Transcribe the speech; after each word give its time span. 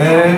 Eh, 0.00 0.34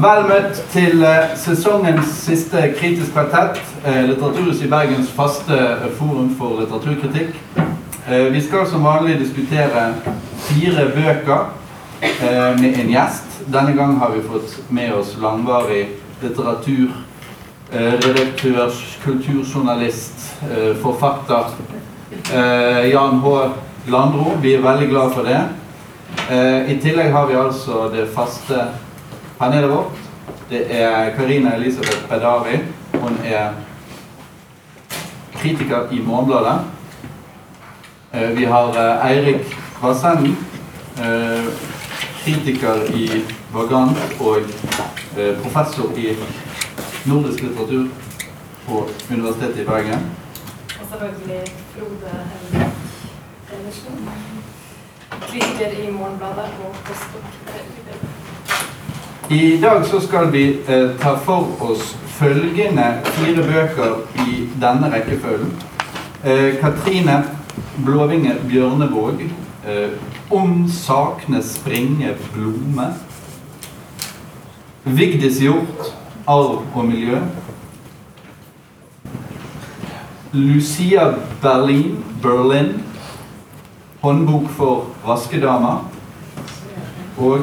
vel 0.00 0.22
møtt 0.28 0.62
til 0.72 1.02
eh, 1.04 1.34
sesongens 1.36 2.14
siste 2.22 2.62
Kritisk 2.78 3.12
kvartett, 3.12 3.60
eh, 3.84 4.06
Litteraturhuset 4.08 4.64
i 4.64 4.70
Bergens 4.70 5.10
faste 5.12 5.58
eh, 5.58 5.90
forum 5.98 6.30
for 6.38 6.62
litteraturkritikk. 6.62 7.36
Eh, 8.08 8.32
vi 8.32 8.40
skal 8.40 8.64
som 8.70 8.84
vanlig 8.84 9.18
diskutere 9.20 9.84
fire 10.46 10.86
bøker 10.94 11.50
eh, 12.00 12.56
med 12.62 12.80
en 12.80 12.94
gjest. 12.94 13.42
Denne 13.52 13.76
gang 13.76 13.98
har 14.00 14.14
vi 14.16 14.24
fått 14.24 14.56
med 14.70 14.94
oss 14.96 15.18
langvarig 15.20 15.84
litteratur, 16.22 16.96
eh, 17.72 17.92
redaktør, 18.06 18.72
kulturjournalist, 19.04 20.16
forfatter 20.80 21.52
Jan 22.92 23.20
H. 23.22 23.48
Landro. 23.86 24.36
Vi 24.42 24.54
er 24.54 24.62
veldig 24.62 24.88
glad 24.88 25.14
for 25.14 25.22
det. 25.22 25.40
Eh, 26.30 26.70
I 26.72 26.78
tillegg 26.82 27.12
har 27.12 27.26
vi 27.26 27.34
altså 27.38 27.88
det 27.92 28.08
faste 28.14 28.66
panelet 29.38 29.70
vårt. 29.70 29.98
Det 30.50 30.66
er 30.74 31.10
Karina 31.16 31.54
Elisabeth 31.54 32.04
Pedari. 32.08 32.58
Hun 32.94 33.16
er 33.24 33.52
kritiker 35.38 35.90
i 35.90 36.02
Morgenbladet. 36.06 36.60
Eh, 38.12 38.30
vi 38.36 38.44
har 38.44 38.74
eh, 38.76 39.10
Eirik 39.10 39.56
Vassenden. 39.82 40.36
Eh, 40.98 41.50
kritiker 42.24 42.84
i 42.94 43.24
Vagant 43.52 43.96
og 44.20 44.42
eh, 45.16 45.36
professor 45.42 45.94
i 45.96 46.10
nordisk 47.06 47.42
litteratur 47.42 47.86
på 48.66 48.88
Universitetet 49.10 49.62
i 49.62 49.66
Bergen. 49.66 50.19
Selvfølgelig 50.90 51.42
Frode 51.74 52.12
Helge 52.30 52.70
Kritiker 55.20 55.88
i 55.88 55.90
Morgenbladet 55.90 56.44
og 56.64 56.74
Postbok. 56.84 57.24
I 59.30 59.60
dag 59.62 59.86
så 59.86 60.00
skal 60.00 60.32
vi 60.32 60.42
eh, 60.68 60.96
ta 61.00 61.12
for 61.14 61.62
oss 61.62 61.96
følgende 62.06 63.00
fire 63.04 63.44
bøker 63.52 63.94
i 64.26 64.48
denne 64.62 64.90
rekkefølgen. 64.94 65.52
Eh, 66.24 66.58
Katrine 66.60 67.24
Blåvinge 67.84 68.34
Bjørnevåg. 68.48 69.22
Eh, 69.68 69.90
'Om 70.30 70.68
sakene 70.68 71.42
springe 71.42 72.16
blome'. 72.34 72.94
Vigdis 74.84 75.38
Hjort. 75.38 75.94
'Arv 76.26 76.66
og 76.74 76.84
miljø'. 76.84 77.20
Lucia 80.32 81.14
Berlin. 81.42 82.04
Berlin. 82.22 82.82
Håndbok 84.00 84.50
for 84.50 84.84
vaskedamer. 85.06 85.84
Og 87.18 87.38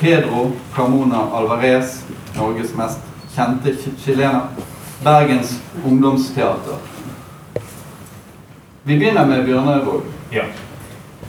Pedro 0.00 0.50
Carmona 0.74 1.16
Alvarez, 1.36 2.04
Norges 2.36 2.74
mest 2.76 2.98
kjente 3.34 3.70
chi- 3.82 3.98
chilener. 4.04 4.40
Bergens 5.04 5.62
ungdomsteater. 5.86 6.78
Vi 8.82 8.98
begynner 8.98 9.26
med 9.26 9.44
Bjørnøyvåg. 9.44 10.02
Ja. 10.32 10.42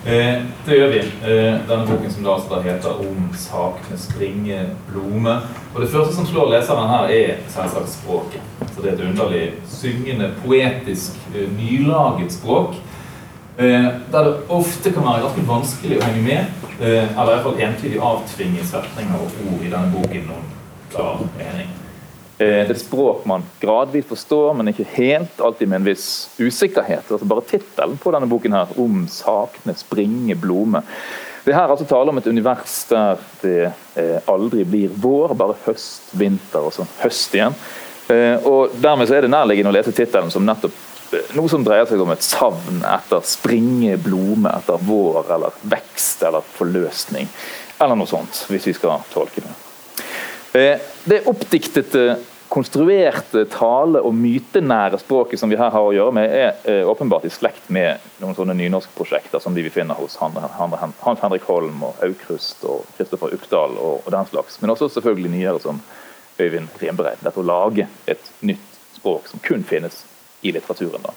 Eh, 0.05 0.41
det 0.65 0.75
gjør 0.77 0.91
vi. 0.93 0.99
Eh, 0.99 1.55
denne 1.67 1.85
boken 1.87 2.11
som 2.11 2.23
da 2.23 2.33
altså 2.33 2.61
heter 2.61 2.89
'Om 2.89 3.33
sakene 3.35 3.97
springer 3.97 4.65
blome'. 4.87 5.41
Og 5.75 5.81
Det 5.81 5.89
første 5.89 6.15
som 6.15 6.25
slår 6.25 6.49
leseren 6.49 6.87
her, 6.87 7.03
er 7.03 7.35
selvsagt 7.47 7.89
språket. 7.89 8.41
Så 8.75 8.81
Det 8.81 8.89
er 8.89 8.93
et 8.93 9.09
underlig 9.09 9.51
syngende, 9.67 10.33
poetisk, 10.45 11.11
eh, 11.35 11.49
nylaget 11.57 12.33
språk. 12.33 12.75
Eh, 13.57 13.85
der 14.11 14.23
det 14.23 14.35
ofte 14.49 14.91
kan 14.91 15.03
være 15.03 15.21
ganske 15.21 15.47
vanskelig 15.47 15.97
å 15.99 16.03
henge 16.03 16.23
med, 16.23 16.45
eh, 16.81 17.19
eller 17.19 17.31
i 17.31 17.35
hvert 17.35 17.43
fall 17.43 17.59
entydig 17.59 17.99
avtvinge 17.99 18.63
setninger 18.63 19.15
og 19.15 19.31
ord 19.53 19.61
i 19.65 19.69
denne 19.69 19.91
boken 19.91 20.23
noen 20.27 20.47
klar 20.91 21.19
mening. 21.37 21.67
Eh, 22.39 22.71
et 22.71 22.79
språk 22.79 23.25
man 23.27 23.43
gradvis 23.59 24.05
forstår, 24.07 24.53
men 24.55 24.71
ikke 24.71 24.87
helt, 24.93 25.41
alltid 25.43 25.67
med 25.67 25.81
en 25.81 25.87
viss 25.89 26.05
usikkerhet. 26.39 27.09
Altså 27.11 27.27
bare 27.27 27.43
tittelen 27.43 27.99
på 27.99 28.13
denne 28.15 28.29
boken 28.31 28.55
her, 28.55 28.67
'Om 28.77 29.07
sakene 29.11 29.75
springe 29.75 30.35
blome'. 30.35 30.83
Det 31.43 31.55
her 31.55 31.63
er 31.63 31.69
altså 31.69 31.87
taler 31.87 32.09
om 32.09 32.17
et 32.17 32.27
univers 32.27 32.85
der 32.89 33.17
det 33.41 33.73
eh, 33.95 34.19
aldri 34.27 34.63
blir 34.63 34.89
vår, 34.89 35.35
bare 35.35 35.55
høst, 35.65 36.01
vinter 36.13 36.59
og 36.59 36.73
sånn 36.73 36.87
høst 37.01 37.35
igjen. 37.35 37.55
Eh, 38.09 38.37
og 38.45 38.71
Dermed 38.81 39.07
så 39.07 39.15
er 39.15 39.21
det 39.21 39.31
nærliggende 39.31 39.69
å 39.69 39.75
lese 39.75 39.91
tittelen 39.91 40.31
som 40.31 40.45
nettopp 40.45 40.73
noe 41.33 41.49
som 41.49 41.63
dreier 41.63 41.87
seg 41.89 41.99
om 42.01 42.11
et 42.11 42.23
savn 42.23 42.83
etter 42.85 43.21
springe 43.25 43.97
blome, 43.97 44.49
etter 44.49 44.77
vår 44.77 45.31
eller 45.35 45.51
vekst 45.61 46.23
eller 46.23 46.41
forløsning. 46.41 47.27
Eller 47.81 47.95
noe 47.95 48.07
sånt, 48.07 48.45
hvis 48.47 48.67
vi 48.67 48.73
skal 48.73 49.01
tolke 49.13 49.41
det. 49.41 49.68
Eh, 50.53 50.79
Det 51.03 51.21
oppdiktete, 51.27 52.17
konstruerte, 52.49 53.45
tale- 53.45 54.01
og 54.01 54.13
mytenære 54.15 54.97
språket 54.99 55.39
som 55.39 55.49
vi 55.49 55.55
her 55.55 55.69
har 55.69 55.85
å 55.85 55.93
gjøre 55.93 56.13
med, 56.13 56.31
er 56.33 56.53
eh, 56.65 56.87
åpenbart 56.89 57.25
i 57.25 57.29
slekt 57.29 57.69
med 57.69 57.99
noen 58.21 58.33
sånne 58.35 58.55
nynorskprosjekter 58.57 59.41
som 59.41 59.53
de 59.53 59.61
vi 59.61 59.69
finner 59.69 59.93
hos 59.93 60.15
Han- 60.17 60.33
Han- 60.57 60.93
Hans 61.01 61.19
Henrik 61.19 61.43
Holm 61.45 61.83
og 61.83 61.95
Aukrust 62.01 62.63
og 62.65 62.85
Kristoffer 62.97 63.33
Uppdal 63.33 63.77
og 63.77 64.09
den 64.09 64.25
slags. 64.25 64.61
Men 64.61 64.71
også 64.71 64.89
selvfølgelig 64.89 65.31
nyere 65.31 65.61
som 65.61 65.81
Øyvind 66.39 66.69
Rimbereid. 66.81 67.21
Dette 67.23 67.37
å 67.39 67.45
lage 67.45 67.87
et 68.07 68.31
nytt 68.41 68.79
språk 68.95 69.27
som 69.27 69.39
kun 69.39 69.63
finnes 69.63 70.03
i 70.41 70.51
litteraturen. 70.51 71.03
da. 71.03 71.13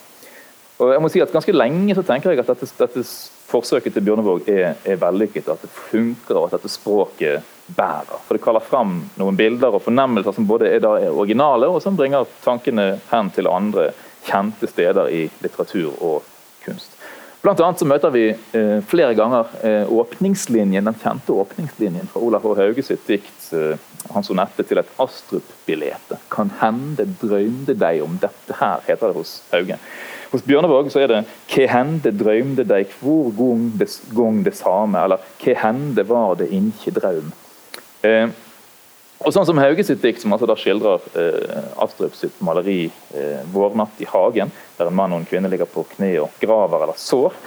Og 0.79 0.91
jeg 0.91 1.01
må 1.01 1.09
si 1.09 1.21
at 1.21 1.31
Ganske 1.31 1.53
lenge 1.53 1.95
så 1.95 2.03
tenker 2.05 2.29
jeg 2.29 2.39
at 2.39 2.47
dette, 2.47 2.67
dette 2.77 3.03
forsøket 3.47 3.93
til 3.93 4.03
Bjørnevåg 4.03 4.47
er, 4.49 4.75
er 4.85 4.95
vellykket. 4.95 5.49
At 5.49 5.61
det 5.61 5.69
funker, 5.69 6.35
og 6.35 6.45
at 6.45 6.59
dette 6.59 6.69
språket 6.69 7.41
bærer. 7.75 8.19
For 8.25 8.37
Det 8.37 8.43
kaller 8.43 8.65
fram 8.65 8.97
noen 9.19 9.37
bilder 9.37 9.75
og 9.75 9.83
fornemmelser 9.85 10.35
som 10.35 10.47
både 10.47 10.69
er, 10.69 10.83
er 10.83 11.11
originale, 11.11 11.69
og 11.69 11.81
som 11.83 11.97
bringer 11.97 12.27
tankene 12.43 12.97
hen 13.11 13.31
til 13.35 13.51
andre 13.51 13.91
kjente 14.23 14.69
steder 14.71 15.11
i 15.11 15.27
litteratur 15.43 15.93
og 15.99 16.23
kunst. 16.65 16.93
Blant 17.43 17.59
annet 17.59 17.81
så 17.81 17.85
møter 17.85 18.11
vi 18.13 18.27
eh, 18.31 18.77
flere 18.87 19.11
ganger 19.19 19.49
eh, 19.67 19.89
åpningslinjen, 19.91 20.85
den 20.87 20.95
kjente 21.01 21.35
åpningslinjen 21.35 22.07
fra 22.07 22.21
Olav 22.23 22.45
H. 22.47 22.53
Hauge 22.61 22.85
sitt 22.87 23.03
dikt, 23.09 23.49
eh, 23.51 23.75
hans 24.15 24.29
sonette 24.31 24.63
til 24.63 24.79
et 24.79 24.93
Astrup-bilete. 25.03 26.21
Kan 26.31 26.53
hende 26.61 27.03
drømte 27.19 27.75
deg 27.75 27.99
om 28.05 28.15
dette 28.21 28.55
her, 28.61 28.79
heter 28.87 29.11
det 29.11 29.19
hos 29.19 29.35
Hauge. 29.51 29.81
Hos 30.31 30.47
Bjørnevåg 30.47 30.87
så 30.89 31.03
er 31.03 31.11
det 31.11 31.25
'Ke 31.51 31.67
hende 31.67 32.15
drømte 32.15 32.63
deg 32.63 32.87
hvor 33.01 33.29
gong 33.35 33.73
det, 33.77 33.91
gong 34.15 34.43
det 34.45 34.55
same', 34.55 35.03
eller 35.03 35.19
'Ke 35.37 35.59
hende 35.59 36.07
var 36.07 36.35
det 36.35 36.47
inkje 36.47 36.95
draum'. 36.95 37.35
Eh, 38.03 38.27
og 39.23 39.31
sånn 39.31 39.45
som 39.47 39.59
Hauge 39.61 39.85
sitt 39.87 40.01
dikt, 40.03 40.19
som 40.19 40.33
altså 40.35 40.47
da 40.49 40.55
skildrer 40.59 41.03
eh, 41.15 41.59
Astrup 41.83 42.15
sitt 42.17 42.39
maleri 42.43 42.85
eh, 43.15 43.43
'Vårnatt 43.53 44.01
i 44.03 44.07
hagen', 44.09 44.51
der 44.77 44.89
en 44.89 44.95
mann 44.97 45.13
og 45.15 45.21
en 45.21 45.29
kvinne 45.29 45.51
ligger 45.51 45.69
på 45.69 45.85
kne 45.95 46.17
og 46.25 46.33
graver 46.41 46.83
eller 46.83 46.99
sår. 46.99 47.37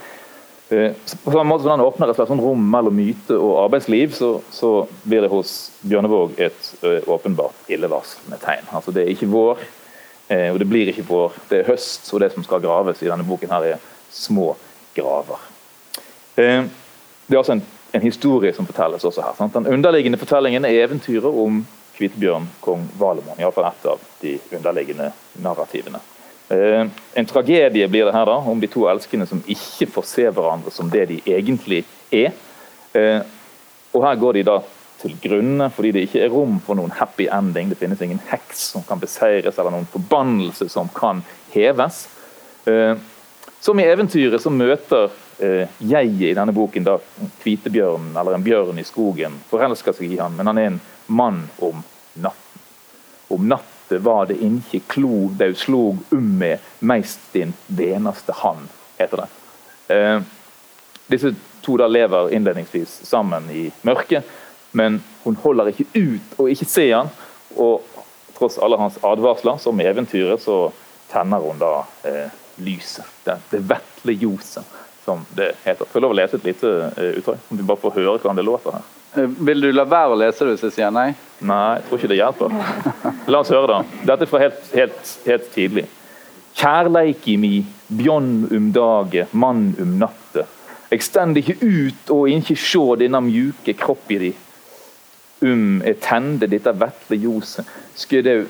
Eh, 0.68 0.92
på 1.24 1.30
samme 1.30 1.44
måte 1.44 1.62
som 1.62 1.76
den 1.76 1.84
åpner 1.84 2.10
et 2.10 2.18
slags 2.18 2.32
sånn 2.32 2.42
rom 2.42 2.62
mellom 2.72 2.96
myte 2.96 3.36
og 3.38 3.60
arbeidsliv, 3.66 4.16
så, 4.16 4.32
så 4.50 4.70
blir 5.04 5.22
det 5.22 5.30
hos 5.30 5.52
Bjørnevåg 5.86 6.40
et 6.42 6.70
ø, 6.82 6.96
åpenbart 7.14 7.70
illevarslende 7.70 8.40
tegn. 8.42 8.66
Altså 8.74 8.94
Det 8.96 9.04
er 9.04 9.12
ikke 9.12 9.30
vår, 9.30 9.62
eh, 10.26 10.48
og 10.50 10.58
det 10.58 10.66
blir 10.66 10.90
ikke 10.90 11.06
vår. 11.06 11.36
Det 11.52 11.60
er 11.60 11.70
høst, 11.70 12.08
og 12.10 12.24
det 12.24 12.32
som 12.32 12.46
skal 12.46 12.64
graves 12.64 13.04
i 13.04 13.10
denne 13.12 13.26
boken, 13.28 13.52
her 13.54 13.68
er 13.76 13.86
små 14.10 14.56
graver. 14.96 15.44
Eh, 16.34 16.66
det 16.66 17.36
er 17.36 17.44
altså 17.44 17.60
en, 17.60 17.66
en 17.92 18.02
historie 18.04 18.52
som 18.54 18.66
fortelles 18.66 19.04
også 19.04 19.22
her. 19.22 19.36
Sant? 19.38 19.54
Den 19.54 19.66
underliggende 19.66 20.18
fortellingen 20.18 20.64
er 20.64 20.82
eventyret 20.84 21.30
om 21.44 21.62
Kvitebjørn, 21.96 22.48
kong 22.60 22.84
Valemon. 22.98 23.38
Iallfall 23.40 23.70
ett 23.70 23.86
av 23.88 24.02
de 24.20 24.36
underliggende 24.52 25.10
narrativene. 25.42 26.02
Eh, 26.48 26.86
en 27.14 27.26
tragedie 27.26 27.88
blir 27.88 28.04
det 28.04 28.12
her 28.14 28.26
da, 28.28 28.36
om 28.36 28.60
de 28.60 28.68
to 28.70 28.84
elskende 28.90 29.26
som 29.26 29.40
ikke 29.48 29.88
får 29.90 30.06
se 30.06 30.26
hverandre 30.28 30.70
som 30.74 30.90
det 30.92 31.06
de 31.10 31.20
egentlig 31.24 31.82
er. 32.14 32.36
Eh, 32.92 33.22
og 33.96 34.04
her 34.04 34.20
går 34.20 34.38
de 34.38 34.44
da 34.46 34.60
til 35.00 35.16
grunne 35.22 35.68
fordi 35.72 35.92
det 35.92 36.06
ikke 36.06 36.22
er 36.24 36.32
rom 36.32 36.60
for 36.64 36.78
noen 36.78 36.94
happy 36.98 37.26
ending. 37.32 37.72
Det 37.72 37.80
finnes 37.80 38.02
ingen 38.04 38.20
heks 38.30 38.68
som 38.74 38.84
kan 38.86 39.00
beseires, 39.00 39.58
eller 39.58 39.72
noen 39.74 39.88
forbannelse 39.90 40.68
som 40.72 40.90
kan 40.94 41.24
heves. 41.54 42.04
Eh, 42.68 42.94
som 43.60 43.80
i 43.80 43.88
eventyret 43.88 44.42
så 44.42 44.52
møter 44.52 45.10
jeget 45.38 46.30
i 46.30 46.34
denne 46.34 46.52
boken 46.56 46.84
da 46.86 46.96
hvitebjørnen 47.42 48.16
eller 48.16 48.36
en 48.36 48.44
bjørn 48.44 48.78
i 48.80 48.84
skogen, 48.86 49.36
forelsker 49.50 49.96
seg 49.96 50.14
i 50.14 50.20
han, 50.20 50.36
men 50.36 50.48
han 50.48 50.60
er 50.60 50.70
en 50.70 50.78
mann 51.06 51.42
om 51.58 51.82
natten. 52.14 52.62
Om 53.28 53.48
natten 53.48 54.02
var 54.02 54.26
det 54.26 54.38
inkje 54.42 54.80
klo 54.88 55.28
dau 55.38 55.54
slog 55.54 55.98
um 56.10 56.30
med 56.38 56.58
meist 56.80 57.20
din 57.32 57.52
venaste 57.66 58.32
han, 58.42 58.68
heter 58.98 59.22
det. 59.22 59.28
Eh, 59.94 60.20
disse 61.06 61.34
to 61.62 61.76
da 61.76 61.86
lever 61.86 62.32
innledningsvis 62.34 63.00
sammen 63.06 63.50
i 63.50 63.68
mørket, 63.82 64.24
men 64.72 65.02
hun 65.22 65.38
holder 65.42 65.70
ikke 65.70 65.86
ut 65.94 66.40
å 66.40 66.48
ikke 66.50 66.68
se 66.70 66.88
han, 66.90 67.12
og 67.56 67.84
tross 68.36 68.58
alle 68.58 68.78
hans 68.80 68.98
advarsler, 69.06 69.60
som 69.62 69.80
i 69.80 69.86
eventyret, 69.88 70.42
så 70.42 70.72
tenner 71.10 71.40
hun 71.40 71.60
da 71.62 71.86
eh, 72.08 72.34
lyset. 72.56 73.06
Det, 73.24 73.38
det 73.50 73.62
vetle 73.70 74.16
ljoset 74.16 74.74
som 75.06 75.22
det 75.38 75.52
heter. 75.62 75.86
Får 75.86 76.00
jeg 76.00 76.04
lov 76.04 76.14
å 76.14 76.18
lese 76.18 76.38
et 76.38 76.46
lite 76.48 76.70
uh, 76.98 77.10
utdrag? 77.20 77.42
Om 77.50 77.60
vi 77.60 77.66
bare 77.66 77.82
får 77.84 77.94
høre 77.94 78.16
hvordan 78.18 78.40
det 78.40 78.46
låter 78.46 78.74
her. 78.76 78.88
Uh, 79.14 79.28
vil 79.48 79.62
du 79.62 79.68
la 79.70 79.86
være 79.88 80.16
å 80.16 80.18
lese 80.18 80.44
det 80.44 80.56
hvis 80.56 80.66
jeg 80.66 80.76
sier 80.80 80.94
nei? 80.94 81.12
Nei, 81.46 81.76
jeg 81.78 81.86
tror 81.86 82.00
ikke 82.00 82.10
det 82.10 82.18
hjelper. 82.18 82.56
La 83.32 83.42
oss 83.44 83.52
høre, 83.54 83.78
da. 83.78 84.02
Dette 84.10 84.26
er 84.26 84.32
fra 84.32 84.42
helt, 84.42 84.66
helt, 84.74 85.14
helt 85.28 85.48
tidlig. 85.54 85.86
Kjærleiki 86.56 87.36
mi, 87.38 87.54
bjørn 87.92 88.48
um 88.56 88.68
dage, 88.74 89.26
mann 89.36 89.68
um 89.82 89.96
natte. 90.00 90.46
Eg 90.90 91.02
stend 91.04 91.38
ikkje 91.38 91.56
ut 91.60 92.12
og 92.14 92.30
ikkje 92.32 92.58
sjå 92.62 92.84
denne 93.02 93.20
mjuke 93.26 93.74
kroppi 93.78 94.20
di. 94.22 94.34
Um 95.44 95.82
eg 95.84 96.00
tende 96.02 96.48
dette 96.48 96.72
vetle 96.72 97.18
ljoset, 97.20 97.68
skulle 97.94 98.38
eg 98.40 98.46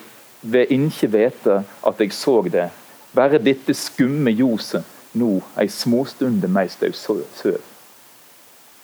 ved 0.47 0.71
ikkje 0.71 1.11
vete 1.11 1.63
at 1.91 2.03
eg 2.05 2.15
såg 2.15 2.53
det. 2.55 2.69
Bare 3.17 3.41
dette 3.43 3.75
skumme 3.75 4.31
ljoset, 4.37 4.85
no 5.17 5.41
ei 5.61 5.71
småstunde 5.73 6.49
meist 6.53 6.83
eg 6.85 6.95
søv. 6.97 7.59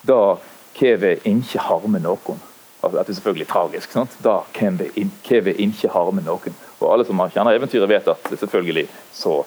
Da 0.03 0.37
keve 0.75 1.17
ikkje 1.23 1.61
harme 1.63 2.01
noen. 2.03 2.41
Altså, 2.83 2.97
dette 2.97 3.13
er 3.13 3.17
selvfølgelig 3.19 3.47
tragisk. 3.47 3.91
Sant? 3.93 4.15
Da 4.23 4.41
keve 4.55 5.53
ikkje 5.55 5.91
harme 5.93 6.23
noen. 6.25 6.57
Og 6.81 6.89
alle 6.91 7.05
som 7.07 7.21
kjenner 7.31 7.55
eventyret, 7.55 7.87
vet 7.89 8.09
at 8.11 8.33
selvfølgelig 8.33 8.87
så 9.15 9.37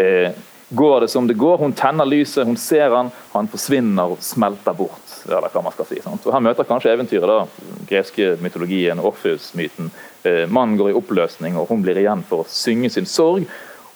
eh, 0.00 0.32
går 0.70 1.00
det 1.00 1.10
som 1.12 1.26
det 1.28 1.36
går. 1.36 1.58
Hun 1.60 1.72
tenner 1.76 2.08
lyset, 2.08 2.46
hun 2.46 2.56
ser 2.56 2.94
han, 2.94 3.10
han 3.32 3.48
forsvinner 3.48 4.14
og 4.14 4.22
smelter 4.24 4.76
bort. 4.76 5.04
eller 5.26 5.52
hva 5.52 5.62
man 5.62 5.74
skal 5.76 5.88
si. 5.90 6.00
Sant? 6.04 6.26
Og 6.26 6.32
Her 6.32 6.44
møter 6.44 6.68
kanskje 6.68 6.94
eventyret 6.94 7.28
da, 7.28 7.42
greske 7.88 8.36
mytologien, 8.40 9.00
Orfeus-myten. 9.00 9.90
Eh, 10.24 10.46
mannen 10.48 10.78
går 10.78 10.90
i 10.92 10.96
oppløsning, 10.98 11.56
og 11.56 11.68
hun 11.68 11.82
blir 11.84 12.00
igjen 12.00 12.24
for 12.28 12.44
å 12.44 12.48
synge 12.48 12.90
sin 12.94 13.08
sorg. 13.08 13.44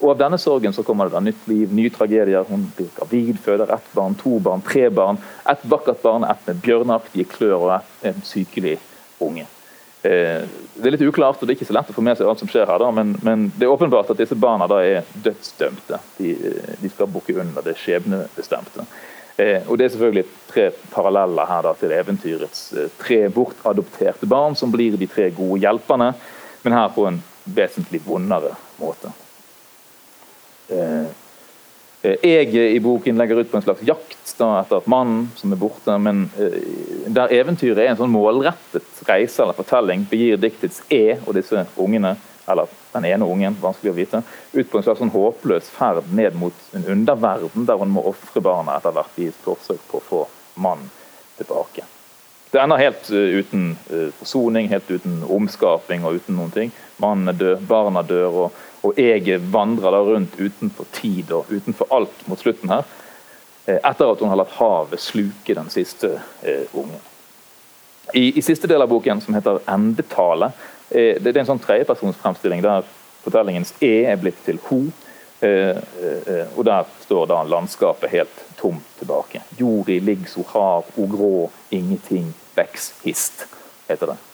Og 0.03 0.11
Av 0.11 0.19
denne 0.19 0.37
sorgen 0.41 0.73
så 0.75 0.83
kommer 0.83 1.07
det 1.07 1.15
da 1.15 1.21
nytt 1.23 1.47
liv, 1.47 1.71
nye 1.71 1.91
tragedier. 1.93 2.43
Hun 2.49 2.67
blir 2.75 2.89
gravid, 2.97 3.37
føder 3.39 3.71
ett 3.71 3.85
barn, 3.95 4.17
to 4.19 4.35
barn, 4.43 4.61
tre 4.67 4.89
barn. 4.91 5.19
Ett 5.47 5.63
vakkert 5.63 6.01
barn, 6.03 6.27
ett 6.27 6.43
med 6.49 6.59
bjørnaktige 6.65 7.29
klør 7.31 7.69
og 7.69 7.75
ett, 7.77 7.93
en 8.11 8.19
sykelig 8.27 8.75
unge. 9.23 9.47
Eh, 10.03 10.43
det 10.75 10.89
er 10.89 10.95
litt 10.97 11.05
uklart, 11.07 11.39
og 11.39 11.47
det 11.47 11.53
er 11.53 11.61
ikke 11.61 11.69
så 11.69 11.77
lett 11.77 11.93
å 11.93 11.95
få 11.95 12.03
med 12.03 12.19
seg 12.19 12.27
alt 12.27 12.43
som 12.43 12.51
skjer 12.51 12.67
her, 12.67 12.83
da, 12.83 12.91
men, 12.91 13.15
men, 13.23 13.47
det 13.55 13.63
er 13.63 13.71
åpenbart 13.71 14.11
at 14.11 14.19
disse 14.19 14.35
barna 14.35 14.67
da 14.67 14.81
er 14.83 15.07
dødsdømte. 15.23 16.01
De, 16.17 16.35
de 16.83 16.91
skal 16.91 17.11
bukke 17.15 17.37
under 17.39 17.63
det 17.63 17.77
skjebnebestemte. 17.79 18.83
Eh, 19.39 19.63
og 19.63 19.79
Det 19.79 19.87
er 19.87 19.95
selvfølgelig 19.95 20.27
tre 20.51 20.69
paralleller 20.91 21.47
her 21.47 21.63
da, 21.69 21.75
til 21.79 21.95
eventyrets 21.95 22.67
eh, 22.75 22.91
tre 22.99 23.23
bortadopterte 23.31 24.27
barn, 24.27 24.59
som 24.59 24.75
blir 24.75 24.99
de 24.99 25.07
tre 25.07 25.31
gode 25.31 25.63
hjelperne, 25.63 26.11
men 26.67 26.81
her 26.81 26.91
på 26.91 27.07
en 27.07 27.23
vesentlig 27.47 28.03
vondere 28.03 28.51
måte. 28.83 29.15
Eh, 30.69 31.11
Eh, 32.03 32.19
jeg 32.21 32.75
i 32.75 32.79
boken 32.83 33.17
legger 33.17 33.39
ut 33.39 33.51
på 33.51 33.57
en 33.57 33.63
slags 33.63 33.83
jakt 33.87 34.33
da, 34.35 34.59
etter 34.59 34.81
at 34.81 34.87
mann 34.91 35.29
som 35.39 35.53
er 35.55 35.59
borte, 35.59 35.95
men 36.03 36.25
eh, 36.35 36.57
der 37.15 37.31
eventyret 37.31 37.79
er 37.79 37.93
en 37.93 37.99
sånn 37.99 38.11
målrettet 38.11 39.03
reise 39.07 39.43
eller 39.43 39.55
fortelling, 39.55 40.03
begir 40.11 40.41
diktets 40.41 40.81
E 40.91 41.15
og 41.21 41.31
disse 41.37 41.63
ungene, 41.79 42.17
eller 42.49 42.67
den 42.91 43.07
ene 43.07 43.29
ungen, 43.29 43.55
vanskelig 43.61 43.93
å 43.93 43.95
vite, 43.95 44.21
ut 44.51 44.67
på 44.67 44.81
en 44.81 44.83
slags 44.83 44.99
sånn 44.99 45.13
håpløs 45.13 45.69
ferd 45.71 46.11
ned 46.11 46.35
mot 46.35 46.75
en 46.75 46.89
underverden 46.91 47.69
der 47.69 47.79
hun 47.79 47.95
må 47.95 48.03
ofre 48.11 48.43
barna 48.43 48.75
etter 48.75 48.95
hvert 48.97 49.23
i 49.23 49.29
et 49.31 49.39
forsøk 49.45 49.87
på 49.87 50.01
å 50.01 50.07
få 50.09 50.21
mannen 50.59 50.91
tilbake. 51.37 51.87
Det 52.51 52.59
ender 52.61 52.83
helt 52.83 53.07
uten 53.09 53.71
forsoning, 54.19 54.67
helt 54.69 54.91
uten 54.91 55.23
omskaping 55.25 56.03
og 56.05 56.19
uten 56.19 56.35
noen 56.37 56.51
ting. 56.53 56.75
Mannen 57.01 57.31
er 57.31 57.39
død, 57.39 57.63
barna 57.65 58.03
dør. 58.05 58.43
og 58.43 58.59
og 58.83 58.99
jeg 58.99 59.39
vandrer 59.51 59.95
da 59.95 60.01
rundt 60.03 60.35
utenfor 60.39 60.87
tid 60.91 61.31
og 61.31 61.51
utenfor 61.51 61.87
alt 61.95 62.25
mot 62.27 62.39
slutten 62.39 62.71
her. 62.73 62.83
Eh, 63.65 63.79
etter 63.79 64.11
at 64.11 64.19
hun 64.19 64.31
har 64.31 64.39
latt 64.41 64.57
havet 64.57 64.99
sluke 64.99 65.55
den 65.55 65.69
siste 65.71 66.17
eh, 66.43 66.65
ungen. 66.75 66.99
I, 68.13 68.33
I, 68.35 68.41
siste 68.43 68.67
del 68.67 68.83
av 68.83 68.91
boken, 68.91 69.21
som 69.23 69.37
heter 69.37 69.61
'Endetale', 69.63 70.51
eh, 70.89 71.15
det, 71.15 71.31
det, 71.31 71.37
er 71.37 71.45
en 71.45 71.53
sånn 71.53 71.63
tredjepersonsfremstilling 71.63 72.63
der 72.65 72.83
fortellingens 73.23 73.71
E 73.79 74.03
er 74.03 74.19
blitt 74.19 74.43
til 74.45 74.59
ho. 74.67 74.83
Og 75.43 76.63
der 76.63 76.85
står 77.03 77.25
da 77.27 77.41
landskapet 77.43 78.13
helt 78.13 78.43
tomt 78.55 78.85
tilbake. 78.99 79.41
Jordi 79.59 79.97
ligg 79.99 80.23
så 80.31 80.43
hard, 80.53 80.87
o 80.95 81.07
grå, 81.11 81.49
ingenting, 81.71 82.29
veks 82.55 82.93
hist, 83.03 83.43
heter 83.89 84.13
det. 84.13 84.32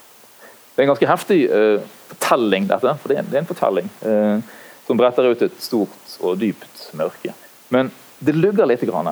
Det 0.80 0.86
er 0.86 0.88
en 0.88 0.94
ganske 0.94 1.08
heftig 1.10 1.38
uh, 1.52 1.88
fortelling, 2.14 2.70
dette. 2.70 2.92
For 3.02 3.12
det 3.12 3.18
er, 3.20 3.26
det 3.28 3.36
er 3.36 3.42
en 3.42 3.48
fortelling 3.50 3.90
uh, 4.00 4.60
som 4.88 4.96
bretter 4.96 5.26
ut 5.28 5.42
et 5.44 5.58
stort 5.60 6.14
og 6.24 6.38
dypt 6.40 6.86
mørke. 6.96 7.34
Men 7.68 7.90
det 8.24 8.38
lugger 8.38 8.70
litt 8.70 8.86
grann 8.88 9.10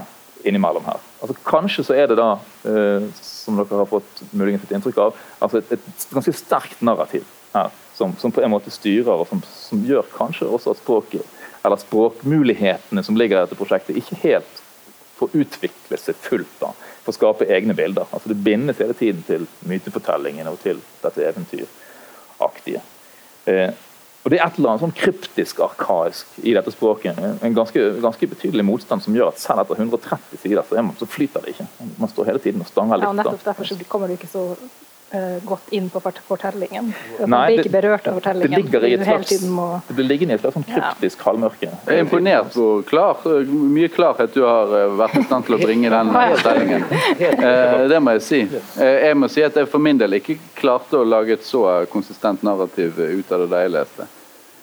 innimellom 0.48 0.88
her. 0.88 1.02
Altså, 1.20 1.36
kanskje 1.44 1.84
så 1.84 1.98
er 2.00 2.08
det 2.08 2.16
da, 2.22 2.30
uh, 2.40 3.10
som 3.20 3.60
dere 3.60 3.82
har 3.82 3.90
fått 3.92 4.24
muligens 4.32 4.64
et 4.64 4.72
inntrykk 4.78 5.02
av, 5.10 5.20
altså 5.44 5.60
et, 5.60 5.76
et 5.76 6.08
ganske 6.16 6.38
sterkt 6.40 6.88
narrativ 6.88 7.28
her, 7.52 7.76
som, 8.00 8.16
som, 8.16 8.32
på 8.32 8.46
en 8.48 8.56
måte 8.56 8.72
styrer, 8.72 9.12
og 9.12 9.28
som, 9.28 9.44
som, 9.52 9.84
gjør 9.84 10.08
kanskje 10.16 10.48
også 10.48 10.72
at 10.72 10.80
språket, 10.80 11.36
eller 11.68 11.84
språkmulighetene 11.84 13.04
som 13.04 13.20
ligger 13.20 13.42
i 13.42 13.44
dette 13.44 13.60
prosjektet, 13.60 14.00
ikke 14.00 14.22
helt 14.24 14.64
får 15.18 15.36
utvikle 15.42 16.00
seg 16.02 16.16
fullt. 16.28 16.60
da 16.62 16.74
for 17.08 17.16
å 17.16 17.18
skape 17.18 17.48
egne 17.56 17.76
bilder. 17.78 18.08
Altså 18.12 18.34
Det 18.34 18.40
bindes 18.44 18.80
hele 18.84 18.96
tiden 18.98 19.24
til 19.28 19.48
mytefortellingene 19.68 20.52
og 20.52 20.60
til 20.64 20.82
dette 21.04 21.24
eventyraktige. 21.24 22.82
Eh, 23.48 23.70
og 24.26 24.32
Det 24.32 24.42
er 24.42 24.44
et 24.44 24.58
eller 24.58 24.74
annet 24.74 24.84
sånn 24.84 24.98
kryptisk 24.98 25.62
arkaisk 25.64 26.34
i 26.44 26.52
dette 26.58 26.74
språket. 26.74 27.16
En 27.16 27.56
ganske, 27.56 27.80
ganske, 28.04 28.28
betydelig 28.28 28.66
motstand 28.68 29.06
som 29.06 29.16
gjør 29.16 29.32
at 29.32 29.40
selv 29.40 29.64
etter 29.64 29.80
130 29.80 30.42
sider 30.42 30.66
så, 30.68 30.82
man, 30.82 30.98
så 31.00 31.08
flyter 31.08 31.46
det 31.46 31.54
ikke. 31.54 31.68
Man 32.02 32.12
står 32.12 32.34
hele 32.34 32.44
tiden 32.44 32.66
og 32.66 32.68
stanger 32.68 33.00
litt. 33.00 33.08
Ja, 33.08 33.14
og 33.14 33.22
nettopp 33.22 33.46
derfor 33.46 33.70
så 33.70 33.80
kommer 33.88 34.12
du 34.12 34.18
ikke 34.18 34.28
så 34.28 34.44
gått 35.48 35.70
inn 35.72 35.86
på 35.90 36.02
fortellingen. 36.04 36.90
Nei, 37.26 37.42
blir 37.48 37.62
ikke 37.62 37.72
berørt 37.72 38.08
av 38.10 38.18
fortellingen. 38.18 38.52
Det, 38.52 38.64
ligger 38.64 38.88
i 38.88 38.94
et 38.98 39.06
slags, 39.08 39.46
må... 39.48 39.68
det 39.88 39.96
blir 39.96 40.10
liggende 40.10 40.36
i 40.36 40.38
et 40.38 40.44
slags 40.44 40.58
sånn 40.58 40.68
kryptisk 40.68 41.22
ja. 41.22 41.28
halvmørke. 41.30 41.70
Jeg 41.72 41.94
er 41.94 42.04
imponert 42.04 42.58
hvor 42.58 42.84
klar, 42.88 43.24
mye 43.48 43.88
klarhet 43.94 44.36
du 44.36 44.42
har 44.44 44.74
eh, 44.76 44.98
vært 45.00 45.16
i 45.22 45.24
stand 45.24 45.48
til 45.48 45.56
å 45.56 45.62
bringe 45.62 45.94
den 45.94 46.12
fortellingen. 46.34 46.86
Uh, 46.90 47.88
det 47.94 48.02
må 48.04 48.18
jeg 48.18 48.26
si. 48.28 48.42
Uh, 48.76 48.84
jeg 48.84 49.22
må 49.22 49.32
si 49.32 49.48
at 49.48 49.56
jeg 49.62 49.72
for 49.72 49.84
min 49.84 50.02
del 50.02 50.20
ikke 50.20 50.36
klarte 50.60 51.00
å 51.00 51.08
lage 51.08 51.38
et 51.38 51.48
så 51.48 51.64
konsistent 51.92 52.44
narrativ 52.44 53.00
ut 53.00 53.32
av 53.32 53.46
det 53.46 53.52
da 53.54 53.64
jeg 53.64 53.76
leste. 53.78 54.12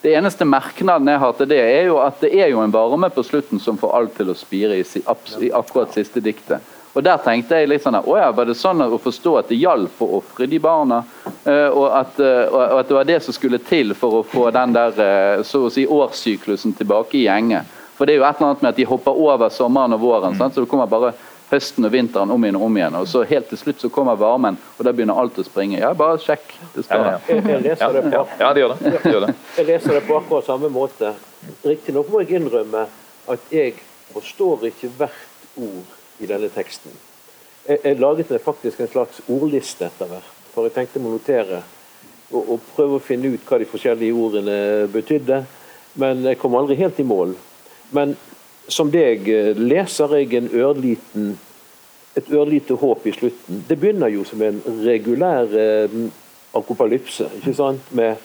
Det 0.05 0.13
eneste 0.13 0.45
merknaden 0.45 1.09
jeg 1.09 1.21
har 1.23 1.37
til 1.39 1.49
det, 1.49 1.63
er 1.65 1.87
jo 1.89 1.97
at 2.05 2.19
det 2.21 2.35
er 2.37 2.51
jo 2.53 2.61
en 2.61 2.73
varme 2.73 3.09
på 3.09 3.23
slutten 3.25 3.63
som 3.63 3.79
får 3.81 3.95
alt 3.97 4.19
til 4.19 4.29
å 4.29 4.37
spire 4.37 4.77
i, 4.77 4.85
i 4.85 5.49
akkurat 5.57 5.97
siste 5.97 6.21
diktet. 6.21 6.74
Og 6.95 7.03
Der 7.03 7.19
tenkte 7.19 7.59
jeg 7.59 7.69
litt 7.69 7.83
sånn 7.83 7.99
åja, 7.99 8.29
ja, 8.29 8.33
Var 8.33 8.47
det 8.47 8.55
sånn 8.59 8.85
å 8.87 8.99
forstå 9.03 9.35
at 9.41 9.51
det 9.51 9.59
hjalp 9.59 10.03
å 10.05 10.11
ofre 10.21 10.47
de 10.51 10.61
barna? 10.63 11.03
Uh, 11.45 11.69
og, 11.75 11.87
at, 11.91 12.19
uh, 12.23 12.47
og, 12.49 12.61
at, 12.79 12.89
det 12.89 12.99
var 12.99 13.09
det 13.09 13.21
som 13.25 13.37
skulle 13.37 13.59
til 13.59 13.95
for 13.99 14.21
å 14.21 14.25
få 14.25 14.49
den 14.55 14.75
der 14.77 14.95
uh, 15.01 15.43
så 15.45 15.67
å 15.67 15.73
si 15.73 15.85
årssyklusen 15.91 16.77
tilbake 16.79 17.19
i 17.19 17.27
gjenge. 17.27 17.65
For 17.99 18.07
det 18.07 18.15
er 18.15 18.23
jo 18.23 18.27
et 18.27 18.39
eller 18.39 18.53
annet 18.53 18.63
med 18.65 18.73
at 18.73 18.79
de 18.79 18.87
hopper 18.89 19.23
over 19.27 19.51
sommeren 19.55 19.95
og 19.97 20.03
våren. 20.03 20.35
Mm. 20.39 20.51
Så 20.55 20.63
det 20.63 20.71
kommer 20.71 20.91
bare 20.91 21.13
høsten 21.51 21.87
og 21.87 21.93
vinteren 21.95 22.33
om 22.35 22.47
igjen 22.47 22.59
og 22.59 22.67
om 22.69 22.79
igjen. 22.79 22.97
Og 22.99 23.11
så 23.11 23.25
helt 23.29 23.51
til 23.51 23.61
slutt 23.61 23.83
så 23.83 23.91
kommer 23.93 24.19
varmen, 24.19 24.59
og 24.79 24.87
da 24.87 24.95
begynner 24.95 25.19
alt 25.21 25.39
å 25.39 25.45
springe. 25.47 25.79
Ja, 25.83 25.93
bare 25.99 26.19
sjekk. 26.23 26.47
Det 26.75 26.87
står 26.87 27.05
der. 27.05 27.27
Jeg, 27.29 27.43
jeg, 27.51 27.65
leser 27.69 27.99
det 27.99 28.05
på, 28.07 28.23
ja, 28.41 28.53
det 28.55 28.65
gjør 28.65 28.75
det. 28.75 28.95
det 28.95 29.15
gjør 29.15 29.27
det. 29.27 29.35
Jeg 29.59 29.69
leser 29.71 29.99
det 29.99 30.05
på 30.09 30.19
akkurat 30.19 30.49
samme 30.49 30.71
måte. 30.73 31.13
Riktignok 31.67 32.09
må 32.11 32.23
jeg 32.25 32.39
innrømme 32.41 32.87
at 33.31 33.53
jeg 33.53 33.77
forstår 34.15 34.71
ikke 34.71 34.91
hvert 34.97 35.61
ord 35.61 35.93
i 36.21 36.29
denne 36.31 36.51
teksten. 36.53 36.93
Jeg, 37.65 37.81
jeg 37.85 38.01
laget 38.01 38.31
meg 38.31 38.43
faktisk 38.45 38.81
en 38.81 38.93
slags 38.93 39.23
ordliste 39.29 39.89
etter 39.89 40.11
hvert, 40.11 40.31
for 40.53 40.69
jeg 40.69 40.77
tenkte 40.77 41.01
å 41.01 41.15
notere 41.15 41.63
og, 42.31 42.43
og, 42.43 42.61
prøve 42.75 42.99
å 42.99 43.05
finne 43.05 43.33
ut 43.35 43.49
hva 43.49 43.59
de 43.61 43.69
forskjellige 43.69 44.17
ordene 44.19 44.57
betydde. 44.93 45.43
Men 46.01 46.25
jeg 46.27 46.39
kom 46.41 46.57
aldri 46.59 46.77
helt 46.81 46.99
i 46.99 47.07
mål. 47.07 47.35
Men 47.95 48.17
som 48.69 48.91
deg 48.91 49.29
eh, 49.31 49.53
leser 49.59 50.17
jeg 50.19 50.33
en 50.39 50.51
ørliten, 50.57 51.35
et 52.17 52.31
ørlite 52.33 52.77
håp 52.81 53.07
i 53.07 53.15
slutten. 53.15 53.63
Det 53.69 53.79
begynner 53.79 54.13
jo 54.13 54.25
som 54.27 54.43
en 54.43 54.61
regulær 54.85 55.51
eh, 55.59 55.97
akopalypse, 56.55 57.29
ikke 57.41 57.55
sant? 57.57 57.93
Med, 57.95 58.17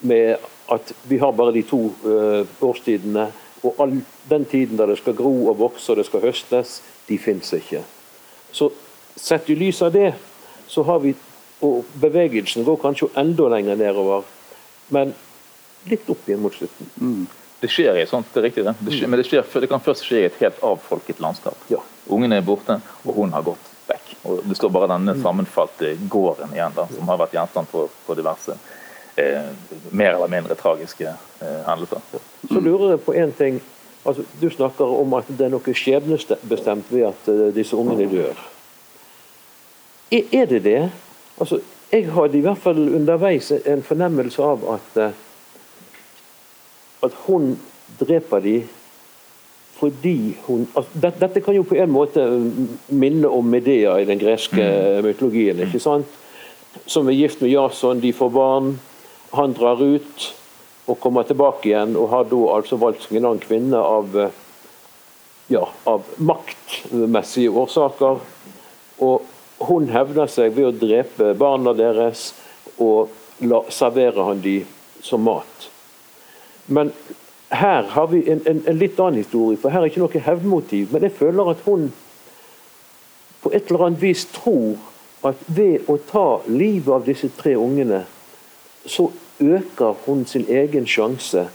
med, 0.00 0.48
at 0.72 0.92
vi 1.08 1.18
har 1.20 1.34
bare 1.36 1.54
de 1.56 1.64
to 1.68 1.84
eh, 2.08 2.64
årstidene 2.64 3.26
og 3.62 3.80
all 3.82 3.98
den 4.30 4.44
tiden 4.44 4.78
der 4.78 4.90
det 4.90 4.98
skal 4.98 5.16
gro 5.16 5.32
og 5.50 5.58
vokse 5.58 5.92
og 5.92 6.00
det 6.00 6.06
skal 6.06 6.24
høstes, 6.24 6.80
de 7.08 7.18
fins 7.18 7.52
ikke. 7.56 7.82
Så 8.52 8.70
sett 9.16 9.50
i 9.50 9.56
lys 9.58 9.82
av 9.82 9.92
det, 9.94 10.12
så 10.68 10.82
har 10.82 11.04
vi 11.04 11.14
Og 11.62 11.84
bevegelsen 11.94 12.64
går 12.66 12.76
kanskje 12.82 13.06
enda 13.14 13.44
lenger 13.46 13.76
nedover, 13.78 14.24
men 14.90 15.12
litt 15.86 16.08
opp 16.10 16.24
igjen 16.26 16.40
mot 16.42 16.54
slutten. 16.56 16.88
Mm. 16.98 17.28
Det 17.60 17.68
skjer 17.70 18.00
i 18.00 18.06
sånt, 18.10 18.26
det 18.34 18.40
er 18.40 18.46
riktig 18.48 18.64
det. 18.66 18.72
det 18.82 18.96
skjer, 18.96 19.10
men 19.12 19.20
det, 19.20 19.26
skjer, 19.28 19.44
det, 19.62 19.68
kan 19.70 19.84
først 19.84 20.08
skje 20.08 20.24
i 20.24 20.26
et 20.26 20.40
helt 20.40 20.58
avfolket 20.66 21.20
landskap. 21.22 21.60
Ja. 21.70 21.78
Ungene 22.10 22.40
er 22.40 22.42
borte, 22.42 22.80
og 23.06 23.14
hun 23.14 23.30
har 23.30 23.46
gått 23.46 23.70
vekk. 23.86 24.10
Og 24.26 24.42
Det 24.42 24.58
står 24.58 24.74
bare 24.74 24.90
denne 24.90 25.14
mm. 25.14 25.22
sammenfalte 25.22 25.92
gården 26.10 26.56
igjen, 26.56 26.74
da, 26.74 26.88
som 26.90 27.14
har 27.14 27.22
vært 27.22 27.38
gjenstand 27.38 27.70
for, 27.70 27.94
for 28.08 28.18
diverse 28.18 28.58
eh, 29.14 29.54
mer 29.90 30.16
eller 30.16 30.34
mindre 30.34 30.58
tragiske 30.58 31.06
eh, 31.06 31.60
hendelser. 31.68 32.02
Så 32.48 32.60
lurer 32.60 32.90
jeg 32.90 33.00
på 33.00 33.14
én 33.14 33.32
ting. 33.38 33.60
Altså, 34.06 34.24
du 34.40 34.48
snakker 34.50 34.84
om 34.84 35.14
at 35.14 35.28
det 35.30 35.46
er 35.46 35.52
noe 35.52 35.74
skjebnebestemt 35.74 36.88
ved 36.90 37.06
at 37.12 37.28
uh, 37.30 37.48
disse 37.54 37.76
ungene 37.76 38.08
dør. 38.10 38.40
Er, 40.12 40.46
det 40.50 40.64
det? 40.64 40.90
Altså, 41.40 41.60
jeg 41.92 42.10
hadde 42.12 42.38
i 42.38 42.42
hvert 42.44 42.58
fall 42.58 42.80
underveis 42.94 43.52
en 43.52 43.84
fornemmelse 43.86 44.42
av 44.42 44.66
at 44.74 44.98
uh, 44.98 45.20
at 47.02 47.14
hun 47.26 47.58
dreper 48.00 48.40
de 48.40 48.62
fordi 49.82 50.36
hun 50.46 50.68
altså, 50.76 51.10
dette, 51.20 51.40
kan 51.40 51.56
jo 51.56 51.64
på 51.66 51.74
en 51.74 51.90
måte 51.90 52.22
minne 52.88 53.28
om 53.28 53.48
Medea 53.50 53.96
i 53.98 54.06
den 54.06 54.20
greske 54.20 54.62
mm. 54.62 55.04
mytologien. 55.06 55.58
ikke 55.58 55.80
sant? 55.82 56.06
Som 56.86 57.08
er 57.08 57.18
gift 57.18 57.42
med 57.42 57.50
Jason, 57.50 58.00
de 58.00 58.12
får 58.12 58.30
barn. 58.30 58.76
Han 59.32 59.56
drar 59.58 59.82
ut 59.82 60.28
og 60.92 61.00
kommer 61.00 61.24
tilbake 61.24 61.70
igjen, 61.70 61.96
og 61.96 62.10
har 62.12 62.28
da 62.28 62.40
altså 62.58 62.76
valgt 62.80 63.06
seg 63.06 63.16
en 63.18 63.30
annen 63.30 63.42
kvinne 63.42 63.80
av, 63.80 64.18
ja, 65.52 65.64
av 65.88 66.04
maktmessige 66.20 67.52
årsaker. 67.62 68.20
Og 69.02 69.30
hun 69.68 69.88
hevner 69.94 70.28
seg 70.30 70.52
ved 70.56 70.68
å 70.68 70.76
drepe 70.76 71.32
barna 71.38 71.72
deres 71.76 72.32
og 72.76 73.12
la, 73.40 73.62
serverer 73.72 74.28
han 74.28 74.44
de 74.44 74.60
som 75.02 75.24
mat. 75.24 75.68
Men 76.66 76.92
her 77.52 77.88
har 77.94 78.06
vi 78.12 78.22
en, 78.30 78.44
en, 78.46 78.62
en, 78.66 78.78
litt 78.78 79.00
annen 79.00 79.22
historie, 79.22 79.60
for 79.60 79.72
her 79.72 79.82
er 79.82 79.92
ikke 79.92 80.02
noe 80.02 80.24
hevnmotiv. 80.28 80.92
Men 80.92 81.08
jeg 81.08 81.16
føler 81.18 81.52
at 81.52 81.64
hun 81.66 81.90
på 83.42 83.50
et 83.50 83.70
eller 83.70 83.88
annet 83.88 84.02
vis 84.02 84.26
tror 84.34 84.76
at 85.26 85.40
ved 85.46 85.88
å 85.90 85.96
ta 86.06 86.26
livet 86.50 86.92
av 86.94 87.06
disse 87.06 87.30
tre 87.38 87.56
ungene, 87.58 88.04
så 88.86 89.08
øker 89.42 89.96
hun 90.06 90.24
sin 90.26 90.46
egen 90.48 90.86
sjanse 90.86 91.46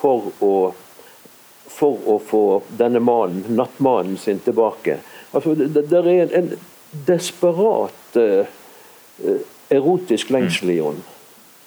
for 0.00 0.30
å, 0.40 0.54
for 1.68 2.10
å 2.10 2.18
få 2.24 2.44
denne 2.78 3.02
mannen, 3.04 3.44
nattmannen 3.56 4.18
sin 4.20 4.40
tilbake. 4.44 5.00
Altså, 5.32 5.54
det, 5.54 5.86
det 5.90 6.00
er 6.00 6.10
en, 6.26 6.36
en 6.40 6.52
desperat 7.06 8.18
uh, 8.18 8.44
erotisk 9.70 10.32
lengsel 10.34 10.74
i 10.74 10.80
henne. 10.82 11.16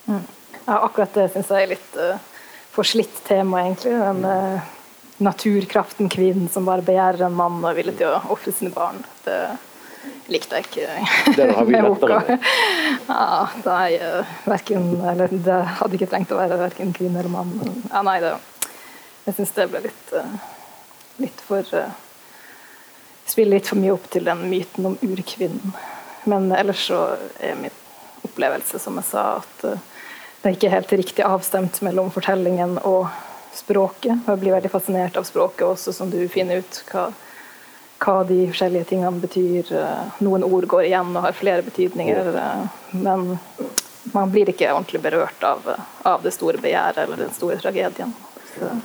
Mm. 0.05 0.23
Ja, 0.63 0.77
akkurat 0.79 1.15
det 1.15 1.29
syns 1.33 1.51
jeg 1.51 1.65
er 1.65 1.75
litt 1.75 1.99
uh 1.99 2.29
forslitt 2.73 3.23
tema, 3.27 3.61
egentlig. 3.61 3.91
Den 3.93 4.25
uh, 4.25 4.61
naturkraften 5.17 6.09
kvinnen 6.09 6.49
som 6.49 6.65
bare 6.65 6.85
begjærer 6.85 7.27
en 7.27 7.37
mann 7.37 7.61
og 7.61 7.69
er 7.69 7.77
villig 7.77 7.95
til 7.99 8.09
å 8.09 8.21
ofre 8.33 8.53
sine 8.55 8.73
barn. 8.73 9.03
Det 9.25 9.37
likte 10.31 10.59
jeg 10.59 10.67
ikke 10.67 11.35
det 11.37 11.49
har 11.55 11.65
vi 11.65 11.75
med. 11.81 12.47
Ja, 13.07 13.49
det, 13.63 13.75
er, 13.75 14.19
uh, 14.19 14.33
verken, 14.47 14.87
eller, 15.01 15.33
det 15.33 15.59
hadde 15.79 15.97
ikke 15.97 16.09
trengt 16.11 16.33
å 16.33 16.39
være 16.39 16.59
verken 16.61 16.93
kvinne 16.95 17.21
eller 17.21 17.33
mann. 17.33 17.53
Ja, 17.89 18.03
nei, 18.05 18.19
det, 18.23 18.33
jeg 19.27 19.37
syns 19.39 19.53
det 19.57 19.69
ble 19.71 19.83
litt, 19.87 20.15
uh, 20.15 20.35
litt 21.23 21.45
for 21.47 21.75
uh, 21.77 21.91
Spiller 23.23 23.55
litt 23.55 23.69
for 23.69 23.79
mye 23.79 23.93
opp 23.95 24.09
til 24.11 24.25
den 24.27 24.41
myten 24.51 24.83
om 24.89 24.97
urkvinnen. 24.99 25.71
Men 26.27 26.49
ellers 26.51 26.81
så 26.89 26.97
er 27.39 27.55
min 27.55 27.71
opplevelse, 28.27 28.81
som 28.83 28.97
jeg 28.99 29.07
sa, 29.07 29.21
at 29.39 29.63
det 30.43 30.49
er 30.49 30.57
ikke 30.57 30.71
helt 30.73 30.91
riktig 30.99 31.23
avstemt 31.23 31.79
mellom 31.87 32.09
fortellingen 32.11 32.75
og 32.83 33.07
språket. 33.55 34.25
Jeg 34.27 34.41
blir 34.41 34.57
veldig 34.57 34.71
fascinert 34.73 35.15
av 35.15 35.23
språket 35.27 35.63
også, 35.69 35.93
som 35.95 36.11
du 36.11 36.19
finner 36.31 36.59
ut 36.59 36.79
hva, 36.89 37.05
hva 38.03 38.23
de 38.27 38.41
forskjellige 38.49 38.89
tingene 38.91 39.23
betyr. 39.23 39.71
Noen 40.23 40.43
ord 40.43 40.67
går 40.69 40.89
igjen 40.89 41.15
og 41.15 41.23
har 41.27 41.37
flere 41.37 41.63
betydninger, 41.65 42.33
men 42.99 43.37
man 44.13 44.31
blir 44.33 44.51
ikke 44.51 44.73
ordentlig 44.73 45.01
berørt 45.03 45.47
av, 45.47 45.63
av 46.03 46.23
det 46.25 46.33
store 46.35 46.59
begjæret 46.61 47.05
eller 47.05 47.23
den 47.23 47.33
store 47.35 47.57
tragedien. 47.61 48.11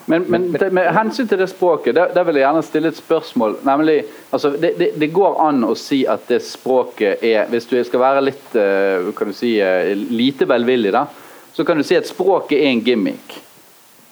Men, 0.09 0.23
men 0.33 0.47
med 0.73 0.87
hensyn 0.97 1.29
til 1.29 1.43
det 1.43 1.51
språket, 1.51 1.93
der, 1.99 2.13
der, 2.15 2.25
vil 2.25 2.39
jeg 2.39 2.47
gjerne 2.47 2.63
stille 2.65 2.89
et 2.89 2.97
spørsmål. 2.97 3.59
nemlig, 3.69 3.99
altså, 4.33 4.51
det, 4.51 4.73
det, 4.79 4.91
det, 4.97 5.11
går 5.13 5.37
an 5.45 5.67
å 5.69 5.75
si 5.77 6.07
at 6.09 6.25
det 6.31 6.39
språket 6.47 7.21
er 7.25 7.51
Hvis 7.53 7.69
du 7.69 7.77
skal 7.85 8.01
være 8.01 8.23
litt 8.25 8.57
kan 9.19 9.29
du 9.29 9.37
si, 9.37 9.59
lite 10.09 10.49
velvillig, 10.49 10.95
da, 10.97 11.05
så 11.53 11.65
kan 11.69 11.77
du 11.77 11.85
si 11.85 11.99
at 11.99 12.09
språket 12.09 12.57
er 12.63 12.73
en 12.73 12.81
gimmick, 12.87 13.41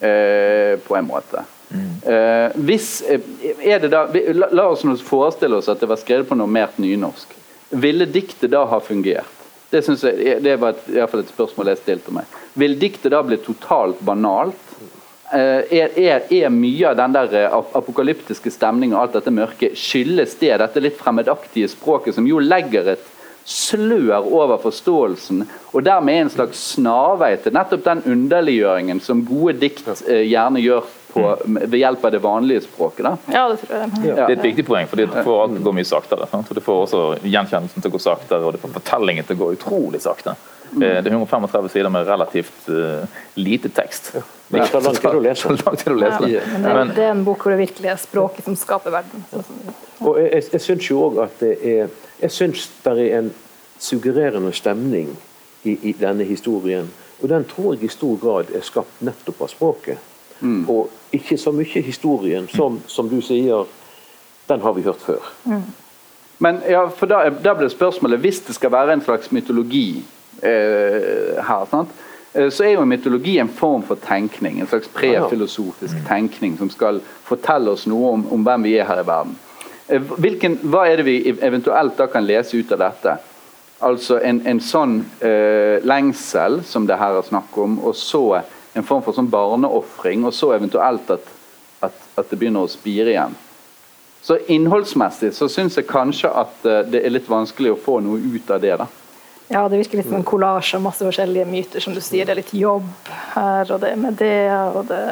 eh, 0.01 0.77
på 0.83 0.97
en 0.99 1.09
måte. 1.09 1.45
Mm. 1.69 1.87
Eh, 2.13 2.59
hvis, 2.69 2.91
eh, 3.03 3.89
da, 3.91 4.07
la, 4.13 4.51
la 4.53 4.69
oss 4.71 4.85
forestille 5.03 5.59
oss 5.59 5.69
at 5.69 5.83
det 5.83 5.91
var 5.91 6.01
skrevet 6.01 6.29
på 6.29 6.39
normert 6.39 6.79
nynorsk. 6.79 7.35
Ville 7.71 8.07
diktet 8.07 8.53
da 8.55 8.65
ha 8.71 8.81
fungert? 8.81 9.33
Det, 9.71 9.83
jeg, 9.83 10.43
det 10.45 10.55
var 10.63 10.77
et, 10.77 10.85
i 10.93 11.01
hvert 11.01 11.11
fall 11.11 11.25
et 11.25 11.33
spørsmål 11.33 11.73
jeg 11.73 11.83
stilte 11.83 12.15
meg. 12.15 12.37
Vil 12.55 12.79
diktet 12.79 13.11
da 13.13 13.23
bli 13.27 13.39
totalt 13.43 13.99
banalt? 14.07 14.63
Eh, 15.35 15.67
er, 15.75 15.97
er, 15.99 16.23
er, 16.31 16.53
mye 16.55 16.87
av 16.87 17.01
den 17.01 17.15
der 17.17 17.33
eh, 17.35 17.55
apokalyptiske 17.75 18.53
stemningen 18.55 18.95
og 18.95 19.01
alt 19.03 19.17
dette 19.19 19.33
mørket 19.35 19.75
skyldes 19.75 20.37
det 20.39 20.53
dette 20.63 20.83
litt 20.85 21.01
fremmedaktige 21.01 21.73
språket, 21.73 22.15
som 22.15 22.29
jo 22.31 22.39
legger 22.39 22.93
et 22.95 23.09
slør 23.47 24.27
over 24.27 24.61
forståelsen, 24.63 25.43
og 25.75 25.85
dermed 25.87 26.21
en 26.21 26.31
slags 26.31 26.63
snarvei 26.77 27.33
til 27.43 27.55
nettopp 27.55 27.83
den 27.87 28.05
underliggjøringen 28.07 29.03
som 29.03 29.25
gode 29.27 29.57
dikt 29.65 29.91
eh, 30.07 30.23
gjerne 30.31 30.63
gjør 30.63 30.87
på, 31.17 31.25
ved 31.57 31.79
hjelp 31.81 32.05
av 32.05 32.15
det 32.15 32.21
vanlige 32.25 32.65
språket. 32.67 33.07
Da. 33.07 33.15
Ja, 33.33 33.47
Det 33.51 33.61
tror 33.63 33.79
jeg. 33.79 33.91
Ja. 34.07 34.15
Det 34.15 34.27
er 34.27 34.37
et 34.37 34.45
viktig 34.51 34.67
poeng, 34.69 34.91
for 34.91 35.01
det 35.01 35.09
får 35.11 35.43
alt 35.47 35.63
gå 35.65 35.75
mye 35.79 35.89
saktere. 35.89 36.29
Sant? 36.31 36.53
Det 36.55 36.65
får 36.65 36.83
også 36.85 37.03
gjenkjennelsen 37.25 37.83
til 37.83 37.93
å 37.93 37.97
gå 37.97 38.03
saktere, 38.05 38.45
og 38.45 38.57
det 38.57 38.63
får 38.63 38.77
fortellingen 38.77 39.27
til 39.27 39.39
å 39.39 39.43
gå 39.45 39.51
utrolig 39.57 40.03
sakte. 40.05 40.37
Mm. 40.71 40.83
Eh, 40.83 40.97
det 41.03 41.11
er 41.11 41.15
135 41.15 41.69
sider 41.73 41.93
med 41.95 42.09
relativt 42.09 42.71
uh, 42.71 43.21
lite 43.35 43.73
tekst. 43.75 44.15
Ja. 44.47 44.63
Men 44.63 44.63
det 44.63 44.79
er 44.79 44.85
lang 44.85 44.95
tid 44.95 45.09
å 45.11 45.21
lese. 45.25 45.49
å 45.51 45.95
lese. 45.99 46.27
Ja, 46.31 46.41
det, 46.47 46.59
men, 46.63 46.91
det, 46.95 47.03
er 47.03 47.09
en 47.17 47.25
bok 47.27 47.43
hvor 47.43 47.51
det 47.51 47.57
virkelig 47.65 47.89
er 47.91 47.97
språket 47.99 48.47
som 48.47 48.55
skaper 48.55 48.93
verden. 48.95 49.25
Og 50.07 50.21
jeg, 50.21 50.45
jeg 50.53 50.63
syns 50.63 50.87
jo 50.87 51.01
òg 51.03 51.19
at 51.25 51.41
det 51.43 51.51
er 51.67 51.89
jeg 52.21 52.33
syns 52.33 52.69
det 52.85 52.93
er 52.93 53.19
en 53.19 53.33
suggererende 53.79 54.53
stemning 54.57 55.11
i, 55.63 55.75
i, 55.91 55.93
denne 55.93 56.25
historien. 56.25 56.89
Og 57.21 57.29
den 57.29 57.45
tror 57.45 57.75
jeg 57.75 57.85
i 57.85 57.93
stor 57.93 58.17
grad 58.21 58.53
er 58.55 58.65
skapt 58.65 59.03
nettopp 59.05 59.43
av 59.45 59.53
språket. 59.53 60.13
Mm. 60.41 60.69
Og 60.69 60.91
ikke 61.13 61.39
så 61.39 61.53
mye 61.55 61.83
historien 61.83 62.49
som, 62.49 62.81
som 62.87 63.09
du 63.09 63.21
sier, 63.25 63.67
den 64.49 64.61
har 64.61 64.73
vi 64.77 64.85
hørt 64.87 65.03
før. 65.03 65.33
Mm. 65.45 65.63
Men 66.39 66.61
ja, 66.69 66.85
for 66.93 67.09
da, 67.09 67.29
da, 67.31 67.55
blir 67.57 67.73
spørsmålet, 67.73 68.21
hvis 68.21 68.43
det 68.47 68.55
skal 68.55 68.73
være 68.73 68.93
en 68.93 69.05
slags 69.05 69.33
mytologi 69.33 70.03
eh, 70.43 71.39
her, 71.41 71.65
sant? 71.71 71.95
Eh, 72.35 72.51
så 72.53 72.67
er 72.67 72.75
jo 72.75 72.85
mytologi 72.85 73.39
en 73.41 73.49
form 73.49 73.83
for 73.83 73.99
tenkning. 74.05 74.61
En 74.61 74.69
slags 74.69 74.91
prefilosofisk 74.93 75.97
tenkning 76.09 76.59
som 76.59 76.71
skal 76.71 77.01
fortelle 77.25 77.73
oss 77.73 77.87
noe 77.89 78.13
om, 78.19 78.27
om 78.33 78.45
hvem 78.45 78.69
vi 78.69 78.77
er 78.77 78.89
her 78.89 79.01
i 79.01 79.07
verden. 79.09 79.39
Eh, 79.89 80.13
hvilken, 80.19 80.59
hva 80.69 80.85
er 80.91 81.01
det 81.01 81.09
vi 81.09 81.17
eventuelt 81.33 81.97
da 81.99 82.09
kan 82.13 82.27
lese 82.27 82.59
ut 82.59 82.77
av 82.77 82.85
dette? 82.85 83.17
Altså 83.87 84.21
en, 84.25 84.43
en 84.49 84.61
sånn 84.61 84.99
eh, 85.25 85.83
lengsel 85.85 86.63
som 86.65 86.87
det 86.89 86.97
her 87.01 87.17
er 87.17 87.27
snakk 87.27 87.57
om, 87.61 87.79
og 87.85 87.97
så 87.97 88.43
en 88.77 88.85
form 88.85 89.03
for 89.05 89.17
sånn 89.17 89.31
barneofring, 89.33 90.25
og 90.29 90.35
så 90.37 90.53
eventuelt 90.57 91.11
at, 91.15 91.33
at, 91.81 91.97
at, 92.17 92.29
det 92.29 92.37
begynner 92.37 92.67
å 92.67 92.71
spire 92.71 93.15
igjen. 93.15 93.37
Så 94.27 94.39
Innholdsmessig 94.53 95.33
så 95.37 95.49
syns 95.49 95.79
jeg 95.79 95.89
kanskje 95.89 96.31
at 96.35 96.67
eh, 96.67 96.83
det 96.91 97.05
er 97.05 97.15
litt 97.15 97.31
vanskelig 97.31 97.73
å 97.73 97.81
få 97.81 98.01
noe 98.05 98.21
ut 98.21 98.51
av 98.51 98.61
det. 98.63 98.75
da. 98.83 98.89
Ja, 99.49 99.63
det 99.71 99.79
virker 99.79 100.01
litt 100.01 100.09
som 100.09 100.19
en 100.19 100.27
kollasj 100.27 100.75
av 100.77 100.83
masse 100.83 101.07
forskjellige 101.07 101.47
myter. 101.47 101.81
som 101.81 101.95
du 101.95 102.03
sier. 102.03 102.27
Det 102.27 102.35
er 102.35 102.43
litt 102.43 102.55
jobb 102.55 102.89
her, 103.37 103.71
og 103.71 103.81
det 103.81 103.93
er 103.93 104.01
Medea, 104.03 104.63
og 104.75 104.89
det 104.91 105.03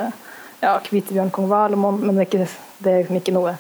ja, 0.65 0.75
Kvitebjørn 0.83 1.31
kong 1.35 1.49
Valemon, 1.51 2.01
men 2.03 2.17
det 2.17 2.25
er, 2.25 2.31
ikke, 2.31 2.49
det 2.85 2.95
er 2.95 3.21
ikke 3.21 3.37
noe 3.37 3.55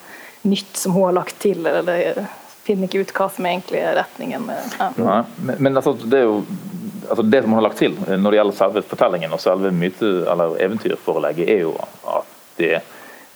nytt 0.44 0.80
som 0.80 0.96
hun 0.96 1.08
har 1.08 1.20
lagt 1.20 1.38
til. 1.40 1.64
eller 1.66 2.26
finner 2.64 2.88
ikke 2.88 3.04
ut 3.04 3.12
hva 3.14 3.28
som 3.32 3.46
egentlig 3.48 3.82
er 3.84 3.98
retningen. 3.98 4.48
Ja. 4.78 4.90
Nei, 4.96 5.20
men, 5.36 5.58
men 5.66 5.76
altså, 5.76 5.94
det 6.00 6.22
er 6.22 6.30
jo 6.30 6.38
altså 7.08 7.22
det 7.22 7.42
som 7.42 7.52
hun 7.52 7.58
har 7.58 7.66
lagt 7.68 7.80
til 7.82 7.96
når 7.96 8.30
det 8.30 8.38
gjelder 8.38 8.56
selve 8.58 8.82
fortellingen 8.88 9.34
og 9.36 9.42
selve 9.42 9.72
myte- 9.74 10.24
eller 10.32 10.56
eventyrforelegget, 10.64 11.48
er 11.48 11.64
jo 11.64 11.74
at 12.14 12.32
det 12.58 12.74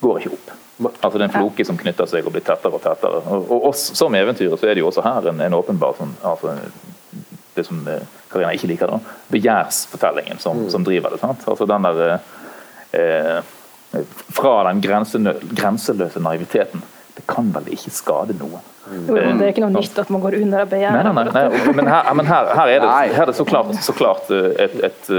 går 0.01 0.21
ikke 0.21 0.35
opp. 0.37 0.55
Altså 1.01 1.19
Det 1.19 1.25
er 1.25 1.29
en 1.29 1.35
floke 1.41 1.65
som 1.67 1.79
knytter 1.79 2.07
seg 2.07 2.27
og 2.27 2.35
blir 2.37 2.45
tettere 2.47 2.79
og 2.79 2.83
tettere. 2.83 3.23
Og, 3.27 3.67
oss 3.73 3.89
som 3.99 4.15
eventyret, 4.15 4.61
så 4.61 4.69
er 4.69 4.77
det 4.77 4.85
jo 4.85 4.91
også 4.93 5.03
her 5.03 5.31
en, 5.33 5.41
en 5.43 5.57
åpenbar 5.59 5.97
sånn, 5.99 6.15
altså, 6.23 6.55
det 7.59 7.65
som 7.67 7.81
eh, 7.91 8.05
Karina 8.31 8.53
ikke 8.55 8.71
liker, 8.71 8.93
da, 8.93 9.17
begjærsfortellingen 9.33 10.39
som, 10.39 10.63
mm. 10.63 10.69
som 10.71 10.85
driver 10.87 11.15
det. 11.15 11.23
sant? 11.23 11.43
Altså 11.51 11.67
den 11.67 11.89
der 11.89 12.21
eh, 12.93 13.41
Fra 14.37 14.55
den 14.69 14.83
grenseløse 14.85 16.23
naiviteten 16.23 16.85
det 17.19 17.27
kan 17.27 17.51
vel 17.55 17.67
ikke 17.75 17.91
skade 17.91 18.35
noen. 18.39 18.65
Det 18.89 19.19
er 19.19 19.51
ikke 19.51 19.65
noe 19.65 19.75
nytt 19.75 19.99
at 20.01 20.11
man 20.15 20.23
går 20.23 20.39
under 20.39 20.65
og 20.65 20.71
begjæret. 20.71 21.09
Nei, 21.09 21.13
nei, 21.13 21.25
nei, 21.35 21.73
men, 21.77 21.91
her, 21.91 22.11
men 22.15 22.29
her, 22.31 22.51
her, 22.55 22.73
er 22.73 22.83
det, 22.85 22.91
her, 22.95 23.23
er 23.23 23.31
det, 23.31 23.35
så 23.37 23.47
klart, 23.49 23.73
så 23.85 23.95
klart 23.97 24.31
eh, 24.33 24.47
et, 24.65 24.77
et, 24.87 25.11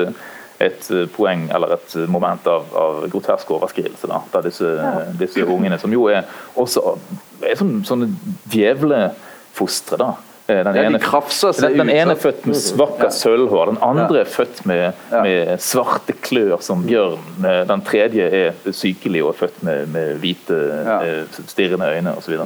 et, 0.63 0.88
poeng 1.13 1.46
eller 1.56 1.75
et 1.75 1.98
moment 2.10 2.48
av, 2.50 2.72
av 2.72 3.01
grotesk 3.12 3.51
overskridelse. 3.58 4.08
Da, 4.10 4.22
der 4.32 4.48
disse, 4.48 4.72
disse, 5.20 5.44
ungene, 5.44 5.77
som 5.82 5.94
jo 5.94 6.08
er 6.10 6.24
også 6.56 6.96
er 7.44 7.60
sånne, 7.60 7.84
sånne 7.88 8.10
djevlefostre, 8.53 10.00
da. 10.00 10.13
Eh, 10.50 10.63
Den 10.63 10.75
Ja, 10.75 10.82
de 10.82 10.86
ene, 10.88 11.00
krafser 11.00 11.53
seg 11.53 11.75
den, 11.75 11.77
den 11.77 11.89
ut, 11.89 11.96
ene 12.01 12.15
er 12.15 12.20
født 12.20 12.46
med 12.50 12.56
Ja. 12.56 13.10
sølvhår, 13.13 13.65
den 13.74 13.77
andre 13.86 14.22
er 14.24 14.25
født 14.25 14.65
med, 14.65 14.94
med 15.12 15.60
svarte 15.62 16.13
klør 16.25 16.62
som 16.65 16.84
bjørn. 16.84 17.20
Eh, 17.46 17.63
Den 17.70 17.82
tredje 17.86 18.25
er 18.34 18.53
sykelig 18.74 19.24
og 19.24 19.36
er 19.36 19.39
født 19.46 19.63
med, 19.63 19.88
med 19.94 20.18
hvite, 20.24 20.58
eh, 21.03 21.41
stirrende 21.48 21.86
øyne 21.86 22.15
osv. 22.18 22.39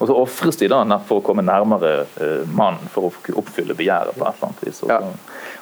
Og 0.00 0.08
så 0.08 0.14
ofres 0.16 0.56
de 0.56 0.68
da 0.68 0.84
for 1.06 1.20
å 1.20 1.24
komme 1.24 1.42
nærmere 1.44 2.06
mannen 2.54 2.88
for 2.88 3.10
å 3.10 3.36
oppfylle 3.36 3.74
begjæret 3.76 4.16
på 4.16 4.24
et 4.24 4.34
eller 4.38 4.48
annet 4.48 4.62
vis. 4.64 4.82
Og 4.82 4.88
Ja. 4.88 5.00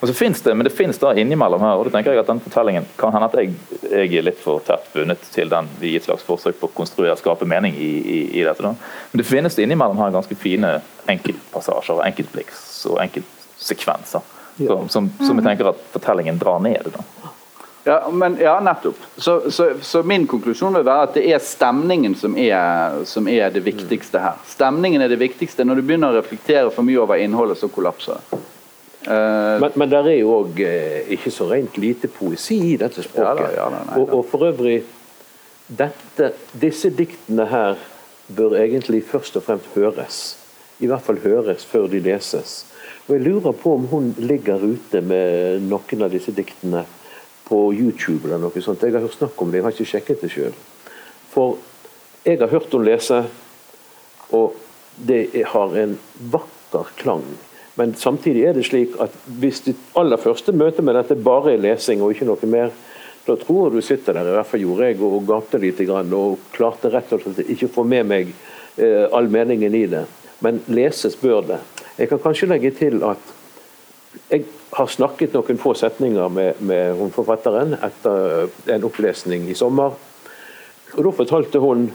Og 0.00 0.08
så 0.08 0.14
finnes 0.14 0.42
det, 0.42 0.54
men 0.54 0.64
det 0.64 0.74
finnes 0.74 0.98
da 1.02 1.10
innimellom 1.18 1.62
her, 1.64 1.78
og 1.78 1.88
da 1.88 1.96
tenker 1.96 2.14
jeg 2.14 2.22
at 2.22 2.30
den 2.30 2.42
fortellingen 2.44 2.86
kan 3.00 3.12
hende 3.14 3.26
at 3.26 3.36
jeg, 3.40 3.54
jeg 3.90 4.20
er 4.20 4.26
litt 4.28 4.38
for 4.38 4.62
tett 4.66 4.86
bundet 4.94 5.24
til 5.34 5.50
den 5.50 5.70
i 5.82 5.96
et 5.98 6.06
slags 6.06 6.22
forsøk 6.26 6.60
på 6.60 6.70
å 6.70 6.76
konstruere, 6.76 7.16
skape 7.18 7.48
mening 7.48 7.74
i, 7.74 7.92
i, 7.98 8.18
i 8.38 8.44
dette. 8.46 8.62
da. 8.62 8.74
Men 9.10 9.22
det 9.22 9.26
finnes 9.26 9.58
det 9.58 9.66
innimellom 9.66 9.98
her 9.98 10.14
ganske 10.14 10.38
fine 10.38 10.76
enkeltpassasjer 11.10 11.98
og 11.98 12.04
enkeltblikks 12.06 12.60
og 12.92 13.00
enkeltsekvenser. 13.08 14.34
Som, 14.58 14.88
som, 14.90 15.06
som 15.22 15.38
jeg 15.38 15.46
tenker 15.46 15.68
at 15.70 15.82
fortellingen 15.92 16.38
drar 16.38 16.58
ned. 16.62 16.88
da. 16.90 17.04
Ja, 17.86 18.10
men, 18.10 18.36
ja 18.42 18.56
nettopp. 18.60 18.98
Så, 19.16 19.50
så, 19.50 19.68
så 19.82 20.02
min 20.02 20.26
konklusjon 20.26 20.74
vil 20.74 20.86
være 20.86 21.06
at 21.06 21.14
det 21.14 21.22
er 21.30 21.38
stemningen 21.42 22.16
som 22.18 22.34
er, 22.36 22.98
som 23.08 23.30
er 23.30 23.52
det 23.54 23.62
viktigste 23.64 24.20
her. 24.20 24.42
Stemningen 24.50 25.02
er 25.02 25.12
det 25.12 25.20
viktigste. 25.22 25.64
Når 25.64 25.78
du 25.78 25.86
begynner 25.86 26.12
å 26.12 26.18
reflektere 26.18 26.72
for 26.74 26.86
mye 26.86 26.98
over 27.00 27.22
innholdet, 27.22 27.60
så 27.62 27.70
kollapser 27.72 28.18
det. 28.18 28.42
Eh, 29.06 29.60
Men, 29.60 29.70
men 29.74 29.90
der 29.90 30.08
er 30.10 30.18
jo 30.18 30.32
òg 30.40 30.60
eh, 30.64 31.06
ikke 31.14 31.30
så 31.30 31.46
rent 31.50 31.78
lite 31.78 32.08
poesi 32.08 32.58
i 32.72 32.76
dette 32.76 33.02
språket. 33.02 33.44
Ja 33.44 33.46
da, 33.46 33.52
ja 33.54 33.68
da, 33.70 33.82
nei 33.84 33.94
da. 33.94 34.00
og, 34.00 34.12
og 34.18 34.24
for 34.30 34.48
øvrig 34.48 34.82
dette, 35.68 36.32
Disse 36.60 36.90
diktene 36.90 37.46
her 37.46 37.76
bør 38.34 38.56
egentlig 38.58 39.04
først 39.08 39.36
og 39.36 39.44
fremst 39.46 39.70
høres. 39.76 40.18
I 40.80 40.86
hvert 40.90 41.02
fall 41.04 41.18
høres 41.22 41.64
før 41.66 41.86
de 41.90 42.00
leses. 42.00 42.64
Og 43.08 43.14
Jeg 43.16 43.24
lurer 43.24 43.52
på 43.52 43.74
om 43.74 43.86
hun 43.90 44.14
ligger 44.18 44.60
ute 44.64 45.00
med 45.00 45.62
noen 45.68 46.02
av 46.04 46.10
disse 46.12 46.32
diktene 46.36 46.84
på 47.48 47.72
YouTube 47.72 48.26
eller 48.28 48.38
noe 48.42 48.60
sånt. 48.62 48.82
Jeg 48.84 48.92
har 48.92 49.00
hørt 49.06 49.16
snakk 49.16 49.40
om 49.42 49.50
det, 49.50 49.58
jeg 49.60 49.64
har 49.64 49.72
ikke 49.76 49.92
sjekket 49.92 50.20
det 50.24 50.30
sjøl. 50.34 50.56
For 51.32 51.56
jeg 52.26 52.38
har 52.42 52.50
hørt 52.52 52.72
henne 52.72 52.84
lese, 52.90 53.22
og 54.36 54.56
det 55.08 55.22
har 55.54 55.76
en 55.80 55.94
vakker 56.34 56.90
klang. 57.00 57.24
Men 57.78 57.94
samtidig 57.94 58.44
er 58.44 58.56
det 58.56 58.66
slik 58.66 58.96
at 59.02 59.14
hvis 59.38 59.62
ditt 59.68 59.80
aller 59.98 60.18
første 60.18 60.52
møte 60.52 60.82
med 60.82 60.98
dette 60.98 61.14
bare 61.14 61.54
er 61.54 61.62
lesing 61.62 62.02
og 62.02 62.14
ikke 62.14 62.26
noe 62.26 62.50
mer, 62.50 62.72
da 63.28 63.36
tror 63.38 63.68
jeg 63.68 63.76
du 63.76 63.84
sitter 63.84 64.16
der, 64.16 64.30
i 64.30 64.36
hvert 64.38 64.48
fall 64.48 64.64
gjorde 64.64 64.88
jeg, 64.88 65.00
og 65.04 65.26
gapte 65.28 65.84
grann 65.84 66.14
og 66.16 66.38
klarte 66.54 66.90
rett 66.90 67.12
og 67.12 67.22
slett 67.22 67.44
ikke 67.44 67.68
å 67.68 67.74
få 67.74 67.84
med 67.84 68.08
meg 68.08 68.30
eh, 68.80 69.04
all 69.12 69.28
meningen 69.30 69.74
i 69.74 69.84
det. 69.90 70.06
Men 70.42 70.62
leses 70.72 71.16
bør 71.20 71.44
det. 71.44 71.58
Jeg 71.98 72.08
kan 72.08 72.22
kanskje 72.22 72.48
legge 72.48 72.72
til 72.78 73.02
at 73.04 73.34
jeg 74.30 74.46
har 74.72 74.88
snakket 74.90 75.34
noen 75.36 75.60
få 75.60 75.74
setninger 75.76 76.32
med, 76.32 76.60
med 76.64 76.98
forfatteren 77.14 77.76
etter 77.76 78.48
en 78.74 78.86
opplesning 78.88 79.46
i 79.50 79.56
sommer. 79.58 79.94
Og 80.96 81.04
Da 81.04 81.14
fortalte 81.20 81.60
hun 81.62 81.90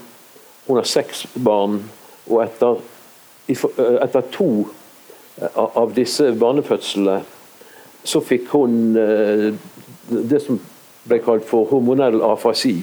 hun 0.66 0.78
har 0.80 0.88
seks 0.88 1.26
barn, 1.44 1.82
og 2.30 2.40
etter, 2.40 2.78
eh, 3.48 3.98
etter 4.00 4.22
to 4.32 4.48
eh, 4.62 4.83
av 5.54 5.94
disse 5.96 6.28
barnefødslene 6.38 7.18
så 8.04 8.20
fikk 8.22 8.50
hun 8.52 8.94
eh, 9.00 9.48
det 10.08 10.40
som 10.44 10.60
ble 11.08 11.18
kalt 11.24 11.46
for 11.48 11.66
hormonell 11.72 12.20
afasi. 12.24 12.76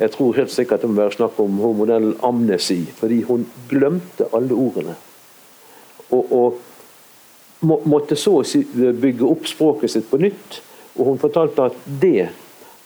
Jeg 0.00 0.12
tror 0.14 0.36
helt 0.36 0.52
sikkert 0.52 0.82
det 0.82 0.90
må 0.90 0.98
være 0.98 1.16
snakk 1.18 1.38
om 1.42 1.60
hormonell 1.62 2.12
amnesi, 2.24 2.80
fordi 2.98 3.22
hun 3.28 3.46
glemte 3.70 4.26
alle 4.34 4.56
ordene. 4.56 4.96
Og, 6.12 6.32
og 6.32 7.68
måtte 7.86 8.18
så 8.18 8.40
å 8.40 8.46
si 8.46 8.64
bygge 8.66 9.28
opp 9.28 9.46
språket 9.48 9.94
sitt 9.94 10.08
på 10.10 10.20
nytt. 10.20 10.58
Og 10.98 11.12
hun 11.12 11.20
fortalte 11.22 11.70
at 11.70 11.76
det 11.86 12.32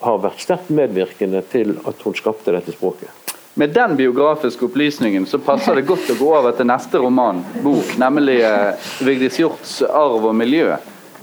har 0.02 0.18
vært 0.22 0.42
sterkt 0.44 0.68
medvirkende 0.74 1.40
til 1.50 1.78
at 1.88 2.02
hun 2.04 2.14
skapte 2.18 2.52
dette 2.54 2.74
språket. 2.74 3.15
Med 3.58 3.70
den 3.72 3.96
biografiske 3.96 4.64
opplysningen 4.68 5.24
så 5.26 5.38
passer 5.40 5.78
det 5.78 5.86
godt 5.88 6.10
å 6.12 6.16
gå 6.18 6.26
over 6.36 6.52
til 6.58 6.68
neste 6.68 7.00
roman, 7.00 7.38
bok, 7.64 7.94
nemlig 7.96 8.34
eh, 8.44 8.88
Vigdis 9.06 9.38
Hjorts 9.40 9.78
'Arv 9.86 10.26
og 10.28 10.34
miljø'. 10.36 10.76